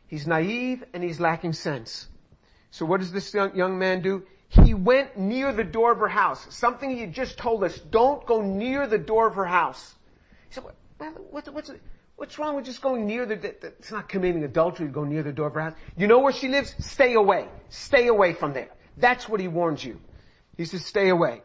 He's 0.06 0.28
naive 0.28 0.84
and 0.94 1.04
he's 1.04 1.20
lacking 1.20 1.54
sense. 1.54 2.08
So 2.70 2.86
what 2.86 3.00
does 3.00 3.12
this 3.12 3.34
young, 3.34 3.80
man 3.80 4.04
do? 4.04 4.22
He 4.50 4.76
went 4.76 5.18
near 5.18 5.52
the 5.52 5.64
door 5.64 5.94
of 5.94 5.98
her 5.98 6.08
house. 6.08 6.46
Something 6.56 6.92
he 6.92 7.02
had 7.02 7.14
just 7.14 7.40
told 7.40 7.64
us. 7.64 7.76
Don't 7.80 8.24
go 8.28 8.44
near 8.44 8.86
the 8.86 9.00
door 9.00 9.26
of 9.26 9.34
her 9.34 9.46
house. 9.46 9.96
He 10.48 10.54
said, 10.54 10.64
well, 11.00 11.12
what, 11.32 11.52
what's, 11.52 11.72
what's 12.20 12.38
wrong 12.38 12.58
with 12.58 12.66
just 12.66 12.82
going 12.82 13.08
near 13.08 13.26
the, 13.26 13.34
it's 13.34 13.92
not 13.92 14.10
committing 14.10 14.44
adultery 14.44 14.88
to 14.88 14.92
go 14.92 15.06
near 15.06 15.24
the 15.24 15.32
door 15.32 15.48
of 15.48 15.54
her 15.54 15.62
house. 15.62 15.74
You 15.96 16.08
know 16.08 16.20
where 16.20 16.34
she 16.34 16.50
lives? 16.50 16.76
Stay 16.80 17.14
away. 17.14 17.48
Stay 17.70 18.08
away 18.08 18.34
from 18.34 18.52
there. 18.52 18.70
That's 18.98 19.30
what 19.30 19.40
he 19.40 19.48
warns 19.48 19.84
you. 19.84 20.02
He 20.58 20.66
says, 20.66 20.86
stay 20.86 21.08
away. 21.08 21.42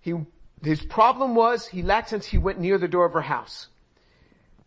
He, 0.00 0.14
his 0.62 0.80
problem 0.80 1.34
was 1.34 1.66
he 1.66 1.82
lacked 1.82 2.10
sense. 2.10 2.24
He 2.24 2.38
went 2.38 2.60
near 2.60 2.78
the 2.78 2.86
door 2.86 3.04
of 3.04 3.14
her 3.14 3.20
house. 3.20 3.66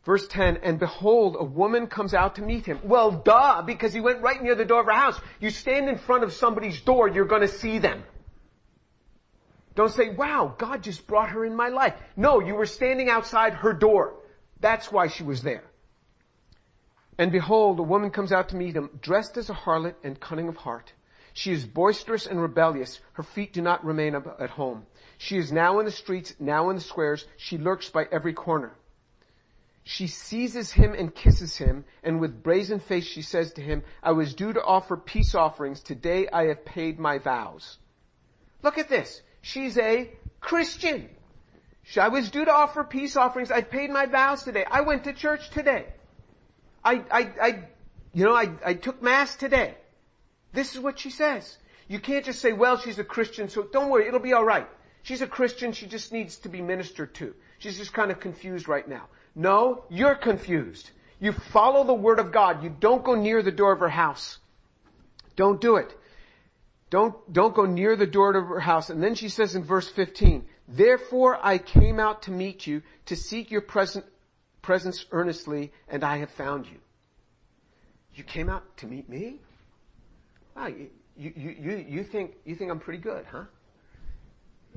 Verse 0.04 0.28
10, 0.28 0.58
and 0.64 0.78
behold, 0.78 1.38
a 1.40 1.46
woman 1.46 1.88
comes 1.88 2.14
out 2.14 2.36
to 2.36 2.42
meet 2.42 2.66
him. 2.66 2.80
Well, 2.84 3.12
duh, 3.12 3.62
because 3.62 3.94
he 3.94 4.02
went 4.02 4.22
right 4.22 4.44
near 4.44 4.56
the 4.56 4.66
door 4.66 4.82
of 4.82 4.88
her 4.88 4.92
house. 4.92 5.18
You 5.40 5.50
stand 5.50 5.88
in 5.88 5.98
front 5.98 6.26
of 6.26 6.34
somebody's 6.34 6.82
door, 6.82 7.08
you're 7.08 7.24
gonna 7.24 7.48
see 7.48 7.80
them. 7.80 8.04
Don't 9.76 9.94
say, 9.94 10.10
wow, 10.10 10.54
God 10.58 10.84
just 10.84 11.08
brought 11.08 11.30
her 11.30 11.46
in 11.46 11.56
my 11.56 11.70
life. 11.70 11.94
No, 12.18 12.42
you 12.42 12.56
were 12.56 12.66
standing 12.66 13.10
outside 13.10 13.54
her 13.54 13.72
door. 13.72 14.16
That's 14.64 14.90
why 14.94 15.10
she 15.10 15.24
was 15.24 15.42
there. 15.42 15.66
And 17.18 17.34
behold, 17.34 17.80
a 17.80 17.84
woman 17.84 18.12
comes 18.12 18.32
out 18.32 18.48
to 18.50 18.56
meet 18.56 18.78
him, 18.78 18.90
dressed 19.02 19.36
as 19.36 19.50
a 19.50 19.54
harlot 19.54 19.96
and 20.06 20.18
cunning 20.18 20.48
of 20.48 20.56
heart. 20.56 20.94
She 21.34 21.52
is 21.52 21.66
boisterous 21.66 22.26
and 22.26 22.42
rebellious. 22.42 23.02
Her 23.12 23.24
feet 23.24 23.52
do 23.52 23.62
not 23.62 23.84
remain 23.84 24.16
at 24.16 24.50
home. 24.52 24.86
She 25.18 25.38
is 25.38 25.52
now 25.52 25.80
in 25.80 25.86
the 25.86 25.92
streets, 25.92 26.34
now 26.40 26.70
in 26.70 26.78
the 26.78 26.82
squares. 26.82 27.26
She 27.36 27.58
lurks 27.58 27.90
by 27.90 28.08
every 28.10 28.32
corner. 28.32 28.72
She 29.84 30.08
seizes 30.08 30.72
him 30.72 30.94
and 30.94 31.14
kisses 31.14 31.58
him, 31.58 31.84
and 32.02 32.22
with 32.22 32.42
brazen 32.42 32.80
face 32.80 33.06
she 33.06 33.22
says 33.22 33.52
to 33.54 33.62
him, 33.62 33.84
I 34.02 34.14
was 34.14 34.34
due 34.34 34.54
to 34.54 34.64
offer 34.64 34.96
peace 34.96 35.36
offerings. 35.36 35.82
Today 35.82 36.30
I 36.32 36.46
have 36.46 36.64
paid 36.64 37.00
my 37.00 37.18
vows. 37.18 37.80
Look 38.62 38.78
at 38.78 38.88
this. 38.88 39.22
She's 39.42 39.78
a 39.78 40.10
Christian. 40.40 41.10
I 41.98 42.08
was 42.08 42.32
due 42.32 42.46
to 42.46 42.52
offer 42.52 42.84
peace 42.84 43.16
offerings. 43.16 43.52
I 43.52 43.62
paid 43.62 43.90
my 43.90 44.06
vows 44.06 44.44
today. 44.44 44.66
I 44.70 44.82
went 44.82 45.04
to 45.04 45.14
church 45.14 45.50
today. 45.50 45.86
I, 46.84 47.04
I, 47.12 47.32
I, 47.42 47.64
you 48.14 48.26
know, 48.26 48.36
I, 48.36 48.52
I 48.66 48.74
took 48.74 49.02
mass 49.02 49.36
today. 49.36 49.76
This 50.54 50.76
is 50.76 50.82
what 50.82 51.00
she 51.00 51.10
says. 51.10 51.58
You 51.88 52.00
can't 52.00 52.26
just 52.26 52.40
say, 52.40 52.54
well, 52.54 52.78
she's 52.78 53.00
a 53.00 53.04
Christian, 53.04 53.50
so 53.50 53.64
don't 53.64 53.90
worry, 53.90 54.08
it'll 54.08 54.20
be 54.20 54.34
alright. 54.34 54.68
She's 55.02 55.22
a 55.22 55.28
Christian, 55.28 55.74
she 55.74 55.88
just 55.88 56.14
needs 56.14 56.38
to 56.38 56.50
be 56.50 56.62
ministered 56.62 57.14
to. 57.16 57.34
She's 57.60 57.78
just 57.78 57.94
kind 57.94 58.12
of 58.12 58.20
confused 58.20 58.68
right 58.68 58.88
now. 58.88 59.08
No, 59.36 59.84
you're 59.90 60.16
confused. 60.16 60.92
You 61.20 61.32
follow 61.32 61.84
the 61.84 61.94
word 61.94 62.20
of 62.20 62.32
God. 62.32 62.64
You 62.64 62.70
don't 62.70 63.04
go 63.04 63.16
near 63.16 63.42
the 63.42 63.52
door 63.52 63.72
of 63.72 63.80
her 63.80 63.90
house. 63.90 64.40
Don't 65.36 65.60
do 65.60 65.78
it. 65.78 65.96
Don't, 66.90 67.16
don't 67.32 67.56
go 67.56 67.66
near 67.66 67.96
the 67.96 68.06
door 68.06 68.36
of 68.36 68.48
her 68.48 68.60
house. 68.60 68.90
And 68.90 69.02
then 69.02 69.16
she 69.16 69.30
says 69.30 69.56
in 69.56 69.64
verse 69.64 69.90
15, 69.90 70.46
Therefore 70.68 71.40
I 71.44 71.58
came 71.58 72.00
out 72.00 72.24
to 72.24 72.32
meet 72.32 72.66
you, 72.66 72.82
to 73.06 73.16
seek 73.16 73.52
your 73.52 73.62
present, 73.62 74.06
presence 74.62 75.06
earnestly, 75.12 75.72
and 75.88 76.04
I 76.04 76.18
have 76.18 76.32
found 76.32 76.66
you. 76.66 76.78
You 78.16 78.24
came 78.24 78.50
out 78.50 78.78
to 78.78 78.88
meet 78.88 79.10
me? 79.10 79.40
Ah, 80.56 80.64
wow, 80.64 80.68
you, 80.68 80.90
you, 81.18 81.56
you, 81.60 81.86
you 81.88 82.04
think, 82.04 82.36
you 82.46 82.56
think 82.56 82.72
I'm 82.72 82.80
pretty 82.80 83.02
good, 83.02 83.26
huh? 83.32 83.46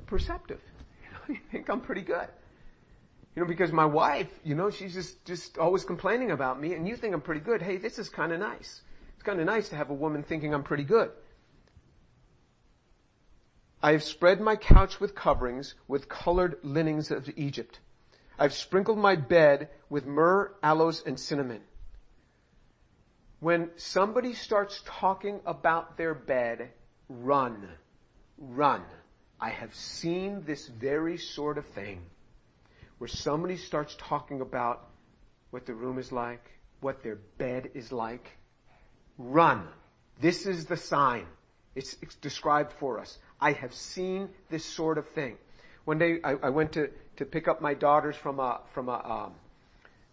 Perceptive. 0.07 0.59
You, 1.03 1.09
know, 1.11 1.39
you 1.39 1.49
think 1.51 1.69
I'm 1.69 1.81
pretty 1.81 2.01
good. 2.01 2.27
You 3.35 3.43
know, 3.43 3.47
because 3.47 3.71
my 3.71 3.85
wife, 3.85 4.29
you 4.43 4.55
know, 4.55 4.71
she's 4.71 4.93
just, 4.93 5.23
just 5.23 5.59
always 5.59 5.83
complaining 5.83 6.31
about 6.31 6.59
me 6.59 6.73
and 6.73 6.87
you 6.87 6.95
think 6.95 7.13
I'm 7.13 7.21
pretty 7.21 7.41
good. 7.41 7.61
Hey, 7.61 7.77
this 7.77 7.99
is 7.99 8.09
kind 8.09 8.31
of 8.31 8.39
nice. 8.39 8.81
It's 9.13 9.23
kind 9.23 9.39
of 9.39 9.45
nice 9.45 9.69
to 9.69 9.75
have 9.75 9.91
a 9.91 9.93
woman 9.93 10.23
thinking 10.23 10.53
I'm 10.53 10.63
pretty 10.63 10.83
good. 10.83 11.11
I 13.81 13.91
have 13.91 14.03
spread 14.03 14.41
my 14.41 14.55
couch 14.55 14.99
with 14.99 15.13
coverings, 15.13 15.75
with 15.87 16.09
colored 16.09 16.57
linens 16.63 17.11
of 17.11 17.29
Egypt. 17.35 17.79
I've 18.39 18.53
sprinkled 18.53 18.97
my 18.97 19.15
bed 19.15 19.69
with 19.89 20.05
myrrh, 20.05 20.51
aloes, 20.63 21.03
and 21.05 21.19
cinnamon. 21.19 21.61
When 23.39 23.69
somebody 23.75 24.33
starts 24.33 24.81
talking 24.85 25.41
about 25.45 25.97
their 25.97 26.15
bed, 26.15 26.71
run. 27.07 27.69
Run. 28.37 28.83
I 29.39 29.49
have 29.49 29.75
seen 29.75 30.43
this 30.45 30.67
very 30.67 31.17
sort 31.17 31.59
of 31.59 31.65
thing 31.67 32.01
where 32.97 33.07
somebody 33.07 33.57
starts 33.57 33.95
talking 33.99 34.41
about 34.41 34.87
what 35.51 35.67
the 35.67 35.75
room 35.75 35.99
is 35.99 36.11
like, 36.11 36.43
what 36.81 37.03
their 37.03 37.17
bed 37.37 37.69
is 37.75 37.91
like. 37.91 38.31
Run. 39.19 39.67
This 40.19 40.47
is 40.47 40.65
the 40.65 40.77
sign. 40.77 41.27
It's, 41.75 41.95
it's 42.01 42.15
described 42.15 42.73
for 42.73 42.99
us. 42.99 43.19
I 43.39 43.51
have 43.51 43.73
seen 43.73 44.29
this 44.49 44.65
sort 44.65 44.97
of 44.97 45.07
thing. 45.09 45.37
One 45.85 45.99
day 45.99 46.19
I, 46.23 46.31
I 46.43 46.49
went 46.49 46.73
to, 46.73 46.89
to 47.17 47.25
pick 47.25 47.47
up 47.47 47.61
my 47.61 47.73
daughters 47.73 48.15
from 48.15 48.39
a, 48.39 48.61
from 48.73 48.89
a, 48.89 49.25
um, 49.27 49.33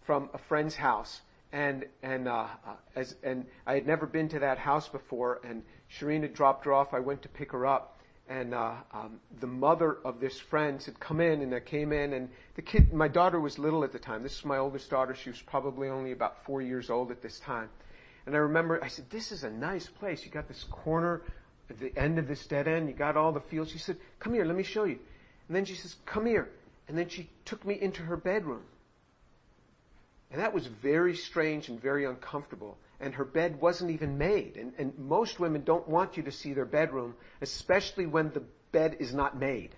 from 0.05 0.29
a 0.33 0.37
friend's 0.37 0.75
house 0.75 1.21
and, 1.51 1.85
and, 2.03 2.27
uh, 2.27 2.47
uh, 2.65 2.73
as, 2.95 3.15
and 3.23 3.45
I 3.65 3.73
had 3.73 3.87
never 3.87 4.05
been 4.05 4.29
to 4.29 4.39
that 4.39 4.57
house 4.57 4.87
before 4.87 5.41
and 5.43 5.63
Shireen 5.91 6.21
had 6.21 6.33
dropped 6.33 6.65
her 6.65 6.73
off. 6.73 6.93
I 6.93 6.99
went 6.99 7.23
to 7.23 7.29
pick 7.29 7.51
her 7.51 7.65
up 7.65 7.99
and, 8.29 8.53
uh, 8.53 8.73
um, 8.93 9.19
the 9.39 9.47
mother 9.47 9.97
of 10.05 10.19
this 10.19 10.39
friend 10.39 10.81
said, 10.81 10.99
come 10.99 11.19
in 11.19 11.41
and 11.41 11.53
I 11.53 11.59
came 11.59 11.91
in 11.91 12.13
and 12.13 12.29
the 12.55 12.61
kid, 12.61 12.93
my 12.93 13.07
daughter 13.07 13.39
was 13.39 13.59
little 13.59 13.83
at 13.83 13.91
the 13.91 13.99
time. 13.99 14.23
This 14.23 14.37
is 14.37 14.45
my 14.45 14.57
oldest 14.57 14.89
daughter. 14.89 15.15
She 15.15 15.29
was 15.29 15.41
probably 15.41 15.89
only 15.89 16.11
about 16.11 16.43
four 16.45 16.61
years 16.61 16.89
old 16.89 17.11
at 17.11 17.21
this 17.21 17.39
time. 17.39 17.69
And 18.25 18.33
I 18.33 18.39
remember, 18.39 18.83
I 18.83 18.87
said, 18.87 19.09
this 19.09 19.31
is 19.31 19.43
a 19.43 19.51
nice 19.51 19.87
place. 19.87 20.25
You 20.25 20.31
got 20.31 20.47
this 20.47 20.63
corner 20.63 21.21
at 21.69 21.79
the 21.79 21.95
end 21.97 22.19
of 22.19 22.27
this 22.27 22.45
dead 22.45 22.67
end. 22.67 22.87
You 22.87 22.93
got 22.93 23.17
all 23.17 23.31
the 23.31 23.39
fields. 23.39 23.71
She 23.71 23.77
said, 23.77 23.97
come 24.19 24.33
here, 24.33 24.45
let 24.45 24.55
me 24.55 24.63
show 24.63 24.83
you. 24.83 24.99
And 25.47 25.55
then 25.55 25.65
she 25.65 25.75
says, 25.75 25.95
come 26.05 26.25
here. 26.25 26.49
And 26.87 26.97
then 26.97 27.09
she 27.09 27.29
took 27.45 27.65
me 27.65 27.79
into 27.79 28.03
her 28.03 28.17
bedroom. 28.17 28.63
And 30.31 30.41
that 30.41 30.53
was 30.53 30.67
very 30.67 31.15
strange 31.15 31.69
and 31.69 31.81
very 31.81 32.05
uncomfortable. 32.05 32.77
And 32.99 33.13
her 33.15 33.25
bed 33.25 33.59
wasn't 33.59 33.91
even 33.91 34.17
made. 34.17 34.57
And, 34.57 34.73
and 34.77 34.97
most 34.97 35.39
women 35.39 35.63
don't 35.63 35.87
want 35.87 36.17
you 36.17 36.23
to 36.23 36.31
see 36.31 36.53
their 36.53 36.65
bedroom, 36.65 37.15
especially 37.41 38.05
when 38.05 38.31
the 38.31 38.43
bed 38.71 38.97
is 38.99 39.13
not 39.13 39.37
made. 39.37 39.71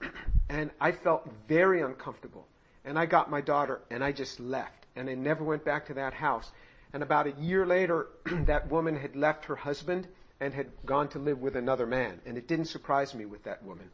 and 0.48 0.70
I 0.80 0.92
felt 0.92 1.28
very 1.48 1.82
uncomfortable. 1.82 2.46
And 2.84 2.98
I 2.98 3.06
got 3.06 3.30
my 3.30 3.40
daughter 3.40 3.80
and 3.90 4.04
I 4.04 4.12
just 4.12 4.40
left. 4.40 4.86
And 4.96 5.08
I 5.08 5.14
never 5.14 5.42
went 5.42 5.64
back 5.64 5.86
to 5.86 5.94
that 5.94 6.14
house. 6.14 6.50
And 6.92 7.02
about 7.02 7.26
a 7.26 7.32
year 7.40 7.66
later, 7.66 8.08
that 8.46 8.70
woman 8.70 8.96
had 8.96 9.16
left 9.16 9.46
her 9.46 9.56
husband 9.56 10.06
and 10.40 10.52
had 10.52 10.68
gone 10.84 11.08
to 11.08 11.18
live 11.18 11.40
with 11.40 11.56
another 11.56 11.86
man. 11.86 12.20
And 12.26 12.36
it 12.36 12.48
didn't 12.48 12.66
surprise 12.66 13.14
me 13.14 13.24
with 13.24 13.44
that 13.44 13.62
woman. 13.64 13.90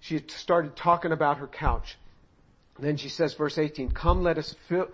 She 0.00 0.14
had 0.14 0.30
started 0.30 0.76
talking 0.76 1.12
about 1.12 1.38
her 1.38 1.46
couch. 1.46 1.98
Then 2.78 2.96
she 2.96 3.08
says, 3.08 3.34
verse 3.34 3.58
18, 3.58 3.90
come 3.90 4.22
let 4.22 4.38
us 4.38 4.54
fill, 4.68 4.88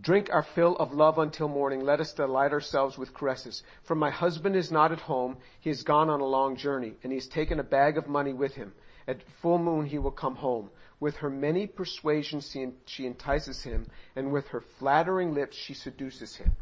drink 0.00 0.28
our 0.32 0.42
fill 0.42 0.76
of 0.76 0.92
love 0.92 1.18
until 1.18 1.48
morning. 1.48 1.80
Let 1.80 2.00
us 2.00 2.12
delight 2.12 2.52
ourselves 2.52 2.96
with 2.96 3.14
caresses. 3.14 3.62
For 3.82 3.94
my 3.94 4.10
husband 4.10 4.54
is 4.54 4.70
not 4.70 4.92
at 4.92 5.00
home. 5.00 5.38
He 5.60 5.70
has 5.70 5.82
gone 5.82 6.10
on 6.10 6.20
a 6.20 6.26
long 6.26 6.56
journey 6.56 6.94
and 7.02 7.12
he's 7.12 7.26
taken 7.26 7.58
a 7.58 7.64
bag 7.64 7.98
of 7.98 8.06
money 8.06 8.32
with 8.32 8.54
him. 8.54 8.72
At 9.06 9.22
full 9.40 9.58
moon 9.58 9.86
he 9.86 9.98
will 9.98 10.12
come 10.12 10.36
home. 10.36 10.70
With 11.00 11.16
her 11.16 11.30
many 11.30 11.66
persuasions 11.66 12.54
she 12.86 13.06
entices 13.06 13.62
him 13.62 13.86
and 14.14 14.32
with 14.32 14.48
her 14.48 14.60
flattering 14.60 15.34
lips 15.34 15.56
she 15.56 15.74
seduces 15.74 16.36
him. 16.36 16.52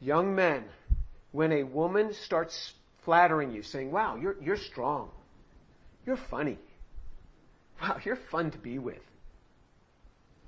Young 0.00 0.34
men, 0.34 0.64
when 1.32 1.52
a 1.52 1.62
woman 1.62 2.12
starts 2.12 2.74
flattering 3.04 3.52
you, 3.52 3.62
saying, 3.62 3.90
wow, 3.90 4.16
you're, 4.16 4.36
you're 4.42 4.56
strong. 4.56 5.10
You're 6.06 6.16
funny. 6.16 6.58
Wow, 7.80 7.98
you're 8.04 8.16
fun 8.16 8.50
to 8.50 8.58
be 8.58 8.78
with. 8.78 9.02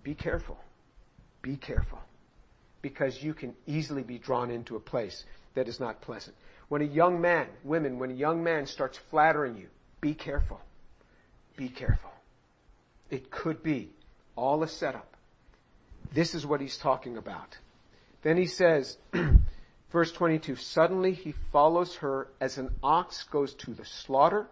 Be 0.02 0.14
careful. 0.14 0.58
Be 1.42 1.56
careful. 1.56 1.98
Because 2.82 3.22
you 3.22 3.34
can 3.34 3.54
easily 3.66 4.02
be 4.02 4.18
drawn 4.18 4.50
into 4.50 4.76
a 4.76 4.80
place 4.80 5.24
that 5.54 5.68
is 5.68 5.80
not 5.80 6.00
pleasant. 6.00 6.34
When 6.68 6.82
a 6.82 6.86
young 6.86 7.20
man, 7.20 7.48
women, 7.64 7.98
when 7.98 8.10
a 8.10 8.14
young 8.14 8.42
man 8.42 8.66
starts 8.66 8.98
flattering 9.10 9.56
you, 9.56 9.66
be 10.00 10.14
careful. 10.14 10.60
Be 11.56 11.68
careful. 11.68 12.10
It 13.10 13.30
could 13.30 13.62
be 13.62 13.90
all 14.36 14.62
a 14.62 14.68
setup. 14.68 15.16
This 16.12 16.34
is 16.34 16.46
what 16.46 16.60
he's 16.60 16.78
talking 16.78 17.16
about. 17.16 17.58
Then 18.22 18.36
he 18.36 18.46
says, 18.46 18.96
verse 19.90 20.12
22, 20.12 20.56
suddenly 20.56 21.12
he 21.12 21.32
follows 21.52 21.96
her 21.96 22.28
as 22.40 22.58
an 22.58 22.70
ox 22.82 23.24
goes 23.24 23.54
to 23.54 23.74
the 23.74 23.84
slaughter 23.84 24.46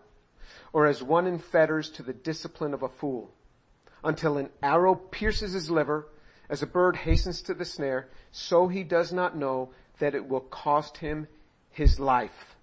or 0.73 0.87
as 0.87 1.03
one 1.03 1.27
in 1.27 1.39
fetters 1.39 1.91
to 1.91 2.03
the 2.03 2.13
discipline 2.13 2.75
of 2.75 2.83
a 2.83 2.89
fool 2.89 3.31
until 4.05 4.39
an 4.39 4.49
arrow 4.63 4.95
pierces 4.95 5.53
his 5.53 5.71
liver 5.71 6.07
as 6.49 6.63
a 6.63 6.67
bird 6.67 6.97
hastens 6.97 7.43
to 7.43 7.55
the 7.55 7.65
snare, 7.65 8.09
so 8.33 8.69
he 8.69 8.83
does 8.83 9.13
not 9.13 9.37
know 9.37 9.71
that 9.99 10.15
it 10.15 10.29
will 10.29 10.41
cost 10.41 10.97
him 10.97 11.29
his 11.71 12.01
life. 12.01 12.57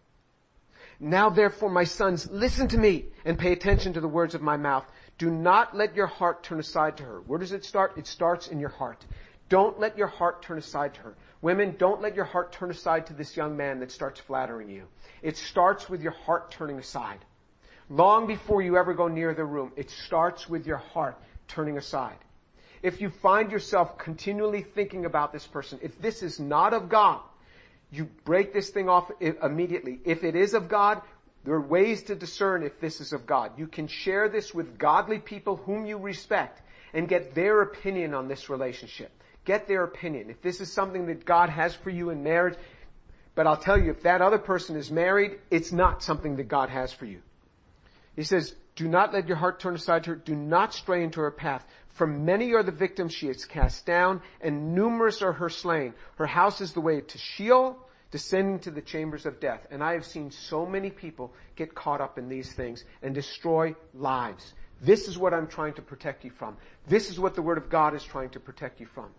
Now 1.00 1.30
therefore, 1.30 1.70
my 1.70 1.84
sons, 1.84 2.30
listen 2.32 2.68
to 2.70 2.78
me 2.78 3.06
and 3.26 3.38
pay 3.38 3.52
attention 3.52 3.94
to 3.94 4.02
the 4.02 4.08
words 4.08 4.34
of 4.34 4.42
my 4.42 4.58
mouth. 4.58 4.86
Do 5.18 5.30
not 5.30 5.76
let 5.76 5.96
your 5.96 6.08
heart 6.08 6.44
turn 6.44 6.60
aside 6.60 6.98
to 6.98 7.04
her. 7.04 7.22
Where 7.22 7.40
does 7.40 7.52
it 7.52 7.66
start? 7.66 7.98
It 7.98 8.08
starts 8.08 8.48
in 8.48 8.60
your 8.60 8.70
heart. 8.70 9.06
Don't 9.50 9.80
let 9.80 9.98
your 9.98 10.08
heart 10.08 10.42
turn 10.42 10.58
aside 10.58 10.96
to 10.96 11.02
her. 11.02 11.16
Women, 11.42 11.76
don't 11.78 12.02
let 12.02 12.16
your 12.16 12.26
heart 12.26 12.52
turn 12.52 12.72
aside 12.72 13.06
to 13.08 13.14
this 13.14 13.38
young 13.38 13.56
man 13.56 13.80
that 13.80 13.92
starts 13.92 14.20
flattering 14.20 14.70
you. 14.70 14.84
It 15.22 15.38
starts 15.38 15.88
with 15.90 16.02
your 16.02 16.14
heart 16.14 16.52
turning 16.52 16.80
aside. 16.80 17.20
Long 17.90 18.26
before 18.26 18.64
you 18.64 18.78
ever 18.78 18.94
go 18.94 19.08
near 19.08 19.34
the 19.36 19.46
room, 19.46 19.72
it 19.76 19.92
starts 19.92 20.50
with 20.50 20.66
your 20.66 20.78
heart 20.78 21.22
turning 21.48 21.78
aside. 21.78 22.18
If 22.82 23.00
you 23.02 23.10
find 23.10 23.52
yourself 23.52 23.98
continually 23.98 24.64
thinking 24.64 25.06
about 25.06 25.32
this 25.32 25.46
person, 25.46 25.80
if 25.82 26.00
this 26.02 26.24
is 26.24 26.40
not 26.40 26.74
of 26.74 26.90
God, 26.90 27.22
you 27.92 28.06
break 28.24 28.54
this 28.54 28.70
thing 28.70 28.90
off 28.90 29.12
immediately. 29.20 30.00
If 30.04 30.24
it 30.24 30.36
is 30.36 30.54
of 30.56 30.68
God, 30.68 31.02
there 31.44 31.54
are 31.54 31.62
ways 31.62 32.04
to 32.04 32.16
discern 32.16 32.64
if 32.64 32.80
this 32.80 33.00
is 33.00 33.14
of 33.14 33.28
God. 33.28 33.52
You 33.58 33.68
can 33.68 33.88
share 33.88 34.30
this 34.30 34.54
with 34.54 34.80
godly 34.80 35.20
people 35.20 35.58
whom 35.58 35.86
you 35.86 35.98
respect 35.98 36.62
and 36.94 37.08
get 37.08 37.36
their 37.36 37.62
opinion 37.62 38.16
on 38.16 38.28
this 38.28 38.50
relationship. 38.50 39.12
Get 39.46 39.68
their 39.68 39.84
opinion. 39.84 40.30
If 40.30 40.42
this 40.42 40.60
is 40.60 40.72
something 40.72 41.06
that 41.08 41.24
God 41.24 41.50
has 41.50 41.74
for 41.76 41.90
you 41.90 42.10
in 42.10 42.24
marriage, 42.24 42.58
but 43.36 43.48
I'll 43.48 43.58
tell 43.58 43.80
you, 43.80 43.92
if 43.92 44.04
that 44.04 44.22
other 44.22 44.40
person 44.40 44.76
is 44.76 44.92
married, 44.92 45.40
it's 45.52 45.72
not 45.72 46.02
something 46.02 46.38
that 46.38 46.48
God 46.48 46.70
has 46.70 46.92
for 46.92 47.06
you. 47.06 47.22
He 48.16 48.24
says, 48.24 48.56
Do 48.76 48.88
not 48.88 49.14
let 49.14 49.28
your 49.28 49.38
heart 49.38 49.60
turn 49.60 49.76
aside 49.76 50.06
to 50.06 50.12
her. 50.12 50.16
Do 50.16 50.36
not 50.36 50.74
stray 50.74 51.04
into 51.04 51.20
her 51.20 51.32
path. 51.32 51.66
For 51.90 52.08
many 52.08 52.54
are 52.54 52.64
the 52.64 52.72
victims 52.72 53.14
she 53.14 53.28
has 53.28 53.46
cast 53.46 53.86
down, 53.86 54.22
and 54.42 54.74
numerous 54.74 55.22
are 55.22 55.34
her 55.34 55.50
slain. 55.50 55.94
Her 56.16 56.26
house 56.26 56.60
is 56.60 56.74
the 56.74 56.82
way 56.82 57.02
to 57.02 57.18
Sheol, 57.18 57.78
descending 58.12 58.60
to 58.60 58.72
the 58.72 58.82
chambers 58.82 59.26
of 59.26 59.40
death. 59.40 59.68
And 59.70 59.84
I 59.84 59.94
have 59.94 60.06
seen 60.06 60.32
so 60.32 60.66
many 60.66 60.90
people 60.90 61.34
get 61.56 61.76
caught 61.76 62.02
up 62.02 62.18
in 62.18 62.30
these 62.30 62.52
things 62.54 62.84
and 63.02 63.14
destroy 63.14 63.76
lives. 63.94 64.54
This 64.82 65.08
is 65.08 65.18
what 65.18 65.34
I'm 65.34 65.48
trying 65.48 65.74
to 65.76 65.82
protect 65.82 66.26
you 66.26 66.32
from. 66.32 66.58
This 66.88 67.10
is 67.10 67.20
what 67.20 67.36
the 67.36 67.42
Word 67.42 67.58
of 67.58 67.70
God 67.70 67.96
is 67.96 68.04
trying 68.04 68.30
to 68.32 68.40
protect 68.40 68.80
you 68.80 68.86
from. 68.86 69.10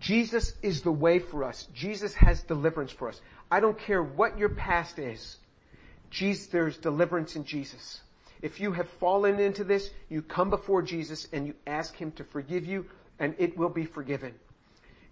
Jesus 0.00 0.54
is 0.62 0.82
the 0.82 0.92
way 0.92 1.18
for 1.18 1.44
us. 1.44 1.68
Jesus 1.74 2.14
has 2.14 2.42
deliverance 2.42 2.90
for 2.90 3.08
us. 3.08 3.20
I 3.50 3.60
don't 3.60 3.78
care 3.78 4.02
what 4.02 4.38
your 4.38 4.48
past 4.48 4.98
is. 4.98 5.36
Jesus, 6.10 6.46
there's 6.46 6.76
deliverance 6.76 7.36
in 7.36 7.44
Jesus. 7.44 8.00
If 8.42 8.58
you 8.58 8.72
have 8.72 8.88
fallen 8.88 9.38
into 9.38 9.62
this, 9.64 9.90
you 10.08 10.20
come 10.20 10.50
before 10.50 10.82
Jesus 10.82 11.28
and 11.32 11.46
you 11.46 11.54
ask 11.66 11.94
Him 11.94 12.10
to 12.12 12.24
forgive 12.24 12.66
you 12.66 12.86
and 13.18 13.34
it 13.38 13.56
will 13.56 13.68
be 13.68 13.84
forgiven. 13.84 14.34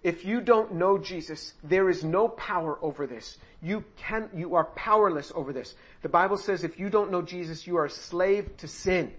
If 0.02 0.24
you 0.24 0.40
don't 0.40 0.74
know 0.74 0.98
Jesus, 0.98 1.52
there 1.62 1.90
is 1.90 2.02
no 2.02 2.26
power 2.26 2.78
over 2.82 3.06
this. 3.06 3.36
You 3.62 3.84
can, 3.96 4.30
you 4.34 4.54
are 4.54 4.64
powerless 4.64 5.30
over 5.34 5.52
this. 5.52 5.74
The 6.02 6.08
Bible 6.08 6.38
says 6.38 6.64
if 6.64 6.80
you 6.80 6.88
don't 6.88 7.10
know 7.10 7.22
Jesus, 7.22 7.66
you 7.66 7.76
are 7.76 7.84
a 7.84 7.90
slave 7.90 8.56
to 8.58 8.68
sin. 8.68 9.12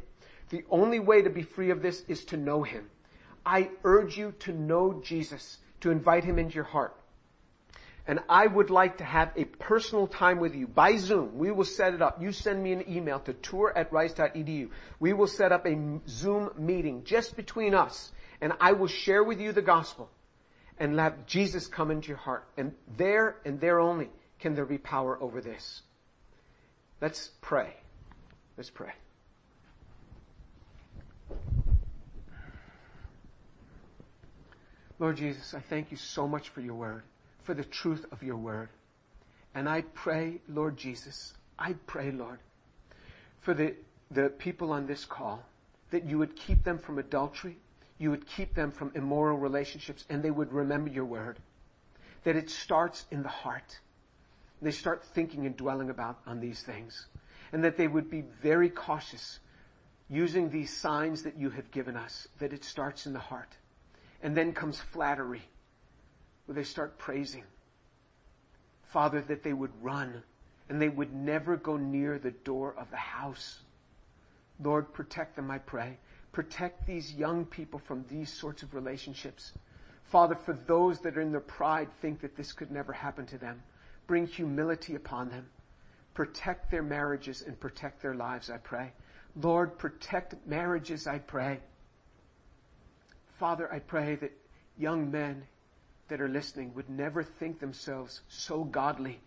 The 0.52 0.64
only 0.70 0.99
way 0.99 1.24
to 1.24 1.30
be 1.30 1.41
free 1.41 1.72
of 1.72 1.82
this 1.82 2.04
is 2.08 2.24
to 2.26 2.38
know 2.38 2.64
Him. 2.64 2.89
I 3.45 3.72
urge 3.84 4.18
you 4.18 4.34
to 4.39 4.54
know 4.54 5.02
Jesus, 5.04 5.58
to 5.82 5.91
invite 5.91 6.24
Him 6.24 6.38
into 6.38 6.56
your 6.56 6.64
heart 6.64 6.95
and 8.08 8.20
I 8.28 8.47
would 8.47 8.70
like 8.70 8.97
to 8.97 9.04
have 9.04 9.32
a 9.36 9.45
personal 9.45 10.08
time 10.08 10.39
with 10.39 10.56
you 10.56 10.68
by 10.68 10.97
Zoom. 10.97 11.38
We 11.38 11.52
will 11.52 11.66
set 11.66 11.93
it 11.93 12.02
up. 12.02 12.22
You 12.22 12.32
send 12.32 12.62
me 12.64 12.74
an 12.74 12.84
email 12.89 13.20
to 13.22 13.34
tour 13.34 13.72
at 13.76 13.93
rice.edu. 13.93 14.70
We 14.99 15.14
will 15.14 15.28
set 15.28 15.52
up 15.52 15.66
a 15.66 15.99
Zoom 16.08 16.49
meeting 16.58 17.04
just 17.04 17.36
between 17.36 17.74
us 17.76 18.12
and 18.41 18.54
I 18.60 18.72
will 18.72 18.88
share 18.88 19.24
with 19.24 19.39
you 19.39 19.52
the 19.52 19.62
gospel 19.62 20.10
and 20.80 20.95
let 20.95 21.28
Jesus 21.28 21.68
come 21.68 21.91
into 21.91 22.08
your 22.08 22.18
heart. 22.18 22.45
And 22.58 22.74
there 22.97 23.38
and 23.45 23.60
there 23.60 23.80
only 23.80 24.10
can 24.39 24.56
there 24.56 24.66
be 24.66 24.80
power 24.80 25.22
over 25.22 25.39
this. 25.39 25.82
Let's 26.99 27.30
pray. 27.39 27.74
Let's 28.58 28.72
pray. 28.72 28.91
Lord 35.02 35.18
Jesus, 35.18 35.56
I 35.56 35.60
thank 35.60 35.89
you 35.89 35.97
so 35.97 36.28
much 36.28 36.49
for 36.49 36.62
your 36.62 36.76
word 36.76 37.02
for 37.43 37.56
the 37.56 37.64
truth 37.64 38.06
of 38.12 38.22
your 38.22 38.38
word. 38.38 38.70
And 39.56 39.68
I 39.68 39.82
pray, 39.82 40.39
Lord 40.47 40.78
Jesus, 40.78 41.34
I 41.58 41.74
pray, 41.88 42.12
Lord, 42.12 42.38
for 43.41 43.56
the, 43.56 43.74
the 44.12 44.30
people 44.30 44.72
on 44.72 44.86
this 44.86 45.04
call, 45.04 45.43
that 45.89 46.06
you 46.06 46.20
would 46.20 46.36
keep 46.36 46.64
them 46.64 46.78
from 46.78 46.99
adultery, 46.99 47.58
you 47.97 48.12
would 48.12 48.28
keep 48.28 48.54
them 48.54 48.70
from 48.70 48.91
immoral 48.93 49.38
relationships, 49.38 50.06
and 50.08 50.22
they 50.22 50.30
would 50.30 50.54
remember 50.54 50.91
your 50.91 51.06
word. 51.06 51.39
That 52.24 52.36
it 52.36 52.52
starts 52.52 53.04
in 53.10 53.24
the 53.24 53.30
heart. 53.30 53.80
They 54.62 54.70
start 54.70 55.04
thinking 55.04 55.47
and 55.47 55.58
dwelling 55.58 55.89
about 55.89 56.20
on 56.28 56.39
these 56.39 56.62
things. 56.62 57.08
And 57.52 57.64
that 57.64 57.76
they 57.76 57.88
would 57.88 58.12
be 58.12 58.24
very 58.43 58.70
cautious 58.70 59.39
using 60.10 60.52
these 60.52 60.72
signs 60.72 61.24
that 61.24 61.38
you 61.38 61.49
have 61.49 61.72
given 61.72 61.97
us, 61.97 62.28
that 62.39 62.54
it 62.54 62.64
starts 62.64 63.08
in 63.08 63.14
the 63.14 63.20
heart. 63.20 63.49
And 64.22 64.36
then 64.36 64.53
comes 64.53 64.80
flattery 64.80 65.41
where 66.45 66.55
they 66.55 66.63
start 66.63 66.97
praising. 66.97 67.43
Father, 68.84 69.22
that 69.22 69.43
they 69.43 69.53
would 69.53 69.72
run 69.82 70.22
and 70.69 70.82
they 70.82 70.89
would 70.89 71.13
never 71.13 71.57
go 71.57 71.78
near 71.78 72.19
the 72.19 72.32
door 72.32 72.76
of 72.78 72.89
the 72.91 72.97
house. 72.97 73.59
Lord, 74.63 74.93
protect 74.93 75.36
them, 75.36 75.49
I 75.49 75.57
pray. 75.57 75.97
Protect 76.32 76.86
these 76.86 77.13
young 77.13 77.45
people 77.45 77.80
from 77.80 78.05
these 78.09 78.32
sorts 78.32 78.63
of 78.63 78.74
relationships. 78.74 79.53
Father, 80.05 80.36
for 80.36 80.53
those 80.53 80.99
that 80.99 81.17
are 81.17 81.22
in 81.22 81.32
their 81.32 81.41
pride 81.41 81.89
think 82.01 82.22
that 82.22 82.36
this 82.36 82.53
could 82.53 82.72
never 82.72 82.93
happen 82.93 83.26
to 83.28 83.38
them, 83.38 83.61
bring 84.07 84.28
humility 84.28 84.95
upon 84.95 85.30
them. 85.30 85.45
Protect 86.13 86.69
their 86.69 86.84
marriages 86.84 87.41
and 87.41 87.59
protect 87.59 88.01
their 88.01 88.13
lives, 88.13 88.49
I 88.49 88.57
pray. 88.57 88.91
Lord, 89.36 89.78
protect 89.78 90.36
marriages, 90.45 91.07
I 91.07 91.19
pray. 91.19 91.59
Father, 93.41 93.73
I 93.73 93.79
pray 93.79 94.17
that 94.17 94.37
young 94.77 95.09
men, 95.09 95.47
that 96.09 96.21
are 96.21 96.29
listening 96.29 96.75
would 96.75 96.91
never 96.91 97.23
think 97.23 97.59
themselves 97.59 98.21
so 98.29 98.63
godly, 98.63 99.19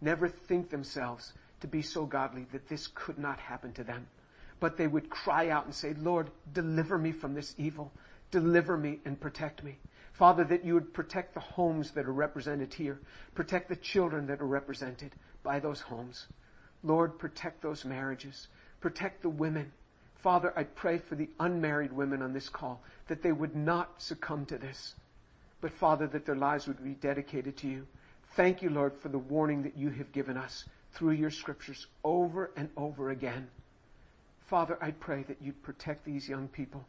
never 0.00 0.28
think 0.28 0.70
themselves 0.70 1.32
to 1.62 1.66
be 1.66 1.82
so 1.82 2.06
godly 2.06 2.46
that 2.52 2.68
this 2.68 2.86
could 2.94 3.18
not 3.18 3.40
happen 3.40 3.72
to 3.72 3.82
them. 3.82 4.06
But 4.60 4.76
they 4.76 4.86
would 4.86 5.10
cry 5.10 5.48
out 5.48 5.64
and 5.64 5.74
say, 5.74 5.94
Lord, 5.94 6.30
deliver 6.52 6.96
me 6.96 7.10
from 7.10 7.34
this 7.34 7.56
evil. 7.58 7.90
Deliver 8.30 8.76
me 8.76 9.00
and 9.04 9.20
protect 9.20 9.64
me. 9.64 9.78
Father, 10.12 10.44
that 10.44 10.64
you 10.64 10.74
would 10.74 10.94
protect 10.94 11.34
the 11.34 11.40
homes 11.40 11.90
that 11.90 12.06
are 12.06 12.12
represented 12.12 12.72
here. 12.72 13.00
Protect 13.34 13.68
the 13.68 13.74
children 13.74 14.28
that 14.28 14.40
are 14.40 14.46
represented 14.46 15.10
by 15.42 15.58
those 15.58 15.80
homes. 15.80 16.28
Lord, 16.84 17.18
protect 17.18 17.62
those 17.62 17.84
marriages. 17.84 18.46
Protect 18.80 19.22
the 19.22 19.28
women. 19.28 19.72
Father, 20.22 20.52
I 20.56 20.64
pray 20.64 20.98
for 20.98 21.14
the 21.14 21.28
unmarried 21.38 21.92
women 21.92 22.22
on 22.22 22.32
this 22.32 22.48
call 22.48 22.80
that 23.08 23.22
they 23.22 23.32
would 23.32 23.54
not 23.54 24.02
succumb 24.02 24.46
to 24.46 24.58
this 24.58 24.94
but 25.60 25.72
Father, 25.72 26.06
that 26.08 26.26
their 26.26 26.36
lives 26.36 26.66
would 26.66 26.82
be 26.82 26.94
dedicated 26.94 27.56
to 27.58 27.68
you. 27.68 27.86
Thank 28.34 28.62
you, 28.62 28.70
Lord, 28.70 28.92
for 29.00 29.08
the 29.08 29.18
warning 29.18 29.62
that 29.62 29.76
you 29.76 29.90
have 29.90 30.12
given 30.12 30.36
us 30.36 30.64
through 30.92 31.12
your 31.12 31.30
scriptures 31.30 31.86
over 32.04 32.50
and 32.56 32.68
over 32.76 33.10
again. 33.10 33.48
Father, 34.48 34.78
I 34.80 34.90
pray 34.92 35.24
that 35.24 35.38
you'd 35.40 35.62
protect 35.62 36.04
these 36.04 36.28
young 36.28 36.48
people 36.48 36.84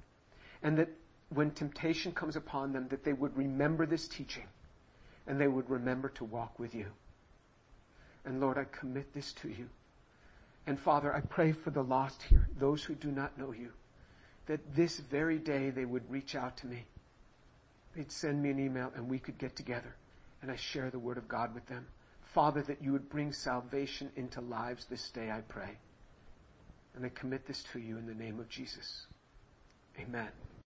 and 0.61 0.77
that 0.77 0.89
when 1.29 1.51
temptation 1.51 2.11
comes 2.11 2.35
upon 2.35 2.71
them, 2.71 2.87
that 2.89 3.03
they 3.03 3.13
would 3.13 3.35
remember 3.35 3.85
this 3.85 4.07
teaching 4.07 4.45
and 5.25 5.39
they 5.39 5.47
would 5.47 5.69
remember 5.69 6.09
to 6.09 6.23
walk 6.23 6.59
with 6.59 6.75
you. 6.75 6.85
And 8.25 8.39
Lord, 8.39 8.57
I 8.57 8.65
commit 8.65 9.13
this 9.13 9.33
to 9.41 9.49
you. 9.49 9.69
And 10.67 10.79
Father, 10.79 11.15
I 11.15 11.21
pray 11.21 11.53
for 11.53 11.71
the 11.71 11.83
lost 11.83 12.21
here, 12.21 12.47
those 12.59 12.83
who 12.83 12.93
do 12.93 13.09
not 13.09 13.37
know 13.37 13.53
you, 13.53 13.71
that 14.45 14.75
this 14.75 14.99
very 14.99 15.39
day 15.39 15.71
they 15.71 15.85
would 15.85 16.09
reach 16.11 16.35
out 16.35 16.57
to 16.57 16.67
me 16.67 16.85
they'd 17.97 18.11
send 18.11 18.41
me 18.41 18.51
an 18.51 18.59
email 18.59 18.91
and 18.95 19.09
we 19.09 19.17
could 19.17 19.37
get 19.39 19.55
together 19.55 19.95
and 20.41 20.51
I 20.51 20.55
share 20.55 20.91
the 20.91 20.99
word 20.99 21.17
of 21.17 21.27
God 21.27 21.53
with 21.53 21.65
them. 21.65 21.87
Father, 22.33 22.61
that 22.61 22.81
you 22.81 22.91
would 22.91 23.09
bring 23.09 23.33
salvation 23.33 24.11
into 24.15 24.39
lives 24.39 24.85
this 24.85 25.09
day, 25.09 25.31
I 25.31 25.41
pray. 25.41 25.77
And 26.95 27.03
I 27.03 27.09
commit 27.09 27.47
this 27.47 27.63
to 27.73 27.79
you 27.79 27.97
in 27.97 28.05
the 28.05 28.13
name 28.13 28.39
of 28.39 28.47
Jesus. 28.47 29.07
Amen. 29.99 30.29